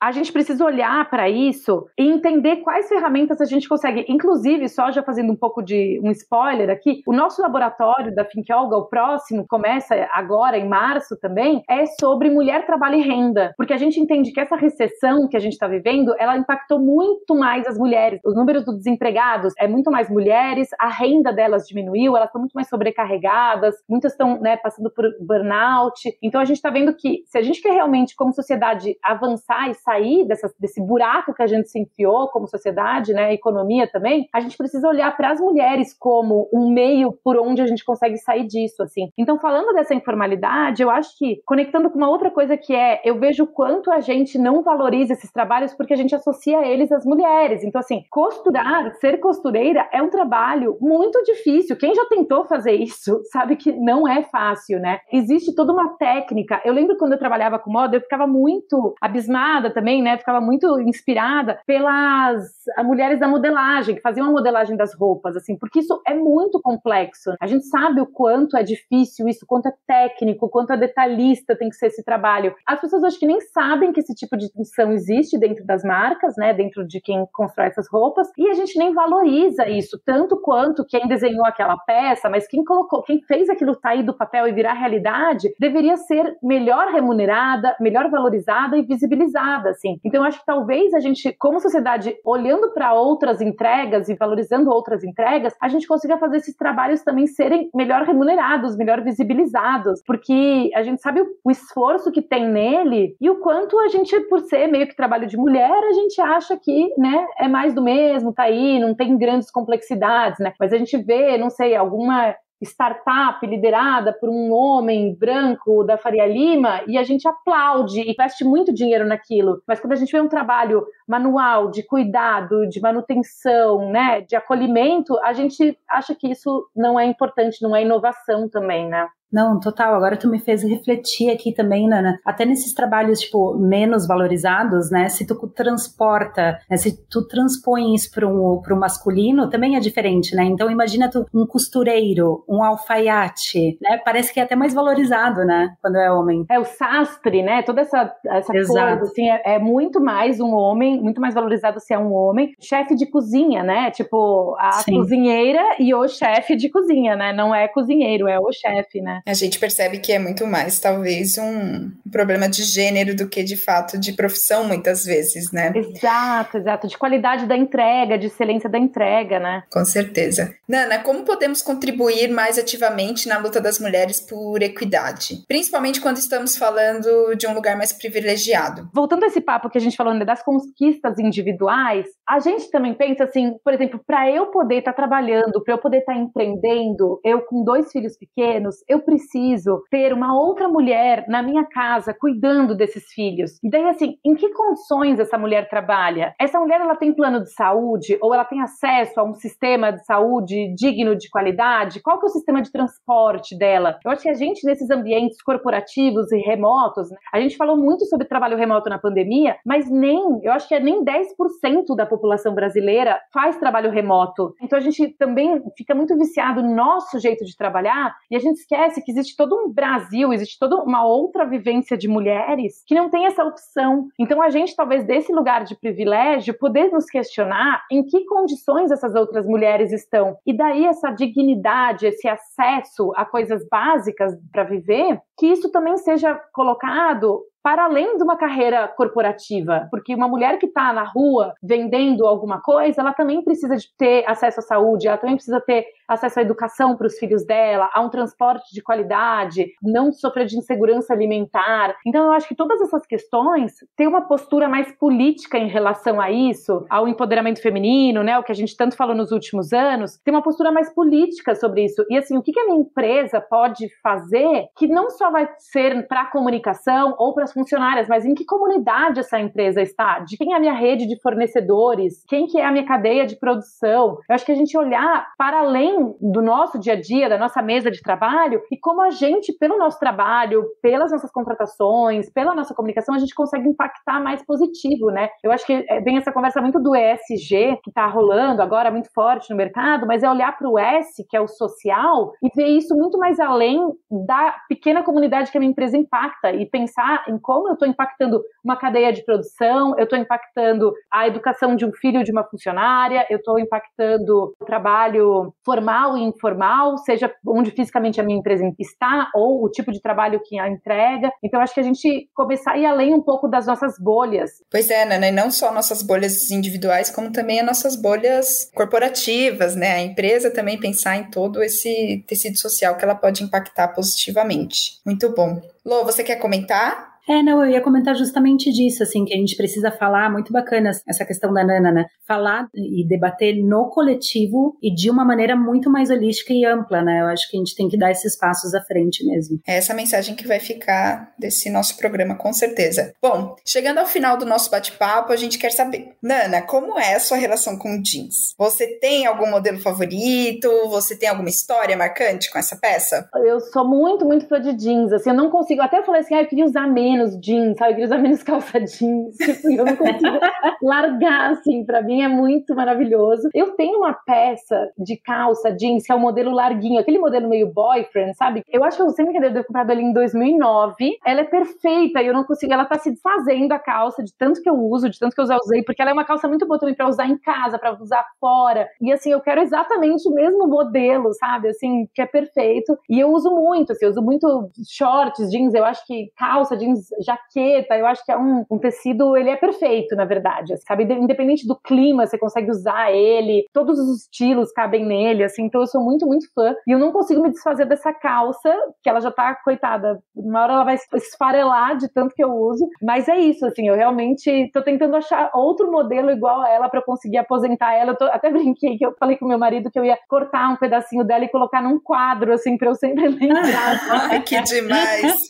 a 0.00 0.12
gente 0.12 0.32
precisa 0.32 0.64
olhar 0.64 1.08
para 1.10 1.28
isso 1.28 1.86
e 1.98 2.08
entender 2.08 2.56
quais 2.56 2.88
ferramentas 2.88 3.40
a 3.40 3.44
gente 3.44 3.68
consegue. 3.68 4.06
Inclusive, 4.08 4.66
só 4.68 4.90
já 4.90 5.02
fazendo 5.02 5.30
um 5.30 5.36
pouco 5.36 5.62
de 5.62 6.00
um 6.02 6.10
spoiler 6.10 6.70
aqui, 6.70 7.02
o 7.06 7.12
nosso 7.12 7.42
laboratório 7.42 8.14
da 8.14 8.24
Think 8.24 8.50
Olga, 8.50 8.76
o 8.76 8.86
próximo, 8.86 9.46
começa 9.46 9.94
agora 10.12 10.56
em 10.56 10.66
março 10.66 11.18
também, 11.20 11.62
é 11.68 11.84
sobre 12.00 12.30
mulher, 12.30 12.64
trabalho 12.64 12.96
e 12.96 13.02
renda. 13.02 13.52
Porque 13.58 13.74
a 13.74 13.76
gente 13.76 14.00
entende 14.00 14.32
que 14.32 14.40
essa 14.40 14.56
recessão 14.56 15.28
que 15.28 15.36
a 15.36 15.40
gente 15.40 15.52
está 15.52 15.68
vivendo, 15.68 16.14
ela 16.18 16.36
impactou 16.36 16.78
muito 16.78 17.34
mais 17.34 17.66
as 17.66 17.76
mulheres. 17.76 18.20
Os 18.24 18.34
números 18.34 18.64
dos 18.64 18.76
desempregados 18.78 19.52
é 19.58 19.68
muito 19.68 19.90
mais 19.90 20.08
mulheres, 20.08 20.68
a 20.78 20.88
renda 20.88 21.30
delas 21.30 21.66
diminuiu, 21.66 22.16
elas 22.16 22.28
estão 22.28 22.40
muito 22.40 22.54
mais 22.54 22.68
sobrecarregadas, 22.68 23.74
muitas 23.86 24.12
estão 24.12 24.40
né, 24.40 24.56
passando 24.56 24.90
por 24.90 25.04
burnout. 25.20 26.16
Então 26.22 26.40
a 26.40 26.44
gente 26.46 26.56
está 26.56 26.70
vendo 26.70 26.94
que 26.94 27.22
se 27.26 27.36
a 27.36 27.42
gente 27.42 27.60
quer 27.60 27.72
realmente, 27.72 28.16
como 28.16 28.32
sociedade, 28.32 28.96
avançar 29.02 29.68
e 29.68 29.74
sair 29.90 30.24
dessa, 30.24 30.52
desse 30.58 30.80
buraco 30.80 31.34
que 31.34 31.42
a 31.42 31.46
gente 31.48 31.68
se 31.68 31.80
enfiou 31.80 32.28
como 32.28 32.46
sociedade, 32.46 33.12
né, 33.12 33.34
economia 33.34 33.90
também, 33.90 34.28
a 34.32 34.38
gente 34.38 34.56
precisa 34.56 34.86
olhar 34.88 35.16
para 35.16 35.32
as 35.32 35.40
mulheres 35.40 35.92
como 35.98 36.48
um 36.52 36.70
meio 36.70 37.12
por 37.24 37.36
onde 37.36 37.60
a 37.60 37.66
gente 37.66 37.84
consegue 37.84 38.16
sair 38.18 38.46
disso, 38.46 38.82
assim. 38.82 39.10
Então, 39.18 39.38
falando 39.38 39.74
dessa 39.74 39.94
informalidade, 39.94 40.82
eu 40.82 40.90
acho 40.90 41.18
que 41.18 41.42
conectando 41.44 41.90
com 41.90 41.98
uma 41.98 42.08
outra 42.08 42.30
coisa 42.30 42.56
que 42.56 42.74
é, 42.74 43.00
eu 43.04 43.18
vejo 43.18 43.46
quanto 43.46 43.90
a 43.90 44.00
gente 44.00 44.38
não 44.38 44.62
valoriza 44.62 45.14
esses 45.14 45.32
trabalhos 45.32 45.74
porque 45.74 45.92
a 45.92 45.96
gente 45.96 46.14
associa 46.14 46.64
eles 46.66 46.92
às 46.92 47.04
mulheres. 47.04 47.64
Então, 47.64 47.80
assim, 47.80 48.04
costurar, 48.10 48.94
ser 48.96 49.18
costureira 49.18 49.88
é 49.92 50.00
um 50.00 50.10
trabalho 50.10 50.76
muito 50.80 51.22
difícil. 51.24 51.76
Quem 51.76 51.94
já 51.94 52.04
tentou 52.06 52.44
fazer 52.44 52.74
isso 52.74 53.20
sabe 53.32 53.56
que 53.56 53.72
não 53.72 54.06
é 54.06 54.22
fácil, 54.22 54.78
né? 54.78 55.00
Existe 55.12 55.54
toda 55.54 55.72
uma 55.72 55.96
técnica. 55.96 56.60
Eu 56.64 56.72
lembro 56.72 56.96
quando 56.96 57.12
eu 57.12 57.18
trabalhava 57.18 57.58
com 57.58 57.72
moda, 57.72 57.96
eu 57.96 58.00
ficava 58.00 58.26
muito 58.26 58.94
abismada 59.00 59.70
também, 59.80 60.02
né? 60.02 60.18
Ficava 60.18 60.40
muito 60.40 60.78
inspirada 60.80 61.58
pelas 61.66 62.44
mulheres 62.84 63.18
da 63.18 63.26
modelagem, 63.26 63.94
que 63.94 64.02
faziam 64.02 64.26
a 64.26 64.30
modelagem 64.30 64.76
das 64.76 64.94
roupas, 64.94 65.34
assim, 65.36 65.56
porque 65.56 65.80
isso 65.80 66.00
é 66.06 66.14
muito 66.14 66.60
complexo. 66.60 67.34
A 67.40 67.46
gente 67.46 67.64
sabe 67.64 68.00
o 68.00 68.06
quanto 68.06 68.56
é 68.56 68.62
difícil 68.62 69.26
isso, 69.26 69.46
quanto 69.46 69.68
é 69.68 69.72
técnico, 69.86 70.50
quanto 70.50 70.72
é 70.74 70.76
detalhista 70.76 71.56
tem 71.56 71.70
que 71.70 71.76
ser 71.76 71.86
esse 71.86 72.04
trabalho. 72.04 72.54
As 72.66 72.80
pessoas 72.80 73.02
acho 73.04 73.18
que 73.18 73.26
nem 73.26 73.40
sabem 73.40 73.90
que 73.92 74.00
esse 74.00 74.14
tipo 74.14 74.36
de 74.36 74.52
função 74.52 74.92
existe 74.92 75.38
dentro 75.38 75.64
das 75.64 75.82
marcas, 75.82 76.36
né? 76.36 76.52
Dentro 76.52 76.86
de 76.86 77.00
quem 77.00 77.26
constrói 77.32 77.68
essas 77.68 77.88
roupas, 77.90 78.28
e 78.36 78.48
a 78.48 78.54
gente 78.54 78.78
nem 78.78 78.92
valoriza 78.92 79.66
isso, 79.66 79.98
tanto 80.04 80.36
quanto 80.42 80.84
quem 80.84 81.08
desenhou 81.08 81.46
aquela 81.46 81.78
peça, 81.78 82.28
mas 82.28 82.46
quem 82.46 82.62
colocou, 82.62 83.02
quem 83.02 83.22
fez 83.22 83.48
aquilo 83.48 83.74
sair 83.80 84.02
do 84.02 84.16
papel 84.16 84.46
e 84.46 84.52
virar 84.52 84.74
realidade, 84.74 85.48
deveria 85.58 85.96
ser 85.96 86.36
melhor 86.42 86.92
remunerada, 86.92 87.74
melhor 87.80 88.10
valorizada 88.10 88.76
e 88.76 88.82
visibilizada 88.82 89.69
assim. 89.70 89.98
Então, 90.04 90.22
eu 90.22 90.28
acho 90.28 90.40
que 90.40 90.46
talvez 90.46 90.92
a 90.94 91.00
gente, 91.00 91.34
como 91.38 91.60
sociedade, 91.60 92.16
olhando 92.24 92.72
para 92.72 92.92
outras 92.92 93.40
entregas 93.40 94.08
e 94.08 94.14
valorizando 94.14 94.70
outras 94.70 95.04
entregas, 95.04 95.54
a 95.60 95.68
gente 95.68 95.86
consiga 95.86 96.18
fazer 96.18 96.38
esses 96.38 96.56
trabalhos 96.56 97.02
também 97.02 97.26
serem 97.26 97.70
melhor 97.74 98.02
remunerados, 98.02 98.76
melhor 98.76 99.02
visibilizados, 99.02 100.02
porque 100.06 100.70
a 100.74 100.82
gente 100.82 101.00
sabe 101.00 101.20
o, 101.20 101.26
o 101.44 101.50
esforço 101.50 102.12
que 102.12 102.22
tem 102.22 102.48
nele 102.48 103.16
e 103.20 103.30
o 103.30 103.40
quanto 103.40 103.78
a 103.78 103.88
gente, 103.88 104.18
por 104.28 104.40
ser 104.40 104.66
meio 104.66 104.86
que 104.86 104.96
trabalho 104.96 105.26
de 105.26 105.36
mulher, 105.36 105.70
a 105.70 105.92
gente 105.92 106.20
acha 106.20 106.56
que, 106.56 106.92
né, 106.98 107.26
é 107.38 107.48
mais 107.48 107.74
do 107.74 107.82
mesmo, 107.82 108.32
tá 108.32 108.44
aí, 108.44 108.78
não 108.78 108.94
tem 108.94 109.16
grandes 109.16 109.50
complexidades, 109.50 110.38
né? 110.40 110.52
Mas 110.58 110.72
a 110.72 110.78
gente 110.78 110.96
vê, 110.98 111.38
não 111.38 111.50
sei, 111.50 111.74
alguma 111.74 112.34
startup 112.62 113.44
liderada 113.46 114.12
por 114.12 114.28
um 114.28 114.52
homem 114.52 115.14
branco 115.14 115.82
da 115.84 115.96
Faria 115.96 116.26
Lima 116.26 116.82
e 116.86 116.98
a 116.98 117.02
gente 117.02 117.26
aplaude 117.26 118.00
e 118.00 118.12
investe 118.12 118.44
muito 118.44 118.72
dinheiro 118.72 119.06
naquilo. 119.06 119.62
Mas 119.66 119.80
quando 119.80 119.92
a 119.92 119.96
gente 119.96 120.12
vê 120.12 120.20
um 120.20 120.28
trabalho 120.28 120.86
manual 121.06 121.70
de 121.70 121.82
cuidado, 121.82 122.68
de 122.68 122.80
manutenção, 122.80 123.90
né, 123.90 124.20
de 124.20 124.36
acolhimento, 124.36 125.18
a 125.20 125.32
gente 125.32 125.78
acha 125.88 126.14
que 126.14 126.30
isso 126.30 126.68
não 126.74 126.98
é 126.98 127.06
importante, 127.06 127.62
não 127.62 127.74
é 127.74 127.82
inovação 127.82 128.48
também, 128.48 128.88
né? 128.88 129.08
Não, 129.32 129.60
total. 129.60 129.94
Agora 129.94 130.16
tu 130.16 130.28
me 130.28 130.38
fez 130.38 130.62
refletir 130.62 131.30
aqui 131.30 131.52
também, 131.52 131.88
Nana. 131.88 132.18
Até 132.24 132.44
nesses 132.44 132.74
trabalhos, 132.74 133.20
tipo, 133.20 133.56
menos 133.56 134.06
valorizados, 134.06 134.90
né? 134.90 135.08
Se 135.08 135.26
tu 135.26 135.34
transporta, 135.48 136.58
né? 136.68 136.76
se 136.76 137.06
tu 137.08 137.26
transpõe 137.26 137.94
isso 137.94 138.10
para 138.10 138.26
um, 138.26 138.60
pro 138.60 138.76
masculino, 138.76 139.48
também 139.48 139.76
é 139.76 139.80
diferente, 139.80 140.34
né? 140.34 140.44
Então 140.44 140.70
imagina 140.70 141.08
tu 141.08 141.24
um 141.32 141.46
costureiro, 141.46 142.44
um 142.48 142.62
alfaiate, 142.62 143.78
né? 143.80 143.98
Parece 144.04 144.32
que 144.32 144.40
é 144.40 144.42
até 144.42 144.56
mais 144.56 144.74
valorizado, 144.74 145.44
né? 145.44 145.74
Quando 145.80 145.96
é 145.96 146.10
homem. 146.10 146.44
É 146.50 146.58
o 146.58 146.64
sastre, 146.64 147.42
né? 147.42 147.62
Toda 147.62 147.82
essa, 147.82 148.12
essa 148.26 148.52
coisa, 148.52 148.94
assim, 149.02 149.28
é, 149.28 149.54
é, 149.54 149.58
muito 149.58 150.00
mais 150.00 150.40
um 150.40 150.52
homem, 150.52 151.00
muito 151.00 151.20
mais 151.20 151.34
valorizado 151.34 151.78
se 151.80 151.94
é 151.94 151.98
um 151.98 152.12
homem. 152.12 152.52
Chefe 152.60 152.94
de 152.96 153.06
cozinha, 153.06 153.62
né? 153.62 153.90
Tipo, 153.90 154.56
a 154.58 154.72
Sim. 154.72 154.96
cozinheira 154.96 155.76
e 155.78 155.94
o 155.94 156.08
chefe 156.08 156.56
de 156.56 156.68
cozinha, 156.68 157.14
né? 157.14 157.32
Não 157.32 157.54
é 157.54 157.68
cozinheiro, 157.68 158.26
é 158.26 158.38
o 158.38 158.50
chefe, 158.52 159.00
né? 159.00 159.19
A 159.26 159.34
gente 159.34 159.58
percebe 159.58 159.98
que 159.98 160.12
é 160.12 160.18
muito 160.18 160.46
mais, 160.46 160.78
talvez, 160.80 161.38
um 161.38 161.90
problema 162.10 162.48
de 162.48 162.62
gênero 162.62 163.14
do 163.14 163.28
que 163.28 163.42
de 163.42 163.56
fato 163.56 163.98
de 163.98 164.12
profissão, 164.12 164.64
muitas 164.64 165.04
vezes, 165.04 165.52
né? 165.52 165.72
Exato, 165.74 166.58
exato. 166.58 166.86
De 166.86 166.98
qualidade 166.98 167.46
da 167.46 167.56
entrega, 167.56 168.18
de 168.18 168.26
excelência 168.26 168.68
da 168.68 168.78
entrega, 168.78 169.38
né? 169.38 169.62
Com 169.70 169.84
certeza. 169.84 170.54
Nana, 170.68 170.98
como 170.98 171.24
podemos 171.24 171.62
contribuir 171.62 172.28
mais 172.30 172.58
ativamente 172.58 173.28
na 173.28 173.38
luta 173.38 173.60
das 173.60 173.78
mulheres 173.78 174.20
por 174.20 174.62
equidade? 174.62 175.44
Principalmente 175.48 176.00
quando 176.00 176.18
estamos 176.18 176.56
falando 176.56 177.34
de 177.36 177.46
um 177.46 177.54
lugar 177.54 177.76
mais 177.76 177.92
privilegiado. 177.92 178.88
Voltando 178.92 179.24
a 179.24 179.26
esse 179.26 179.40
papo 179.40 179.68
que 179.68 179.78
a 179.78 179.80
gente 179.80 179.96
falou 179.96 180.14
né, 180.14 180.24
das 180.24 180.42
conquistas 180.42 181.18
individuais, 181.18 182.06
a 182.28 182.38
gente 182.38 182.70
também 182.70 182.94
pensa 182.94 183.24
assim, 183.24 183.54
por 183.64 183.72
exemplo, 183.72 184.00
para 184.06 184.30
eu 184.30 184.46
poder 184.46 184.78
estar 184.78 184.92
tá 184.92 184.96
trabalhando, 184.96 185.62
para 185.62 185.74
eu 185.74 185.78
poder 185.78 185.98
estar 185.98 186.14
tá 186.14 186.18
empreendendo, 186.18 187.20
eu 187.24 187.42
com 187.42 187.64
dois 187.64 187.90
filhos 187.90 188.16
pequenos, 188.16 188.76
eu 188.88 189.00
preciso 189.10 189.82
ter 189.90 190.12
uma 190.12 190.32
outra 190.32 190.68
mulher 190.68 191.24
na 191.26 191.42
minha 191.42 191.64
casa 191.64 192.14
cuidando 192.14 192.76
desses 192.76 193.12
filhos. 193.12 193.58
E 193.62 193.68
daí, 193.68 193.88
assim, 193.88 194.14
em 194.24 194.36
que 194.36 194.48
condições 194.50 195.18
essa 195.18 195.36
mulher 195.36 195.68
trabalha? 195.68 196.32
Essa 196.38 196.60
mulher, 196.60 196.80
ela 196.80 196.94
tem 196.94 197.12
plano 197.12 197.42
de 197.42 197.52
saúde 197.52 198.16
ou 198.22 198.32
ela 198.32 198.44
tem 198.44 198.62
acesso 198.62 199.18
a 199.18 199.24
um 199.24 199.34
sistema 199.34 199.90
de 199.90 200.04
saúde 200.04 200.72
digno 200.76 201.16
de 201.16 201.28
qualidade? 201.28 202.00
Qual 202.00 202.20
que 202.20 202.26
é 202.26 202.28
o 202.28 202.32
sistema 202.32 202.62
de 202.62 202.70
transporte 202.70 203.58
dela? 203.58 203.98
Eu 204.04 204.12
acho 204.12 204.22
que 204.22 204.30
a 204.30 204.34
gente, 204.34 204.64
nesses 204.64 204.88
ambientes 204.90 205.42
corporativos 205.42 206.30
e 206.30 206.38
remotos, 206.38 207.10
né, 207.10 207.16
a 207.32 207.40
gente 207.40 207.56
falou 207.56 207.76
muito 207.76 208.04
sobre 208.06 208.28
trabalho 208.28 208.56
remoto 208.56 208.88
na 208.88 208.98
pandemia, 208.98 209.56
mas 209.66 209.90
nem, 209.90 210.38
eu 210.44 210.52
acho 210.52 210.68
que 210.68 210.74
é 210.74 210.80
nem 210.80 211.04
10% 211.04 211.96
da 211.96 212.06
população 212.06 212.54
brasileira 212.54 213.20
faz 213.32 213.56
trabalho 213.58 213.90
remoto. 213.90 214.54
Então 214.62 214.78
a 214.78 214.82
gente 214.82 215.08
também 215.18 215.60
fica 215.76 215.94
muito 215.94 216.16
viciado 216.16 216.62
no 216.62 216.74
nosso 216.74 217.18
jeito 217.18 217.44
de 217.44 217.56
trabalhar 217.56 218.14
e 218.30 218.36
a 218.36 218.38
gente 218.38 218.56
esquece 218.56 218.99
que 219.02 219.10
existe 219.10 219.36
todo 219.36 219.56
um 219.56 219.72
Brasil, 219.72 220.32
existe 220.32 220.58
toda 220.58 220.76
uma 220.76 221.04
outra 221.04 221.44
vivência 221.44 221.96
de 221.96 222.08
mulheres 222.08 222.82
que 222.86 222.94
não 222.94 223.08
tem 223.10 223.26
essa 223.26 223.44
opção. 223.44 224.08
Então, 224.18 224.42
a 224.42 224.50
gente, 224.50 224.74
talvez 224.74 225.04
desse 225.04 225.32
lugar 225.32 225.64
de 225.64 225.78
privilégio, 225.78 226.58
poder 226.58 226.90
nos 226.90 227.06
questionar 227.06 227.82
em 227.90 228.04
que 228.04 228.24
condições 228.24 228.90
essas 228.90 229.14
outras 229.14 229.46
mulheres 229.46 229.92
estão. 229.92 230.36
E 230.46 230.52
daí, 230.52 230.86
essa 230.86 231.10
dignidade, 231.10 232.06
esse 232.06 232.28
acesso 232.28 233.12
a 233.16 233.24
coisas 233.24 233.66
básicas 233.68 234.34
para 234.52 234.64
viver, 234.64 235.20
que 235.38 235.46
isso 235.46 235.70
também 235.70 235.96
seja 235.96 236.34
colocado 236.52 237.42
para 237.62 237.84
além 237.84 238.16
de 238.16 238.22
uma 238.22 238.36
carreira 238.36 238.88
corporativa, 238.88 239.88
porque 239.90 240.14
uma 240.14 240.28
mulher 240.28 240.58
que 240.58 240.66
está 240.66 240.92
na 240.92 241.04
rua 241.04 241.54
vendendo 241.62 242.26
alguma 242.26 242.60
coisa, 242.60 243.00
ela 243.00 243.12
também 243.12 243.42
precisa 243.42 243.76
de 243.76 243.86
ter 243.96 244.24
acesso 244.26 244.60
à 244.60 244.62
saúde, 244.62 245.08
ela 245.08 245.18
também 245.18 245.36
precisa 245.36 245.60
ter 245.60 245.86
acesso 246.08 246.40
à 246.40 246.42
educação 246.42 246.96
para 246.96 247.06
os 247.06 247.18
filhos 247.18 247.44
dela, 247.44 247.88
a 247.92 248.00
um 248.00 248.08
transporte 248.08 248.74
de 248.74 248.82
qualidade, 248.82 249.66
não 249.82 250.12
sofrer 250.12 250.46
de 250.46 250.58
insegurança 250.58 251.12
alimentar. 251.12 251.94
Então 252.06 252.26
eu 252.26 252.32
acho 252.32 252.48
que 252.48 252.54
todas 252.54 252.80
essas 252.80 253.06
questões 253.06 253.74
têm 253.96 254.08
uma 254.08 254.22
postura 254.22 254.68
mais 254.68 254.90
política 254.96 255.58
em 255.58 255.68
relação 255.68 256.20
a 256.20 256.30
isso, 256.30 256.84
ao 256.90 257.06
empoderamento 257.06 257.62
feminino, 257.62 258.22
né, 258.22 258.38
o 258.38 258.42
que 258.42 258.52
a 258.52 258.54
gente 258.54 258.76
tanto 258.76 258.96
falou 258.96 259.14
nos 259.14 259.30
últimos 259.30 259.72
anos, 259.72 260.18
tem 260.24 260.34
uma 260.34 260.42
postura 260.42 260.72
mais 260.72 260.92
política 260.92 261.54
sobre 261.54 261.84
isso. 261.84 262.04
E 262.08 262.16
assim, 262.16 262.36
o 262.36 262.42
que 262.42 262.58
a 262.58 262.66
minha 262.66 262.80
empresa 262.80 263.40
pode 263.40 263.88
fazer 264.02 264.68
que 264.76 264.86
não 264.86 265.10
só 265.10 265.30
vai 265.30 265.48
ser 265.58 266.06
para 266.08 266.22
a 266.22 266.30
comunicação 266.30 267.14
ou 267.18 267.34
para 267.34 267.49
as 267.50 267.52
funcionárias, 267.52 268.08
mas 268.08 268.24
em 268.24 268.34
que 268.34 268.44
comunidade 268.44 269.20
essa 269.20 269.38
empresa 269.38 269.82
está? 269.82 270.20
De 270.20 270.36
quem 270.36 270.52
é 270.52 270.56
a 270.56 270.60
minha 270.60 270.72
rede 270.72 271.06
de 271.06 271.20
fornecedores? 271.20 272.24
Quem 272.26 272.46
que 272.46 272.58
é 272.58 272.64
a 272.64 272.72
minha 272.72 272.86
cadeia 272.86 273.26
de 273.26 273.36
produção? 273.36 274.18
Eu 274.28 274.34
acho 274.34 274.46
que 274.46 274.52
a 274.52 274.56
gente 274.56 274.76
olhar 274.78 275.26
para 275.36 275.60
além 275.60 276.14
do 276.20 276.40
nosso 276.40 276.78
dia 276.78 276.94
a 276.94 277.00
dia, 277.00 277.28
da 277.28 277.38
nossa 277.38 277.60
mesa 277.60 277.90
de 277.90 278.00
trabalho 278.00 278.62
e 278.70 278.76
como 278.78 279.02
a 279.02 279.10
gente, 279.10 279.52
pelo 279.52 279.76
nosso 279.76 279.98
trabalho, 279.98 280.64
pelas 280.82 281.10
nossas 281.10 281.30
contratações, 281.30 282.30
pela 282.30 282.54
nossa 282.54 282.74
comunicação, 282.74 283.14
a 283.14 283.18
gente 283.18 283.34
consegue 283.34 283.68
impactar 283.68 284.20
mais 284.20 284.44
positivo, 284.44 285.10
né? 285.10 285.28
Eu 285.42 285.50
acho 285.50 285.66
que 285.66 285.84
vem 286.02 286.16
essa 286.16 286.32
conversa 286.32 286.60
muito 286.60 286.80
do 286.80 286.94
ESG 286.94 287.78
que 287.82 287.90
está 287.90 288.06
rolando 288.06 288.62
agora 288.62 288.90
muito 288.90 289.12
forte 289.12 289.50
no 289.50 289.56
mercado, 289.56 290.06
mas 290.06 290.22
é 290.22 290.30
olhar 290.30 290.56
para 290.56 290.68
o 290.68 290.78
S, 290.78 291.24
que 291.28 291.36
é 291.36 291.40
o 291.40 291.48
social, 291.48 292.32
e 292.42 292.48
ver 292.54 292.68
isso 292.68 292.94
muito 292.94 293.18
mais 293.18 293.40
além 293.40 293.80
da 294.10 294.56
pequena 294.68 295.02
comunidade 295.02 295.50
que 295.50 295.58
a 295.58 295.60
minha 295.60 295.70
empresa 295.70 295.96
impacta 295.96 296.52
e 296.52 296.66
pensar 296.66 297.24
em 297.28 297.38
como 297.40 297.68
eu 297.68 297.74
estou 297.74 297.88
impactando 297.88 298.42
uma 298.64 298.76
cadeia 298.76 299.12
de 299.12 299.24
produção, 299.24 299.94
eu 299.98 300.04
estou 300.04 300.18
impactando 300.18 300.92
a 301.10 301.26
educação 301.26 301.74
de 301.74 301.84
um 301.84 301.92
filho 301.92 302.22
de 302.22 302.32
uma 302.32 302.44
funcionária, 302.44 303.26
eu 303.30 303.38
estou 303.38 303.58
impactando 303.58 304.54
o 304.60 304.64
trabalho 304.64 305.54
formal 305.64 306.16
e 306.16 306.22
informal, 306.22 306.96
seja 306.98 307.32
onde 307.46 307.70
fisicamente 307.70 308.20
a 308.20 308.24
minha 308.24 308.38
empresa 308.38 308.60
está, 308.78 309.30
ou 309.34 309.64
o 309.64 309.70
tipo 309.70 309.90
de 309.92 310.00
trabalho 310.00 310.40
que 310.44 310.58
a 310.58 310.68
entrega. 310.68 311.30
Então, 311.42 311.60
acho 311.60 311.74
que 311.74 311.80
a 311.80 311.84
gente 311.84 312.28
começar 312.34 312.72
a 312.72 312.78
ir 312.78 312.86
além 312.86 313.14
um 313.14 313.22
pouco 313.22 313.48
das 313.48 313.66
nossas 313.66 313.98
bolhas. 313.98 314.50
Pois 314.70 314.90
é, 314.90 315.04
Nana, 315.04 315.28
e 315.28 315.32
não 315.32 315.50
só 315.50 315.72
nossas 315.72 316.02
bolhas 316.02 316.50
individuais, 316.50 317.10
como 317.10 317.32
também 317.32 317.60
as 317.60 317.66
nossas 317.66 317.96
bolhas 317.96 318.70
corporativas, 318.74 319.74
né? 319.74 319.92
A 319.92 320.02
empresa 320.02 320.50
também 320.50 320.78
pensar 320.78 321.16
em 321.16 321.30
todo 321.30 321.62
esse 321.62 322.24
tecido 322.26 322.58
social 322.58 322.96
que 322.96 323.04
ela 323.04 323.14
pode 323.14 323.42
impactar 323.42 323.88
positivamente. 323.88 325.00
Muito 325.04 325.32
bom. 325.34 325.60
Lô, 325.84 326.04
você 326.04 326.22
quer 326.22 326.36
comentar? 326.36 327.09
É, 327.30 327.44
não, 327.44 327.64
eu 327.64 327.70
ia 327.70 327.80
comentar 327.80 328.16
justamente 328.16 328.72
disso, 328.72 329.04
assim, 329.04 329.24
que 329.24 329.32
a 329.32 329.36
gente 329.36 329.56
precisa 329.56 329.92
falar, 329.92 330.28
muito 330.32 330.52
bacana 330.52 330.90
essa 331.08 331.24
questão 331.24 331.52
da 331.52 331.62
Nana, 331.64 331.92
né? 331.92 332.06
Falar 332.26 332.66
e 332.74 333.06
debater 333.06 333.54
no 333.62 333.88
coletivo 333.88 334.76
e 334.82 334.92
de 334.92 335.08
uma 335.08 335.24
maneira 335.24 335.54
muito 335.54 335.88
mais 335.88 336.10
holística 336.10 336.52
e 336.52 336.64
ampla, 336.64 337.02
né? 337.02 337.20
Eu 337.20 337.26
acho 337.26 337.48
que 337.48 337.56
a 337.56 337.60
gente 337.60 337.76
tem 337.76 337.88
que 337.88 337.96
dar 337.96 338.10
esses 338.10 338.36
passos 338.36 338.74
à 338.74 338.82
frente 338.82 339.24
mesmo. 339.24 339.60
É 339.64 339.76
essa 339.76 339.94
mensagem 339.94 340.34
que 340.34 340.44
vai 340.44 340.58
ficar 340.58 341.32
desse 341.38 341.70
nosso 341.70 341.96
programa, 341.96 342.34
com 342.34 342.52
certeza. 342.52 343.14
Bom, 343.22 343.54
chegando 343.64 343.98
ao 343.98 344.06
final 344.06 344.36
do 344.36 344.44
nosso 344.44 344.68
bate-papo, 344.68 345.32
a 345.32 345.36
gente 345.36 345.56
quer 345.56 345.70
saber, 345.70 346.16
Nana, 346.20 346.62
como 346.62 346.98
é 346.98 347.14
a 347.14 347.20
sua 347.20 347.36
relação 347.36 347.78
com 347.78 348.02
jeans? 348.02 348.56
Você 348.58 348.98
tem 348.98 349.24
algum 349.26 349.48
modelo 349.48 349.78
favorito? 349.78 350.68
Você 350.88 351.16
tem 351.16 351.28
alguma 351.28 351.48
história 351.48 351.96
marcante 351.96 352.50
com 352.50 352.58
essa 352.58 352.74
peça? 352.76 353.28
Eu 353.36 353.60
sou 353.60 353.86
muito, 353.86 354.26
muito 354.26 354.48
fã 354.48 354.60
de 354.60 354.74
jeans, 354.74 355.12
assim, 355.12 355.30
eu 355.30 355.36
não 355.36 355.48
consigo, 355.48 355.80
até 355.80 356.02
falei 356.02 356.22
assim, 356.22 356.34
ah, 356.34 356.42
eu 356.42 356.48
queria 356.48 356.64
usar 356.64 356.88
menos 356.88 357.19
menos 357.20 357.38
jeans, 357.40 357.76
sabe? 357.76 357.90
Eu 357.90 357.94
queria 357.94 358.06
usar 358.06 358.18
menos 358.18 358.42
calça 358.42 358.80
jeans. 358.80 359.36
Eu 359.64 359.84
não 359.84 359.96
consigo 359.96 360.38
largar, 360.82 361.50
assim. 361.50 361.84
Pra 361.84 362.02
mim 362.02 362.22
é 362.22 362.28
muito 362.28 362.74
maravilhoso. 362.74 363.48
Eu 363.54 363.72
tenho 363.72 363.98
uma 363.98 364.14
peça 364.14 364.90
de 364.98 365.16
calça 365.16 365.72
jeans 365.72 366.04
que 366.04 366.12
é 366.12 366.14
o 366.14 366.20
modelo 366.20 366.50
larguinho, 366.50 366.98
aquele 366.98 367.18
modelo 367.18 367.48
meio 367.48 367.72
boyfriend, 367.72 368.34
sabe? 368.34 368.62
Eu 368.68 368.82
acho 368.84 368.96
que 368.96 369.02
eu 369.02 369.10
sempre 369.10 369.32
que 369.32 369.38
eu 369.38 369.52
devo 369.52 369.66
comprado 369.66 369.90
ali 369.90 370.02
em 370.02 370.12
2009. 370.12 371.18
Ela 371.24 371.40
é 371.40 371.44
perfeita 371.44 372.22
e 372.22 372.26
eu 372.26 372.34
não 372.34 372.44
consigo. 372.44 372.72
Ela 372.72 372.84
tá 372.84 372.98
se 372.98 373.10
desfazendo 373.10 373.72
a 373.72 373.78
calça 373.78 374.22
de 374.22 374.32
tanto 374.36 374.62
que 374.62 374.68
eu 374.68 374.74
uso, 374.74 375.10
de 375.10 375.18
tanto 375.18 375.34
que 375.34 375.40
eu 375.40 375.46
já 375.46 375.56
usei, 375.56 375.82
porque 375.82 376.00
ela 376.00 376.10
é 376.10 376.14
uma 376.14 376.24
calça 376.24 376.48
muito 376.48 376.66
boa 376.66 376.78
também 376.78 376.94
pra 376.94 377.08
usar 377.08 377.26
em 377.26 377.38
casa, 377.38 377.78
pra 377.78 377.92
usar 378.00 378.24
fora. 378.40 378.88
E 379.00 379.12
assim, 379.12 379.30
eu 379.32 379.40
quero 379.40 379.60
exatamente 379.60 380.26
o 380.28 380.32
mesmo 380.32 380.66
modelo, 380.66 381.32
sabe? 381.34 381.68
Assim, 381.68 382.08
que 382.14 382.22
é 382.22 382.26
perfeito. 382.26 382.96
E 383.08 383.20
eu 383.20 383.30
uso 383.32 383.50
muito, 383.50 383.92
assim, 383.92 384.04
eu 384.04 384.10
uso 384.10 384.22
muito 384.22 384.70
shorts, 384.88 385.50
jeans. 385.50 385.74
Eu 385.74 385.84
acho 385.84 386.06
que 386.06 386.30
calça 386.36 386.76
jeans 386.76 386.99
jaqueta, 387.20 387.96
eu 387.96 388.06
acho 388.06 388.24
que 388.24 388.32
é 388.32 388.38
um, 388.38 388.64
um 388.70 388.78
tecido, 388.78 389.36
ele 389.36 389.50
é 389.50 389.56
perfeito, 389.56 390.14
na 390.14 390.24
verdade, 390.24 390.76
sabe? 390.86 391.04
Independente 391.04 391.66
do 391.66 391.76
clima, 391.76 392.26
você 392.26 392.38
consegue 392.38 392.70
usar 392.70 393.12
ele, 393.12 393.66
todos 393.72 393.98
os 393.98 394.22
estilos 394.22 394.72
cabem 394.72 395.04
nele, 395.04 395.44
assim, 395.44 395.64
então 395.64 395.80
eu 395.80 395.86
sou 395.86 396.02
muito, 396.02 396.26
muito 396.26 396.46
fã. 396.54 396.74
E 396.86 396.92
eu 396.92 396.98
não 396.98 397.12
consigo 397.12 397.42
me 397.42 397.50
desfazer 397.50 397.86
dessa 397.86 398.12
calça, 398.12 398.74
que 399.02 399.08
ela 399.08 399.20
já 399.20 399.30
tá, 399.30 399.54
coitada, 399.64 400.20
uma 400.34 400.62
hora 400.62 400.72
ela 400.74 400.84
vai 400.84 400.96
esfarelar 401.14 401.96
de 401.96 402.08
tanto 402.08 402.34
que 402.34 402.42
eu 402.42 402.52
uso, 402.52 402.86
mas 403.02 403.28
é 403.28 403.38
isso, 403.38 403.64
assim, 403.66 403.88
eu 403.88 403.94
realmente 403.94 404.70
tô 404.72 404.82
tentando 404.82 405.16
achar 405.16 405.50
outro 405.54 405.90
modelo 405.90 406.30
igual 406.30 406.62
a 406.62 406.68
ela 406.68 406.88
para 406.88 407.02
conseguir 407.02 407.38
aposentar 407.38 407.94
ela. 407.94 408.12
Eu 408.12 408.16
tô, 408.16 408.24
até 408.24 408.50
brinquei 408.50 408.96
que 408.96 409.04
eu 409.04 409.14
falei 409.18 409.36
com 409.36 409.46
meu 409.46 409.58
marido 409.58 409.90
que 409.90 409.98
eu 409.98 410.04
ia 410.04 410.18
cortar 410.28 410.70
um 410.70 410.76
pedacinho 410.76 411.24
dela 411.24 411.44
e 411.44 411.48
colocar 411.48 411.82
num 411.82 411.98
quadro, 411.98 412.52
assim, 412.52 412.76
pra 412.76 412.88
eu 412.88 412.94
sempre 412.94 413.28
lembrar. 413.28 414.00
Ai, 414.30 414.42
que 414.42 414.60
demais! 414.62 415.48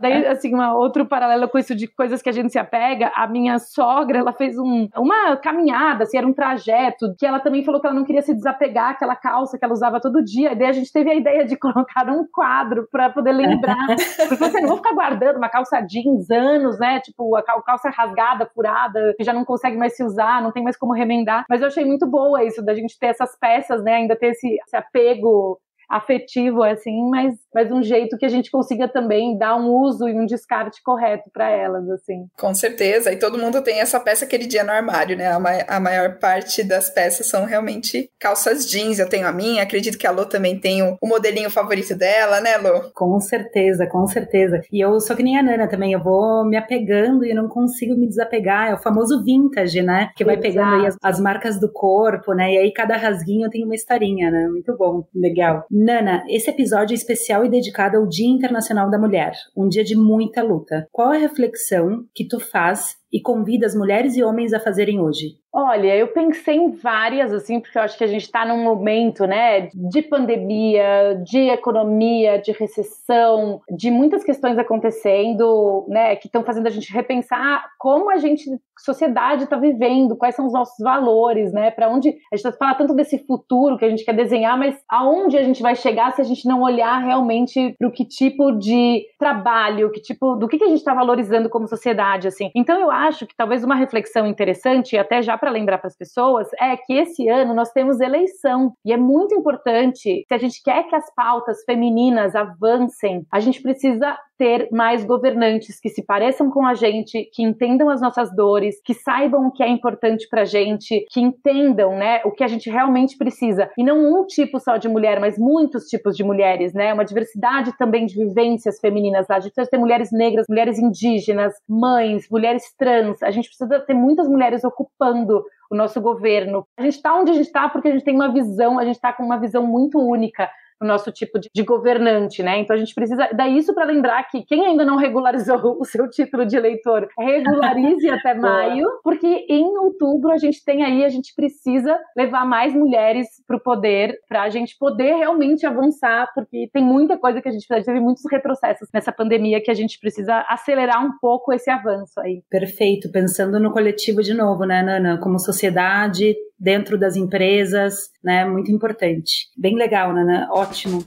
Daí, 0.00 0.26
assim, 0.26 0.51
um 0.54 0.74
outro 0.74 1.06
paralelo 1.06 1.48
com 1.48 1.58
isso 1.58 1.74
de 1.74 1.86
coisas 1.86 2.22
que 2.22 2.28
a 2.28 2.32
gente 2.32 2.50
se 2.50 2.58
apega, 2.58 3.12
a 3.14 3.26
minha 3.26 3.58
sogra, 3.58 4.18
ela 4.18 4.32
fez 4.32 4.58
um, 4.58 4.88
uma 4.96 5.36
caminhada, 5.36 6.04
assim, 6.04 6.18
era 6.18 6.26
um 6.26 6.32
trajeto, 6.32 7.14
que 7.18 7.26
ela 7.26 7.40
também 7.40 7.64
falou 7.64 7.80
que 7.80 7.86
ela 7.86 7.96
não 7.96 8.04
queria 8.04 8.22
se 8.22 8.34
desapegar 8.34 8.90
aquela 8.90 9.16
calça 9.16 9.58
que 9.58 9.64
ela 9.64 9.74
usava 9.74 10.00
todo 10.00 10.22
dia, 10.22 10.52
e 10.52 10.56
daí 10.56 10.68
a 10.68 10.72
gente 10.72 10.92
teve 10.92 11.10
a 11.10 11.14
ideia 11.14 11.44
de 11.44 11.56
colocar 11.58 12.08
um 12.08 12.26
quadro 12.32 12.88
para 12.90 13.10
poder 13.10 13.32
lembrar. 13.32 13.86
Porque 14.28 14.36
você 14.36 14.60
não 14.60 14.68
vou 14.68 14.76
ficar 14.78 14.94
guardando 14.94 15.36
uma 15.36 15.48
calça 15.48 15.80
jeans 15.80 16.30
anos, 16.30 16.78
né? 16.78 17.00
Tipo, 17.00 17.36
a 17.36 17.42
calça 17.42 17.90
rasgada, 17.90 18.48
furada, 18.54 19.14
que 19.16 19.24
já 19.24 19.32
não 19.32 19.44
consegue 19.44 19.76
mais 19.76 19.96
se 19.96 20.04
usar, 20.04 20.42
não 20.42 20.52
tem 20.52 20.62
mais 20.62 20.76
como 20.76 20.92
remendar. 20.92 21.44
Mas 21.48 21.60
eu 21.60 21.68
achei 21.68 21.84
muito 21.84 22.06
boa 22.06 22.44
isso, 22.44 22.64
da 22.64 22.74
gente 22.74 22.98
ter 22.98 23.06
essas 23.06 23.36
peças, 23.38 23.82
né? 23.82 23.94
Ainda 23.94 24.16
ter 24.16 24.28
esse, 24.28 24.56
esse 24.66 24.76
apego 24.76 25.58
afetivo, 25.92 26.62
assim, 26.62 27.10
mas, 27.10 27.34
mas 27.54 27.70
um 27.70 27.82
jeito 27.82 28.16
que 28.16 28.24
a 28.24 28.28
gente 28.28 28.50
consiga 28.50 28.88
também 28.88 29.36
dar 29.36 29.56
um 29.56 29.68
uso 29.68 30.08
e 30.08 30.18
um 30.18 30.24
descarte 30.24 30.82
correto 30.82 31.30
para 31.30 31.50
elas, 31.50 31.88
assim. 31.90 32.26
Com 32.38 32.54
certeza, 32.54 33.12
e 33.12 33.18
todo 33.18 33.38
mundo 33.38 33.60
tem 33.60 33.78
essa 33.78 34.00
peça 34.00 34.24
aquele 34.24 34.46
dia 34.46 34.64
no 34.64 34.72
armário, 34.72 35.16
né? 35.16 35.30
A, 35.30 35.38
ma 35.38 35.50
a 35.68 35.78
maior 35.78 36.18
parte 36.18 36.64
das 36.64 36.88
peças 36.88 37.26
são 37.26 37.44
realmente 37.44 38.10
calças 38.18 38.66
jeans. 38.66 38.98
Eu 38.98 39.08
tenho 39.08 39.26
a 39.26 39.32
minha, 39.32 39.62
acredito 39.62 39.98
que 39.98 40.06
a 40.06 40.10
Lô 40.10 40.24
também 40.24 40.58
tem 40.58 40.82
o, 40.82 40.96
o 40.98 41.06
modelinho 41.06 41.50
favorito 41.50 41.94
dela, 41.94 42.40
né, 42.40 42.56
Lô? 42.56 42.90
Com 42.94 43.20
certeza, 43.20 43.86
com 43.86 44.06
certeza. 44.06 44.62
E 44.72 44.80
eu 44.80 44.98
sou 44.98 45.14
que 45.14 45.22
nem 45.22 45.38
a 45.38 45.42
Nana 45.42 45.68
também, 45.68 45.92
eu 45.92 46.02
vou 46.02 46.42
me 46.46 46.56
apegando 46.56 47.22
e 47.22 47.34
não 47.34 47.48
consigo 47.48 47.94
me 47.94 48.08
desapegar. 48.08 48.70
É 48.70 48.74
o 48.74 48.78
famoso 48.78 49.22
vintage, 49.22 49.82
né? 49.82 50.10
Que 50.16 50.24
vai 50.24 50.36
Exato. 50.36 50.48
pegando 50.48 50.74
aí 50.76 50.86
as, 50.86 50.96
as 51.02 51.20
marcas 51.20 51.60
do 51.60 51.70
corpo, 51.70 52.32
né? 52.32 52.54
E 52.54 52.58
aí 52.58 52.72
cada 52.72 52.96
rasguinho 52.96 53.50
tem 53.50 53.62
uma 53.62 53.74
historinha, 53.74 54.30
né? 54.30 54.48
Muito 54.48 54.74
bom, 54.74 55.04
legal. 55.14 55.66
Nana, 55.84 56.22
esse 56.28 56.48
episódio 56.48 56.94
é 56.94 56.96
especial 56.96 57.44
e 57.44 57.50
dedicado 57.50 57.96
ao 57.96 58.06
Dia 58.06 58.28
Internacional 58.28 58.88
da 58.88 58.96
Mulher, 58.96 59.32
um 59.56 59.68
dia 59.68 59.82
de 59.82 59.96
muita 59.96 60.40
luta. 60.40 60.86
Qual 60.92 61.12
é 61.12 61.16
a 61.16 61.20
reflexão 61.20 62.04
que 62.14 62.24
tu 62.24 62.38
faz 62.38 62.94
e 63.12 63.20
convida 63.20 63.66
as 63.66 63.74
mulheres 63.74 64.16
e 64.16 64.22
homens 64.22 64.52
a 64.52 64.60
fazerem 64.60 65.00
hoje? 65.00 65.36
Olha, 65.54 65.94
eu 65.94 66.08
pensei 66.08 66.56
em 66.56 66.70
várias, 66.70 67.30
assim, 67.30 67.60
porque 67.60 67.76
eu 67.76 67.82
acho 67.82 67.98
que 67.98 68.04
a 68.04 68.06
gente 68.06 68.22
está 68.22 68.42
num 68.46 68.64
momento, 68.64 69.26
né, 69.26 69.68
de 69.74 70.00
pandemia, 70.00 71.20
de 71.22 71.50
economia, 71.50 72.38
de 72.38 72.52
recessão, 72.52 73.60
de 73.70 73.90
muitas 73.90 74.24
questões 74.24 74.56
acontecendo, 74.56 75.84
né, 75.88 76.16
que 76.16 76.26
estão 76.26 76.42
fazendo 76.42 76.68
a 76.68 76.70
gente 76.70 76.90
repensar 76.90 77.66
como 77.78 78.10
a 78.10 78.16
gente, 78.16 78.44
sociedade, 78.78 79.44
está 79.44 79.58
vivendo, 79.58 80.16
quais 80.16 80.34
são 80.34 80.46
os 80.46 80.54
nossos 80.54 80.82
valores, 80.82 81.52
né, 81.52 81.70
para 81.70 81.90
onde 81.90 82.16
a 82.32 82.36
gente 82.36 82.56
fala 82.56 82.74
tanto 82.74 82.94
desse 82.94 83.18
futuro 83.18 83.76
que 83.76 83.84
a 83.84 83.90
gente 83.90 84.06
quer 84.06 84.14
desenhar, 84.14 84.58
mas 84.58 84.74
aonde 84.88 85.36
a 85.36 85.42
gente 85.42 85.60
vai 85.60 85.76
chegar 85.76 86.12
se 86.12 86.22
a 86.22 86.24
gente 86.24 86.48
não 86.48 86.62
olhar 86.62 86.98
realmente 86.98 87.74
para 87.78 87.88
o 87.88 87.92
que 87.92 88.06
tipo 88.06 88.52
de 88.52 89.04
trabalho, 89.18 89.92
que 89.92 90.00
tipo, 90.00 90.34
do 90.34 90.48
que, 90.48 90.56
que 90.56 90.64
a 90.64 90.68
gente 90.68 90.78
está 90.78 90.94
valorizando 90.94 91.50
como 91.50 91.68
sociedade, 91.68 92.26
assim. 92.26 92.50
Então 92.54 92.80
eu 92.80 92.90
acho 92.90 93.01
que 93.10 93.36
talvez 93.36 93.64
uma 93.64 93.74
reflexão 93.74 94.26
interessante, 94.26 94.96
até 94.96 95.22
já 95.22 95.36
para 95.36 95.50
lembrar 95.50 95.78
para 95.78 95.88
as 95.88 95.96
pessoas, 95.96 96.48
é 96.60 96.76
que 96.76 96.92
esse 96.92 97.28
ano 97.28 97.54
nós 97.54 97.70
temos 97.72 98.00
eleição. 98.00 98.72
E 98.84 98.92
é 98.92 98.96
muito 98.96 99.34
importante, 99.34 100.24
se 100.26 100.34
a 100.34 100.38
gente 100.38 100.62
quer 100.62 100.84
que 100.84 100.94
as 100.94 101.12
pautas 101.14 101.62
femininas 101.64 102.34
avancem, 102.34 103.26
a 103.30 103.40
gente 103.40 103.62
precisa 103.62 104.16
ter 104.42 104.68
mais 104.72 105.04
governantes 105.04 105.78
que 105.78 105.88
se 105.88 106.04
pareçam 106.04 106.50
com 106.50 106.66
a 106.66 106.74
gente, 106.74 107.30
que 107.32 107.44
entendam 107.44 107.88
as 107.88 108.00
nossas 108.00 108.34
dores, 108.34 108.82
que 108.84 108.92
saibam 108.92 109.46
o 109.46 109.52
que 109.52 109.62
é 109.62 109.68
importante 109.68 110.26
pra 110.28 110.44
gente, 110.44 111.06
que 111.12 111.20
entendam, 111.20 111.96
né, 111.96 112.20
o 112.24 112.32
que 112.32 112.42
a 112.42 112.48
gente 112.48 112.68
realmente 112.68 113.16
precisa. 113.16 113.70
E 113.78 113.84
não 113.84 113.98
um 113.98 114.26
tipo 114.26 114.58
só 114.58 114.78
de 114.78 114.88
mulher, 114.88 115.20
mas 115.20 115.38
muitos 115.38 115.84
tipos 115.84 116.16
de 116.16 116.24
mulheres, 116.24 116.74
né? 116.74 116.92
Uma 116.92 117.04
diversidade 117.04 117.78
também 117.78 118.04
de 118.04 118.16
vivências 118.16 118.80
femininas. 118.80 119.30
A 119.30 119.38
gente 119.38 119.52
precisa 119.52 119.70
ter 119.70 119.78
mulheres 119.78 120.10
negras, 120.10 120.46
mulheres 120.48 120.76
indígenas, 120.76 121.54
mães, 121.68 122.26
mulheres 122.28 122.64
trans. 122.76 123.22
A 123.22 123.30
gente 123.30 123.46
precisa 123.46 123.78
ter 123.78 123.94
muitas 123.94 124.26
mulheres 124.26 124.64
ocupando 124.64 125.44
o 125.70 125.76
nosso 125.76 126.00
governo. 126.00 126.66
A 126.76 126.82
gente 126.82 126.96
está 126.96 127.14
onde 127.14 127.30
a 127.30 127.34
gente 127.34 127.46
está 127.46 127.68
porque 127.68 127.88
a 127.88 127.92
gente 127.92 128.04
tem 128.04 128.16
uma 128.16 128.32
visão, 128.32 128.76
a 128.80 128.84
gente 128.84 128.96
está 128.96 129.12
com 129.12 129.22
uma 129.22 129.38
visão 129.38 129.64
muito 129.64 130.00
única 130.00 130.50
o 130.82 130.86
nosso 130.86 131.10
tipo 131.12 131.38
de, 131.38 131.48
de, 131.54 131.62
governante, 131.62 132.42
né? 132.42 132.58
Então 132.58 132.74
a 132.74 132.78
gente 132.78 132.94
precisa 132.94 133.28
dar 133.32 133.48
isso 133.48 133.74
para 133.74 133.84
lembrar 133.84 134.22
que 134.24 134.44
quem 134.44 134.66
ainda 134.66 134.84
não 134.84 134.96
regularizou 134.96 135.76
o 135.80 135.84
seu 135.84 136.08
título 136.08 136.44
de 136.44 136.56
eleitor, 136.56 137.08
regularize 137.18 138.08
até 138.10 138.34
maio, 138.34 138.88
porque 139.02 139.46
em 139.48 139.76
outubro 139.78 140.32
a 140.32 140.38
gente 140.38 140.64
tem 140.64 140.82
aí, 140.82 141.04
a 141.04 141.08
gente 141.08 141.34
precisa 141.34 141.98
levar 142.16 142.44
mais 142.44 142.74
mulheres 142.74 143.28
para 143.46 143.56
o 143.56 143.60
poder, 143.60 144.18
para 144.28 144.42
a 144.42 144.50
gente 144.50 144.76
poder 144.78 145.14
realmente 145.16 145.66
avançar, 145.66 146.28
porque 146.34 146.68
tem 146.72 146.82
muita 146.82 147.16
coisa 147.16 147.40
que 147.40 147.48
a 147.48 147.52
gente 147.52 147.66
precisa, 147.66 147.92
teve 147.92 148.00
muitos 148.00 148.24
retrocessos 148.30 148.88
nessa 148.92 149.12
pandemia 149.12 149.62
que 149.62 149.70
a 149.70 149.74
gente 149.74 149.98
precisa 149.98 150.44
acelerar 150.48 151.04
um 151.04 151.12
pouco 151.20 151.52
esse 151.52 151.70
avanço 151.70 152.18
aí. 152.20 152.42
Perfeito, 152.50 153.10
pensando 153.10 153.60
no 153.60 153.72
coletivo 153.72 154.22
de 154.22 154.34
novo, 154.34 154.64
né, 154.64 154.82
Nana? 154.82 155.18
Como 155.18 155.38
sociedade, 155.38 156.34
dentro 156.62 156.96
das 156.96 157.16
empresas, 157.16 158.10
né? 158.22 158.44
Muito 158.44 158.70
importante. 158.70 159.48
Bem 159.58 159.76
legal, 159.76 160.14
né? 160.14 160.46
Ótimo. 160.48 161.04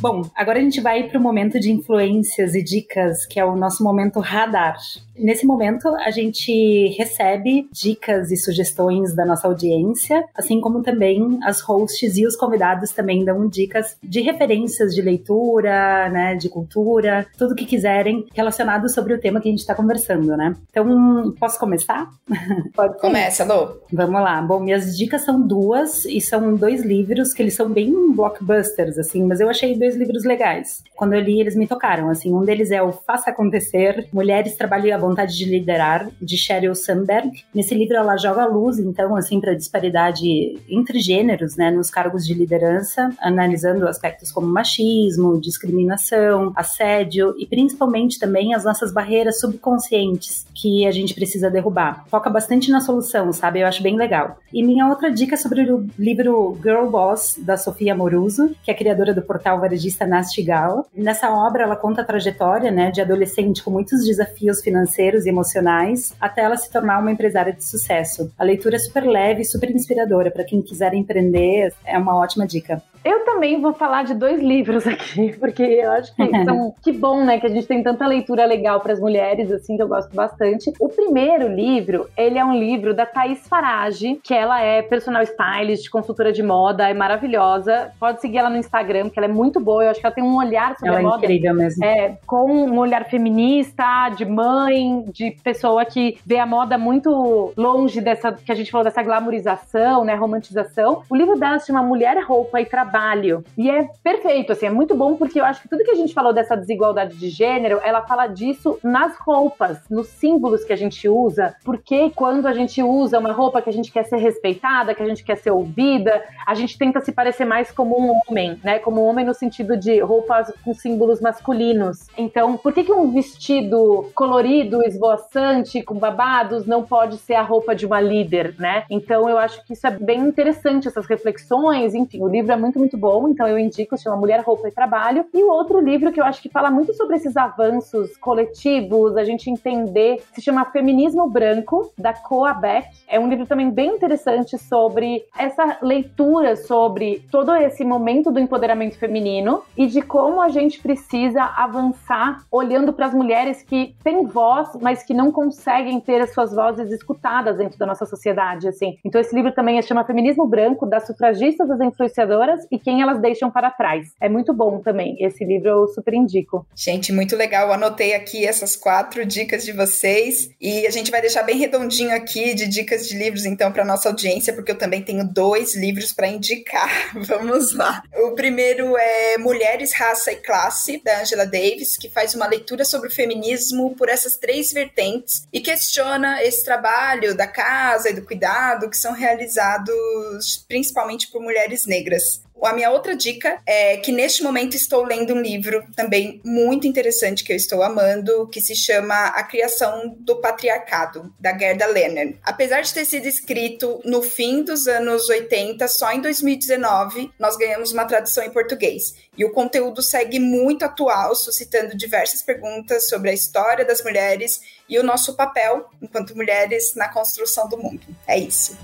Bom, 0.00 0.22
agora 0.34 0.58
a 0.58 0.62
gente 0.62 0.80
vai 0.80 1.02
para 1.04 1.18
o 1.18 1.22
momento 1.22 1.60
de 1.60 1.70
influências 1.70 2.54
e 2.54 2.62
dicas, 2.62 3.26
que 3.26 3.38
é 3.38 3.44
o 3.44 3.54
nosso 3.54 3.84
momento 3.84 4.18
radar. 4.18 4.78
Nesse 5.14 5.44
momento, 5.44 5.88
a 5.96 6.10
gente 6.10 6.88
recebe 6.96 7.68
dicas 7.70 8.30
e 8.30 8.36
sugestões 8.38 9.14
da 9.14 9.26
nossa 9.26 9.46
audiência, 9.46 10.24
assim 10.34 10.58
como 10.58 10.82
também 10.82 11.38
as 11.42 11.60
hosts 11.60 12.16
e 12.16 12.26
os 12.26 12.34
convidados 12.34 12.90
também 12.92 13.22
dão 13.22 13.46
dicas 13.46 13.98
de 14.02 14.22
referências 14.22 14.94
de 14.94 15.02
leitura, 15.02 16.08
né, 16.08 16.34
de 16.34 16.48
cultura, 16.48 17.26
tudo 17.36 17.54
que 17.54 17.66
quiserem 17.66 18.24
relacionado 18.32 18.88
sobre 18.88 19.12
o 19.12 19.20
tema 19.20 19.40
que 19.40 19.48
a 19.48 19.50
gente 19.50 19.60
está 19.60 19.74
conversando, 19.74 20.34
né? 20.36 20.56
Então, 20.70 21.34
posso 21.38 21.58
começar? 21.58 22.08
Pode 22.74 22.98
Começa, 22.98 23.44
Lô. 23.44 23.76
Vamos 23.92 24.22
lá. 24.22 24.40
Bom, 24.40 24.60
minhas 24.60 24.96
dicas 24.96 25.22
são 25.22 25.46
duas 25.46 26.06
e 26.06 26.20
são 26.20 26.54
dois 26.54 26.82
livros 26.82 27.34
que 27.34 27.42
eles 27.42 27.54
são 27.54 27.68
bem 27.68 28.12
blockbusters, 28.12 28.96
assim, 28.96 29.22
mas 29.24 29.40
eu 29.40 29.50
achei 29.50 29.78
dois 29.78 29.89
livros 29.96 30.24
legais. 30.24 30.82
Quando 30.96 31.14
eu 31.14 31.20
li, 31.20 31.40
eles 31.40 31.56
me 31.56 31.66
tocaram, 31.66 32.08
assim. 32.08 32.34
Um 32.34 32.44
deles 32.44 32.70
é 32.70 32.82
o 32.82 32.92
Faça 32.92 33.30
Acontecer, 33.30 34.08
Mulheres 34.12 34.56
Trabalham 34.56 34.86
e 34.86 34.92
a 34.92 34.98
Vontade 34.98 35.36
de 35.36 35.44
Liderar, 35.44 36.08
de 36.20 36.36
Sheryl 36.36 36.74
Sandberg. 36.74 37.44
Nesse 37.54 37.74
livro 37.74 37.96
ela 37.96 38.16
joga 38.16 38.46
luz, 38.46 38.78
então, 38.78 39.16
assim, 39.16 39.40
para 39.40 39.52
a 39.52 39.56
disparidade 39.56 40.26
entre 40.68 40.98
gêneros, 41.00 41.56
né, 41.56 41.70
nos 41.70 41.90
cargos 41.90 42.26
de 42.26 42.34
liderança, 42.34 43.10
analisando 43.20 43.88
aspectos 43.88 44.30
como 44.30 44.46
machismo, 44.46 45.40
discriminação, 45.40 46.52
assédio 46.54 47.34
e 47.38 47.46
principalmente 47.46 48.18
também 48.18 48.54
as 48.54 48.64
nossas 48.64 48.92
barreiras 48.92 49.40
subconscientes 49.40 50.46
que 50.54 50.86
a 50.86 50.90
gente 50.90 51.14
precisa 51.14 51.50
derrubar. 51.50 52.04
Foca 52.08 52.28
bastante 52.28 52.70
na 52.70 52.80
solução, 52.80 53.32
sabe? 53.32 53.60
Eu 53.60 53.66
acho 53.66 53.82
bem 53.82 53.96
legal. 53.96 54.38
E 54.52 54.62
minha 54.62 54.88
outra 54.88 55.10
dica 55.10 55.34
é 55.34 55.38
sobre 55.38 55.70
o 55.70 55.86
livro 55.98 56.58
Girl 56.62 56.86
Boss, 56.86 57.38
da 57.38 57.56
Sofia 57.56 57.94
Moruso, 57.94 58.54
que 58.62 58.70
é 58.70 58.74
criadora 58.74 59.14
do 59.14 59.22
portal 59.22 59.58
Nastigal. 60.06 60.86
Nessa 60.94 61.30
obra, 61.30 61.62
ela 61.62 61.76
conta 61.76 62.02
a 62.02 62.04
trajetória 62.04 62.70
né, 62.70 62.90
de 62.90 63.00
adolescente 63.00 63.62
com 63.62 63.70
muitos 63.70 64.04
desafios 64.04 64.60
financeiros 64.60 64.90
financeiros 64.90 65.26
e 65.26 65.28
emocionais, 65.28 66.14
até 66.20 66.42
ela 66.42 66.56
se 66.56 66.70
tornar 66.70 66.98
uma 66.98 67.10
empresária 67.10 67.52
de 67.52 67.64
sucesso. 67.64 68.32
A 68.38 68.44
leitura 68.44 68.76
é 68.76 68.78
super 68.78 69.04
leve 69.04 69.42
e 69.42 69.44
super 69.44 69.70
inspiradora. 69.70 70.30
Para 70.30 70.44
quem 70.44 70.62
quiser 70.62 70.94
empreender, 70.94 71.72
é 71.84 71.98
uma 71.98 72.16
ótima 72.16 72.46
dica. 72.46 72.82
Eu 73.02 73.24
também 73.24 73.60
vou 73.60 73.72
falar 73.72 74.04
de 74.04 74.14
dois 74.14 74.42
livros 74.42 74.86
aqui, 74.86 75.34
porque 75.38 75.62
eu 75.62 75.90
acho 75.92 76.14
que 76.14 76.22
são. 76.44 76.74
que 76.82 76.92
bom, 76.92 77.24
né? 77.24 77.40
Que 77.40 77.46
a 77.46 77.50
gente 77.50 77.66
tem 77.66 77.82
tanta 77.82 78.06
leitura 78.06 78.44
legal 78.44 78.80
para 78.80 78.92
as 78.92 79.00
mulheres, 79.00 79.50
assim, 79.50 79.76
que 79.76 79.82
eu 79.82 79.88
gosto 79.88 80.14
bastante. 80.14 80.72
O 80.78 80.88
primeiro 80.88 81.48
livro, 81.48 82.08
ele 82.16 82.38
é 82.38 82.44
um 82.44 82.54
livro 82.54 82.94
da 82.94 83.06
Thaís 83.06 83.46
Farage, 83.48 84.20
que 84.22 84.34
ela 84.34 84.60
é 84.60 84.82
personal 84.82 85.22
stylist, 85.22 85.88
consultora 85.88 86.32
de 86.32 86.42
moda, 86.42 86.88
é 86.88 86.94
maravilhosa. 86.94 87.90
Pode 87.98 88.20
seguir 88.20 88.38
ela 88.38 88.50
no 88.50 88.58
Instagram, 88.58 89.08
que 89.08 89.18
ela 89.18 89.26
é 89.26 89.32
muito 89.32 89.58
boa. 89.58 89.69
Eu 89.82 89.90
acho 89.90 90.00
que 90.00 90.06
ela 90.06 90.14
tem 90.14 90.24
um 90.24 90.36
olhar 90.36 90.76
sobre 90.76 90.88
ela 90.88 90.98
a 90.98 91.00
é 91.00 91.04
moda. 91.04 91.24
incrível 91.24 91.54
mesmo. 91.54 91.84
É, 91.84 92.18
com 92.26 92.50
um 92.50 92.78
olhar 92.78 93.04
feminista, 93.04 94.08
de 94.10 94.24
mãe, 94.24 95.04
de 95.12 95.32
pessoa 95.42 95.84
que 95.84 96.18
vê 96.24 96.38
a 96.38 96.46
moda 96.46 96.76
muito 96.76 97.52
longe 97.56 98.00
dessa, 98.00 98.32
que 98.32 98.52
a 98.52 98.54
gente 98.54 98.70
falou, 98.70 98.84
dessa 98.84 99.02
glamorização, 99.02 100.04
né? 100.04 100.14
Romantização. 100.14 101.02
O 101.08 101.16
livro 101.16 101.38
dela 101.38 101.58
se 101.58 101.68
chama 101.68 101.82
Mulher, 101.82 102.22
Roupa 102.24 102.60
e 102.60 102.66
Trabalho 102.66 102.80
trabalho. 102.80 103.44
E 103.56 103.70
é 103.70 103.88
perfeito, 104.02 104.52
assim, 104.52 104.66
é 104.66 104.70
muito 104.70 104.94
bom 104.94 105.16
porque 105.16 105.40
eu 105.40 105.44
acho 105.44 105.62
que 105.62 105.68
tudo 105.68 105.84
que 105.84 105.90
a 105.90 105.94
gente 105.94 106.14
falou 106.14 106.32
dessa 106.32 106.56
desigualdade 106.56 107.16
de 107.16 107.28
gênero, 107.28 107.80
ela 107.82 108.02
fala 108.02 108.26
disso 108.26 108.78
nas 108.82 109.16
roupas, 109.16 109.78
nos 109.90 110.08
símbolos 110.08 110.64
que 110.64 110.72
a 110.72 110.76
gente 110.76 111.08
usa, 111.08 111.54
porque 111.64 112.10
quando 112.10 112.46
a 112.46 112.52
gente 112.52 112.82
usa 112.82 113.18
uma 113.18 113.32
roupa 113.32 113.60
que 113.60 113.68
a 113.68 113.72
gente 113.72 113.92
quer 113.92 114.04
ser 114.04 114.16
respeitada, 114.16 114.94
que 114.94 115.02
a 115.02 115.06
gente 115.06 115.24
quer 115.24 115.36
ser 115.36 115.50
ouvida, 115.50 116.22
a 116.46 116.54
gente 116.54 116.78
tenta 116.78 117.00
se 117.00 117.12
parecer 117.12 117.44
mais 117.44 117.70
como 117.70 117.98
um 117.98 118.20
homem, 118.28 118.58
né? 118.64 118.78
Como 118.78 119.02
um 119.02 119.06
homem 119.06 119.24
no 119.24 119.34
sentido 119.34 119.59
de 119.76 120.00
roupas 120.00 120.52
com 120.64 120.74
símbolos 120.74 121.20
masculinos. 121.20 122.06
Então, 122.16 122.56
por 122.56 122.72
que, 122.72 122.84
que 122.84 122.92
um 122.92 123.10
vestido 123.10 124.10
colorido, 124.14 124.82
esvoaçante, 124.82 125.82
com 125.82 125.94
babados, 125.94 126.66
não 126.66 126.82
pode 126.82 127.18
ser 127.18 127.34
a 127.34 127.42
roupa 127.42 127.74
de 127.74 127.86
uma 127.86 128.00
líder, 128.00 128.54
né? 128.58 128.84
Então, 128.90 129.28
eu 129.28 129.38
acho 129.38 129.64
que 129.64 129.72
isso 129.72 129.86
é 129.86 129.90
bem 129.90 130.20
interessante, 130.20 130.88
essas 130.88 131.06
reflexões. 131.06 131.94
Enfim, 131.94 132.22
o 132.22 132.28
livro 132.28 132.52
é 132.52 132.56
muito, 132.56 132.78
muito 132.78 132.96
bom, 132.96 133.28
então 133.28 133.46
eu 133.46 133.58
indico, 133.58 133.96
se 133.96 134.04
chama 134.04 134.16
Mulher, 134.16 134.40
Roupa 134.40 134.68
e 134.68 134.72
Trabalho. 134.72 135.24
E 135.32 135.42
o 135.42 135.50
outro 135.50 135.80
livro 135.80 136.12
que 136.12 136.20
eu 136.20 136.24
acho 136.24 136.40
que 136.42 136.48
fala 136.48 136.70
muito 136.70 136.94
sobre 136.94 137.16
esses 137.16 137.36
avanços 137.36 138.16
coletivos, 138.16 139.16
a 139.16 139.24
gente 139.24 139.50
entender, 139.50 140.22
se 140.32 140.40
chama 140.40 140.64
Feminismo 140.66 141.28
Branco, 141.28 141.92
da 141.96 142.12
Coa 142.12 142.54
Beck. 142.54 142.88
É 143.08 143.18
um 143.18 143.28
livro 143.28 143.46
também 143.46 143.70
bem 143.70 143.94
interessante 143.94 144.56
sobre 144.58 145.24
essa 145.36 145.78
leitura 145.82 146.56
sobre 146.56 147.24
todo 147.30 147.54
esse 147.54 147.84
momento 147.84 148.30
do 148.30 148.38
empoderamento 148.38 148.98
feminino 148.98 149.49
e 149.76 149.86
de 149.86 150.02
como 150.02 150.40
a 150.40 150.48
gente 150.48 150.80
precisa 150.80 151.42
avançar 151.56 152.44
olhando 152.50 152.92
para 152.92 153.06
as 153.06 153.14
mulheres 153.14 153.62
que 153.62 153.94
têm 154.02 154.26
voz, 154.26 154.68
mas 154.80 155.02
que 155.02 155.14
não 155.14 155.30
conseguem 155.32 156.00
ter 156.00 156.20
as 156.20 156.32
suas 156.32 156.54
vozes 156.54 156.90
escutadas 156.90 157.56
dentro 157.56 157.78
da 157.78 157.86
nossa 157.86 158.06
sociedade, 158.06 158.68
assim. 158.68 158.98
Então 159.04 159.20
esse 159.20 159.34
livro 159.34 159.52
também 159.52 159.80
chama 159.82 160.04
Feminismo 160.04 160.46
Branco, 160.46 160.86
das 160.86 161.06
sufragistas, 161.06 161.68
das 161.68 161.80
influenciadoras 161.80 162.66
e 162.70 162.78
quem 162.78 163.02
elas 163.02 163.20
deixam 163.20 163.50
para 163.50 163.70
trás. 163.70 164.14
É 164.20 164.28
muito 164.28 164.52
bom 164.52 164.80
também. 164.80 165.16
Esse 165.20 165.44
livro 165.44 165.68
eu 165.68 165.88
super 165.88 166.14
indico. 166.14 166.66
Gente, 166.74 167.12
muito 167.12 167.36
legal. 167.36 167.68
Eu 167.68 167.74
anotei 167.74 168.14
aqui 168.14 168.46
essas 168.46 168.76
quatro 168.76 169.24
dicas 169.24 169.64
de 169.64 169.72
vocês 169.72 170.50
e 170.60 170.86
a 170.86 170.90
gente 170.90 171.10
vai 171.10 171.20
deixar 171.20 171.42
bem 171.42 171.56
redondinho 171.56 172.14
aqui 172.14 172.54
de 172.54 172.66
dicas 172.66 173.06
de 173.06 173.16
livros 173.16 173.44
então 173.44 173.72
para 173.72 173.84
nossa 173.84 174.08
audiência, 174.08 174.52
porque 174.52 174.72
eu 174.72 174.78
também 174.78 175.02
tenho 175.02 175.24
dois 175.24 175.76
livros 175.76 176.12
para 176.12 176.28
indicar. 176.28 176.90
Vamos 177.14 177.74
lá. 177.74 178.02
O 178.24 178.32
primeiro 178.32 178.96
é 178.96 179.38
Mulheres, 179.40 179.92
Raça 179.92 180.32
e 180.32 180.36
Classe, 180.36 181.02
da 181.02 181.20
Angela 181.20 181.44
Davis, 181.44 181.96
que 181.96 182.08
faz 182.08 182.34
uma 182.34 182.46
leitura 182.46 182.84
sobre 182.84 183.08
o 183.08 183.12
feminismo 183.12 183.94
por 183.96 184.08
essas 184.08 184.36
três 184.36 184.72
vertentes 184.72 185.46
e 185.52 185.60
questiona 185.60 186.42
esse 186.42 186.64
trabalho 186.64 187.34
da 187.34 187.46
casa 187.46 188.10
e 188.10 188.14
do 188.14 188.22
cuidado 188.22 188.88
que 188.88 188.96
são 188.96 189.12
realizados 189.12 190.64
principalmente 190.68 191.28
por 191.28 191.40
mulheres 191.40 191.86
negras. 191.86 192.42
A 192.62 192.72
minha 192.72 192.90
outra 192.90 193.16
dica 193.16 193.60
é 193.66 193.96
que 193.96 194.12
neste 194.12 194.42
momento 194.42 194.76
estou 194.76 195.02
lendo 195.02 195.34
um 195.34 195.40
livro 195.40 195.84
também 195.96 196.40
muito 196.44 196.86
interessante 196.86 197.42
que 197.42 197.52
eu 197.52 197.56
estou 197.56 197.82
amando, 197.82 198.46
que 198.48 198.60
se 198.60 198.74
chama 198.74 199.14
A 199.28 199.42
Criação 199.42 200.14
do 200.18 200.36
Patriarcado, 200.40 201.32
da 201.38 201.56
Gerda 201.56 201.86
Lerner. 201.86 202.36
Apesar 202.42 202.82
de 202.82 202.92
ter 202.92 203.04
sido 203.04 203.26
escrito 203.26 204.00
no 204.04 204.22
fim 204.22 204.62
dos 204.62 204.86
anos 204.86 205.28
80, 205.28 205.86
só 205.88 206.12
em 206.12 206.20
2019 206.20 207.30
nós 207.38 207.56
ganhamos 207.56 207.92
uma 207.92 208.04
tradução 208.04 208.44
em 208.44 208.50
português. 208.50 209.14
E 209.36 209.44
o 209.44 209.52
conteúdo 209.52 210.02
segue 210.02 210.38
muito 210.38 210.84
atual, 210.84 211.34
suscitando 211.34 211.96
diversas 211.96 212.42
perguntas 212.42 213.08
sobre 213.08 213.30
a 213.30 213.34
história 213.34 213.84
das 213.84 214.02
mulheres 214.02 214.60
e 214.88 214.98
o 214.98 215.02
nosso 215.02 215.34
papel 215.34 215.88
enquanto 216.02 216.36
mulheres 216.36 216.94
na 216.94 217.08
construção 217.08 217.68
do 217.68 217.78
mundo. 217.78 218.02
É 218.26 218.38
isso. 218.38 218.76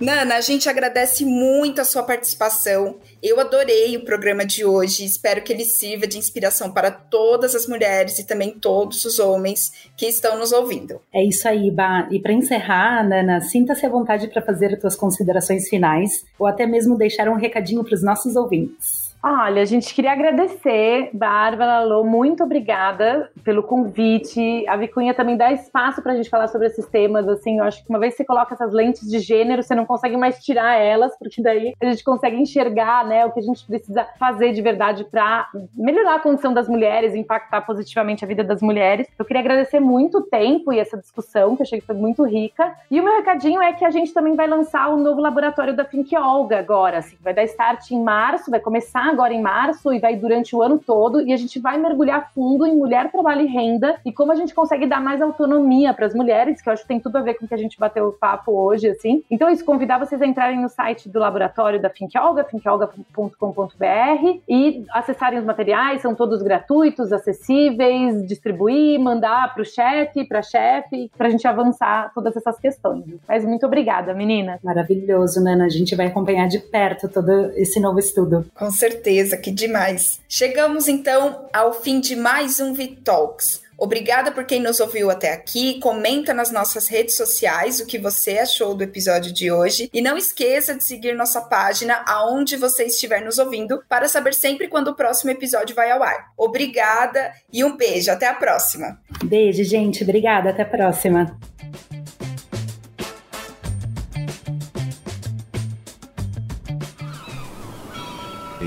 Nana, 0.00 0.36
a 0.36 0.40
gente 0.40 0.68
agradece 0.68 1.24
muito 1.24 1.80
a 1.80 1.84
sua 1.84 2.04
participação. 2.04 2.96
Eu 3.20 3.40
adorei 3.40 3.96
o 3.96 4.04
programa 4.04 4.46
de 4.46 4.64
hoje. 4.64 5.04
Espero 5.04 5.42
que 5.42 5.52
ele 5.52 5.64
sirva 5.64 6.06
de 6.06 6.16
inspiração 6.16 6.70
para 6.72 6.88
todas 6.88 7.54
as 7.56 7.66
mulheres 7.66 8.16
e 8.18 8.26
também 8.26 8.52
todos 8.52 9.04
os 9.04 9.18
homens 9.18 9.72
que 9.96 10.06
estão 10.06 10.38
nos 10.38 10.52
ouvindo. 10.52 11.00
É 11.12 11.24
isso 11.24 11.48
aí, 11.48 11.68
Ba. 11.68 12.06
E 12.12 12.20
para 12.20 12.32
encerrar, 12.32 13.08
Nana, 13.08 13.40
sinta-se 13.40 13.84
à 13.84 13.88
vontade 13.88 14.28
para 14.28 14.40
fazer 14.40 14.72
as 14.74 14.80
suas 14.80 14.94
considerações 14.94 15.68
finais 15.68 16.24
ou 16.38 16.46
até 16.46 16.64
mesmo 16.64 16.96
deixar 16.96 17.28
um 17.28 17.34
recadinho 17.34 17.82
para 17.82 17.94
os 17.94 18.02
nossos 18.02 18.36
ouvintes. 18.36 19.07
Olha, 19.20 19.62
a 19.62 19.64
gente 19.64 19.92
queria 19.92 20.12
agradecer, 20.12 21.10
Bárbara, 21.12 21.82
Lô, 21.82 22.04
muito 22.04 22.44
obrigada 22.44 23.28
pelo 23.42 23.64
convite. 23.64 24.64
A 24.68 24.76
Vicunha 24.76 25.12
também 25.12 25.36
dá 25.36 25.50
espaço 25.50 26.00
para 26.00 26.12
a 26.12 26.16
gente 26.16 26.30
falar 26.30 26.46
sobre 26.46 26.68
esses 26.68 26.86
temas, 26.86 27.28
assim, 27.28 27.58
eu 27.58 27.64
acho 27.64 27.82
que 27.82 27.90
uma 27.90 27.98
vez 27.98 28.14
que 28.14 28.18
você 28.18 28.24
coloca 28.24 28.54
essas 28.54 28.72
lentes 28.72 29.10
de 29.10 29.18
gênero, 29.18 29.60
você 29.60 29.74
não 29.74 29.84
consegue 29.84 30.16
mais 30.16 30.38
tirar 30.38 30.76
elas, 30.76 31.18
porque 31.18 31.42
daí 31.42 31.74
a 31.82 31.86
gente 31.86 32.04
consegue 32.04 32.36
enxergar, 32.36 33.04
né, 33.06 33.26
o 33.26 33.32
que 33.32 33.40
a 33.40 33.42
gente 33.42 33.66
precisa 33.66 34.06
fazer 34.20 34.52
de 34.52 34.62
verdade 34.62 35.04
para 35.04 35.48
melhorar 35.74 36.14
a 36.14 36.20
condição 36.20 36.54
das 36.54 36.68
mulheres, 36.68 37.12
impactar 37.12 37.62
positivamente 37.62 38.24
a 38.24 38.28
vida 38.28 38.44
das 38.44 38.62
mulheres. 38.62 39.08
Eu 39.18 39.24
queria 39.24 39.40
agradecer 39.40 39.80
muito 39.80 40.18
o 40.18 40.22
tempo 40.22 40.72
e 40.72 40.78
essa 40.78 40.96
discussão, 40.96 41.56
que 41.56 41.62
eu 41.62 41.64
achei 41.64 41.80
que 41.80 41.86
foi 41.86 41.96
muito 41.96 42.22
rica. 42.22 42.72
E 42.88 43.00
o 43.00 43.02
meu 43.02 43.16
recadinho 43.16 43.60
é 43.60 43.72
que 43.72 43.84
a 43.84 43.90
gente 43.90 44.14
também 44.14 44.36
vai 44.36 44.46
lançar 44.46 44.88
o 44.88 44.96
novo 44.96 45.20
laboratório 45.20 45.74
da 45.74 45.84
Think 45.84 46.16
Olga 46.16 46.60
agora, 46.60 46.98
assim, 46.98 47.16
vai 47.20 47.34
dar 47.34 47.42
start 47.42 47.90
em 47.90 48.00
março, 48.00 48.48
vai 48.48 48.60
começar 48.60 49.07
agora 49.10 49.32
em 49.32 49.40
março 49.40 49.92
e 49.92 49.98
vai 49.98 50.16
durante 50.16 50.54
o 50.54 50.62
ano 50.62 50.78
todo 50.78 51.20
e 51.20 51.32
a 51.32 51.36
gente 51.36 51.58
vai 51.58 51.78
mergulhar 51.78 52.30
fundo 52.34 52.66
em 52.66 52.76
mulher, 52.76 53.10
trabalho 53.10 53.42
e 53.42 53.46
renda 53.46 53.98
e 54.04 54.12
como 54.12 54.32
a 54.32 54.34
gente 54.34 54.54
consegue 54.54 54.86
dar 54.86 55.00
mais 55.00 55.20
autonomia 55.20 55.92
para 55.94 56.06
as 56.06 56.14
mulheres, 56.14 56.60
que 56.60 56.68
eu 56.68 56.72
acho 56.72 56.82
que 56.82 56.88
tem 56.88 57.00
tudo 57.00 57.16
a 57.16 57.20
ver 57.20 57.34
com 57.34 57.44
o 57.44 57.48
que 57.48 57.54
a 57.54 57.58
gente 57.58 57.78
bateu 57.78 58.08
o 58.08 58.12
papo 58.12 58.52
hoje, 58.52 58.88
assim. 58.88 59.22
Então, 59.30 59.50
isso, 59.50 59.64
convidar 59.64 59.98
vocês 59.98 60.20
a 60.20 60.26
entrarem 60.26 60.60
no 60.60 60.68
site 60.68 61.08
do 61.08 61.18
laboratório 61.18 61.80
da 61.80 61.90
Finkolga, 61.90 62.44
finkolga.com.br 62.44 64.40
e 64.48 64.84
acessarem 64.90 65.38
os 65.38 65.44
materiais, 65.44 66.02
são 66.02 66.14
todos 66.14 66.42
gratuitos, 66.42 67.12
acessíveis, 67.12 68.26
distribuir, 68.26 69.00
mandar 69.00 69.52
para 69.54 69.62
o 69.62 69.64
chefe, 69.64 70.24
para 70.24 70.40
a 70.40 70.42
chefe, 70.42 71.10
para 71.16 71.28
a 71.28 71.30
gente 71.30 71.46
avançar 71.46 72.12
todas 72.14 72.36
essas 72.36 72.58
questões. 72.58 73.04
Mas 73.26 73.44
muito 73.44 73.66
obrigada, 73.66 74.14
menina. 74.14 74.58
Maravilhoso, 74.62 75.42
Nana. 75.42 75.64
A 75.64 75.68
gente 75.68 75.94
vai 75.94 76.06
acompanhar 76.06 76.48
de 76.48 76.58
perto 76.58 77.08
todo 77.08 77.30
esse 77.56 77.80
novo 77.80 77.98
estudo. 77.98 78.46
Com 78.54 78.70
certeza 78.70 78.97
certeza, 78.98 79.36
que 79.36 79.50
demais. 79.50 80.20
Chegamos 80.28 80.88
então 80.88 81.48
ao 81.52 81.72
fim 81.72 82.00
de 82.00 82.16
mais 82.16 82.60
um 82.60 82.74
VTalks. 82.74 83.62
Obrigada 83.80 84.32
por 84.32 84.44
quem 84.44 84.60
nos 84.60 84.80
ouviu 84.80 85.08
até 85.08 85.32
aqui. 85.32 85.78
Comenta 85.78 86.34
nas 86.34 86.50
nossas 86.50 86.88
redes 86.88 87.16
sociais 87.16 87.78
o 87.78 87.86
que 87.86 87.96
você 87.96 88.38
achou 88.38 88.74
do 88.74 88.82
episódio 88.82 89.32
de 89.32 89.52
hoje. 89.52 89.88
E 89.92 90.00
não 90.00 90.16
esqueça 90.16 90.74
de 90.74 90.82
seguir 90.82 91.14
nossa 91.14 91.40
página 91.42 92.02
aonde 92.04 92.56
você 92.56 92.86
estiver 92.86 93.24
nos 93.24 93.38
ouvindo 93.38 93.80
para 93.88 94.08
saber 94.08 94.34
sempre 94.34 94.66
quando 94.66 94.88
o 94.88 94.96
próximo 94.96 95.30
episódio 95.30 95.76
vai 95.76 95.92
ao 95.92 96.02
ar. 96.02 96.32
Obrigada 96.36 97.32
e 97.52 97.62
um 97.62 97.76
beijo. 97.76 98.10
Até 98.10 98.26
a 98.26 98.34
próxima. 98.34 99.00
Beijo, 99.22 99.62
gente. 99.62 100.02
Obrigada. 100.02 100.50
Até 100.50 100.62
a 100.62 100.66
próxima. 100.66 101.38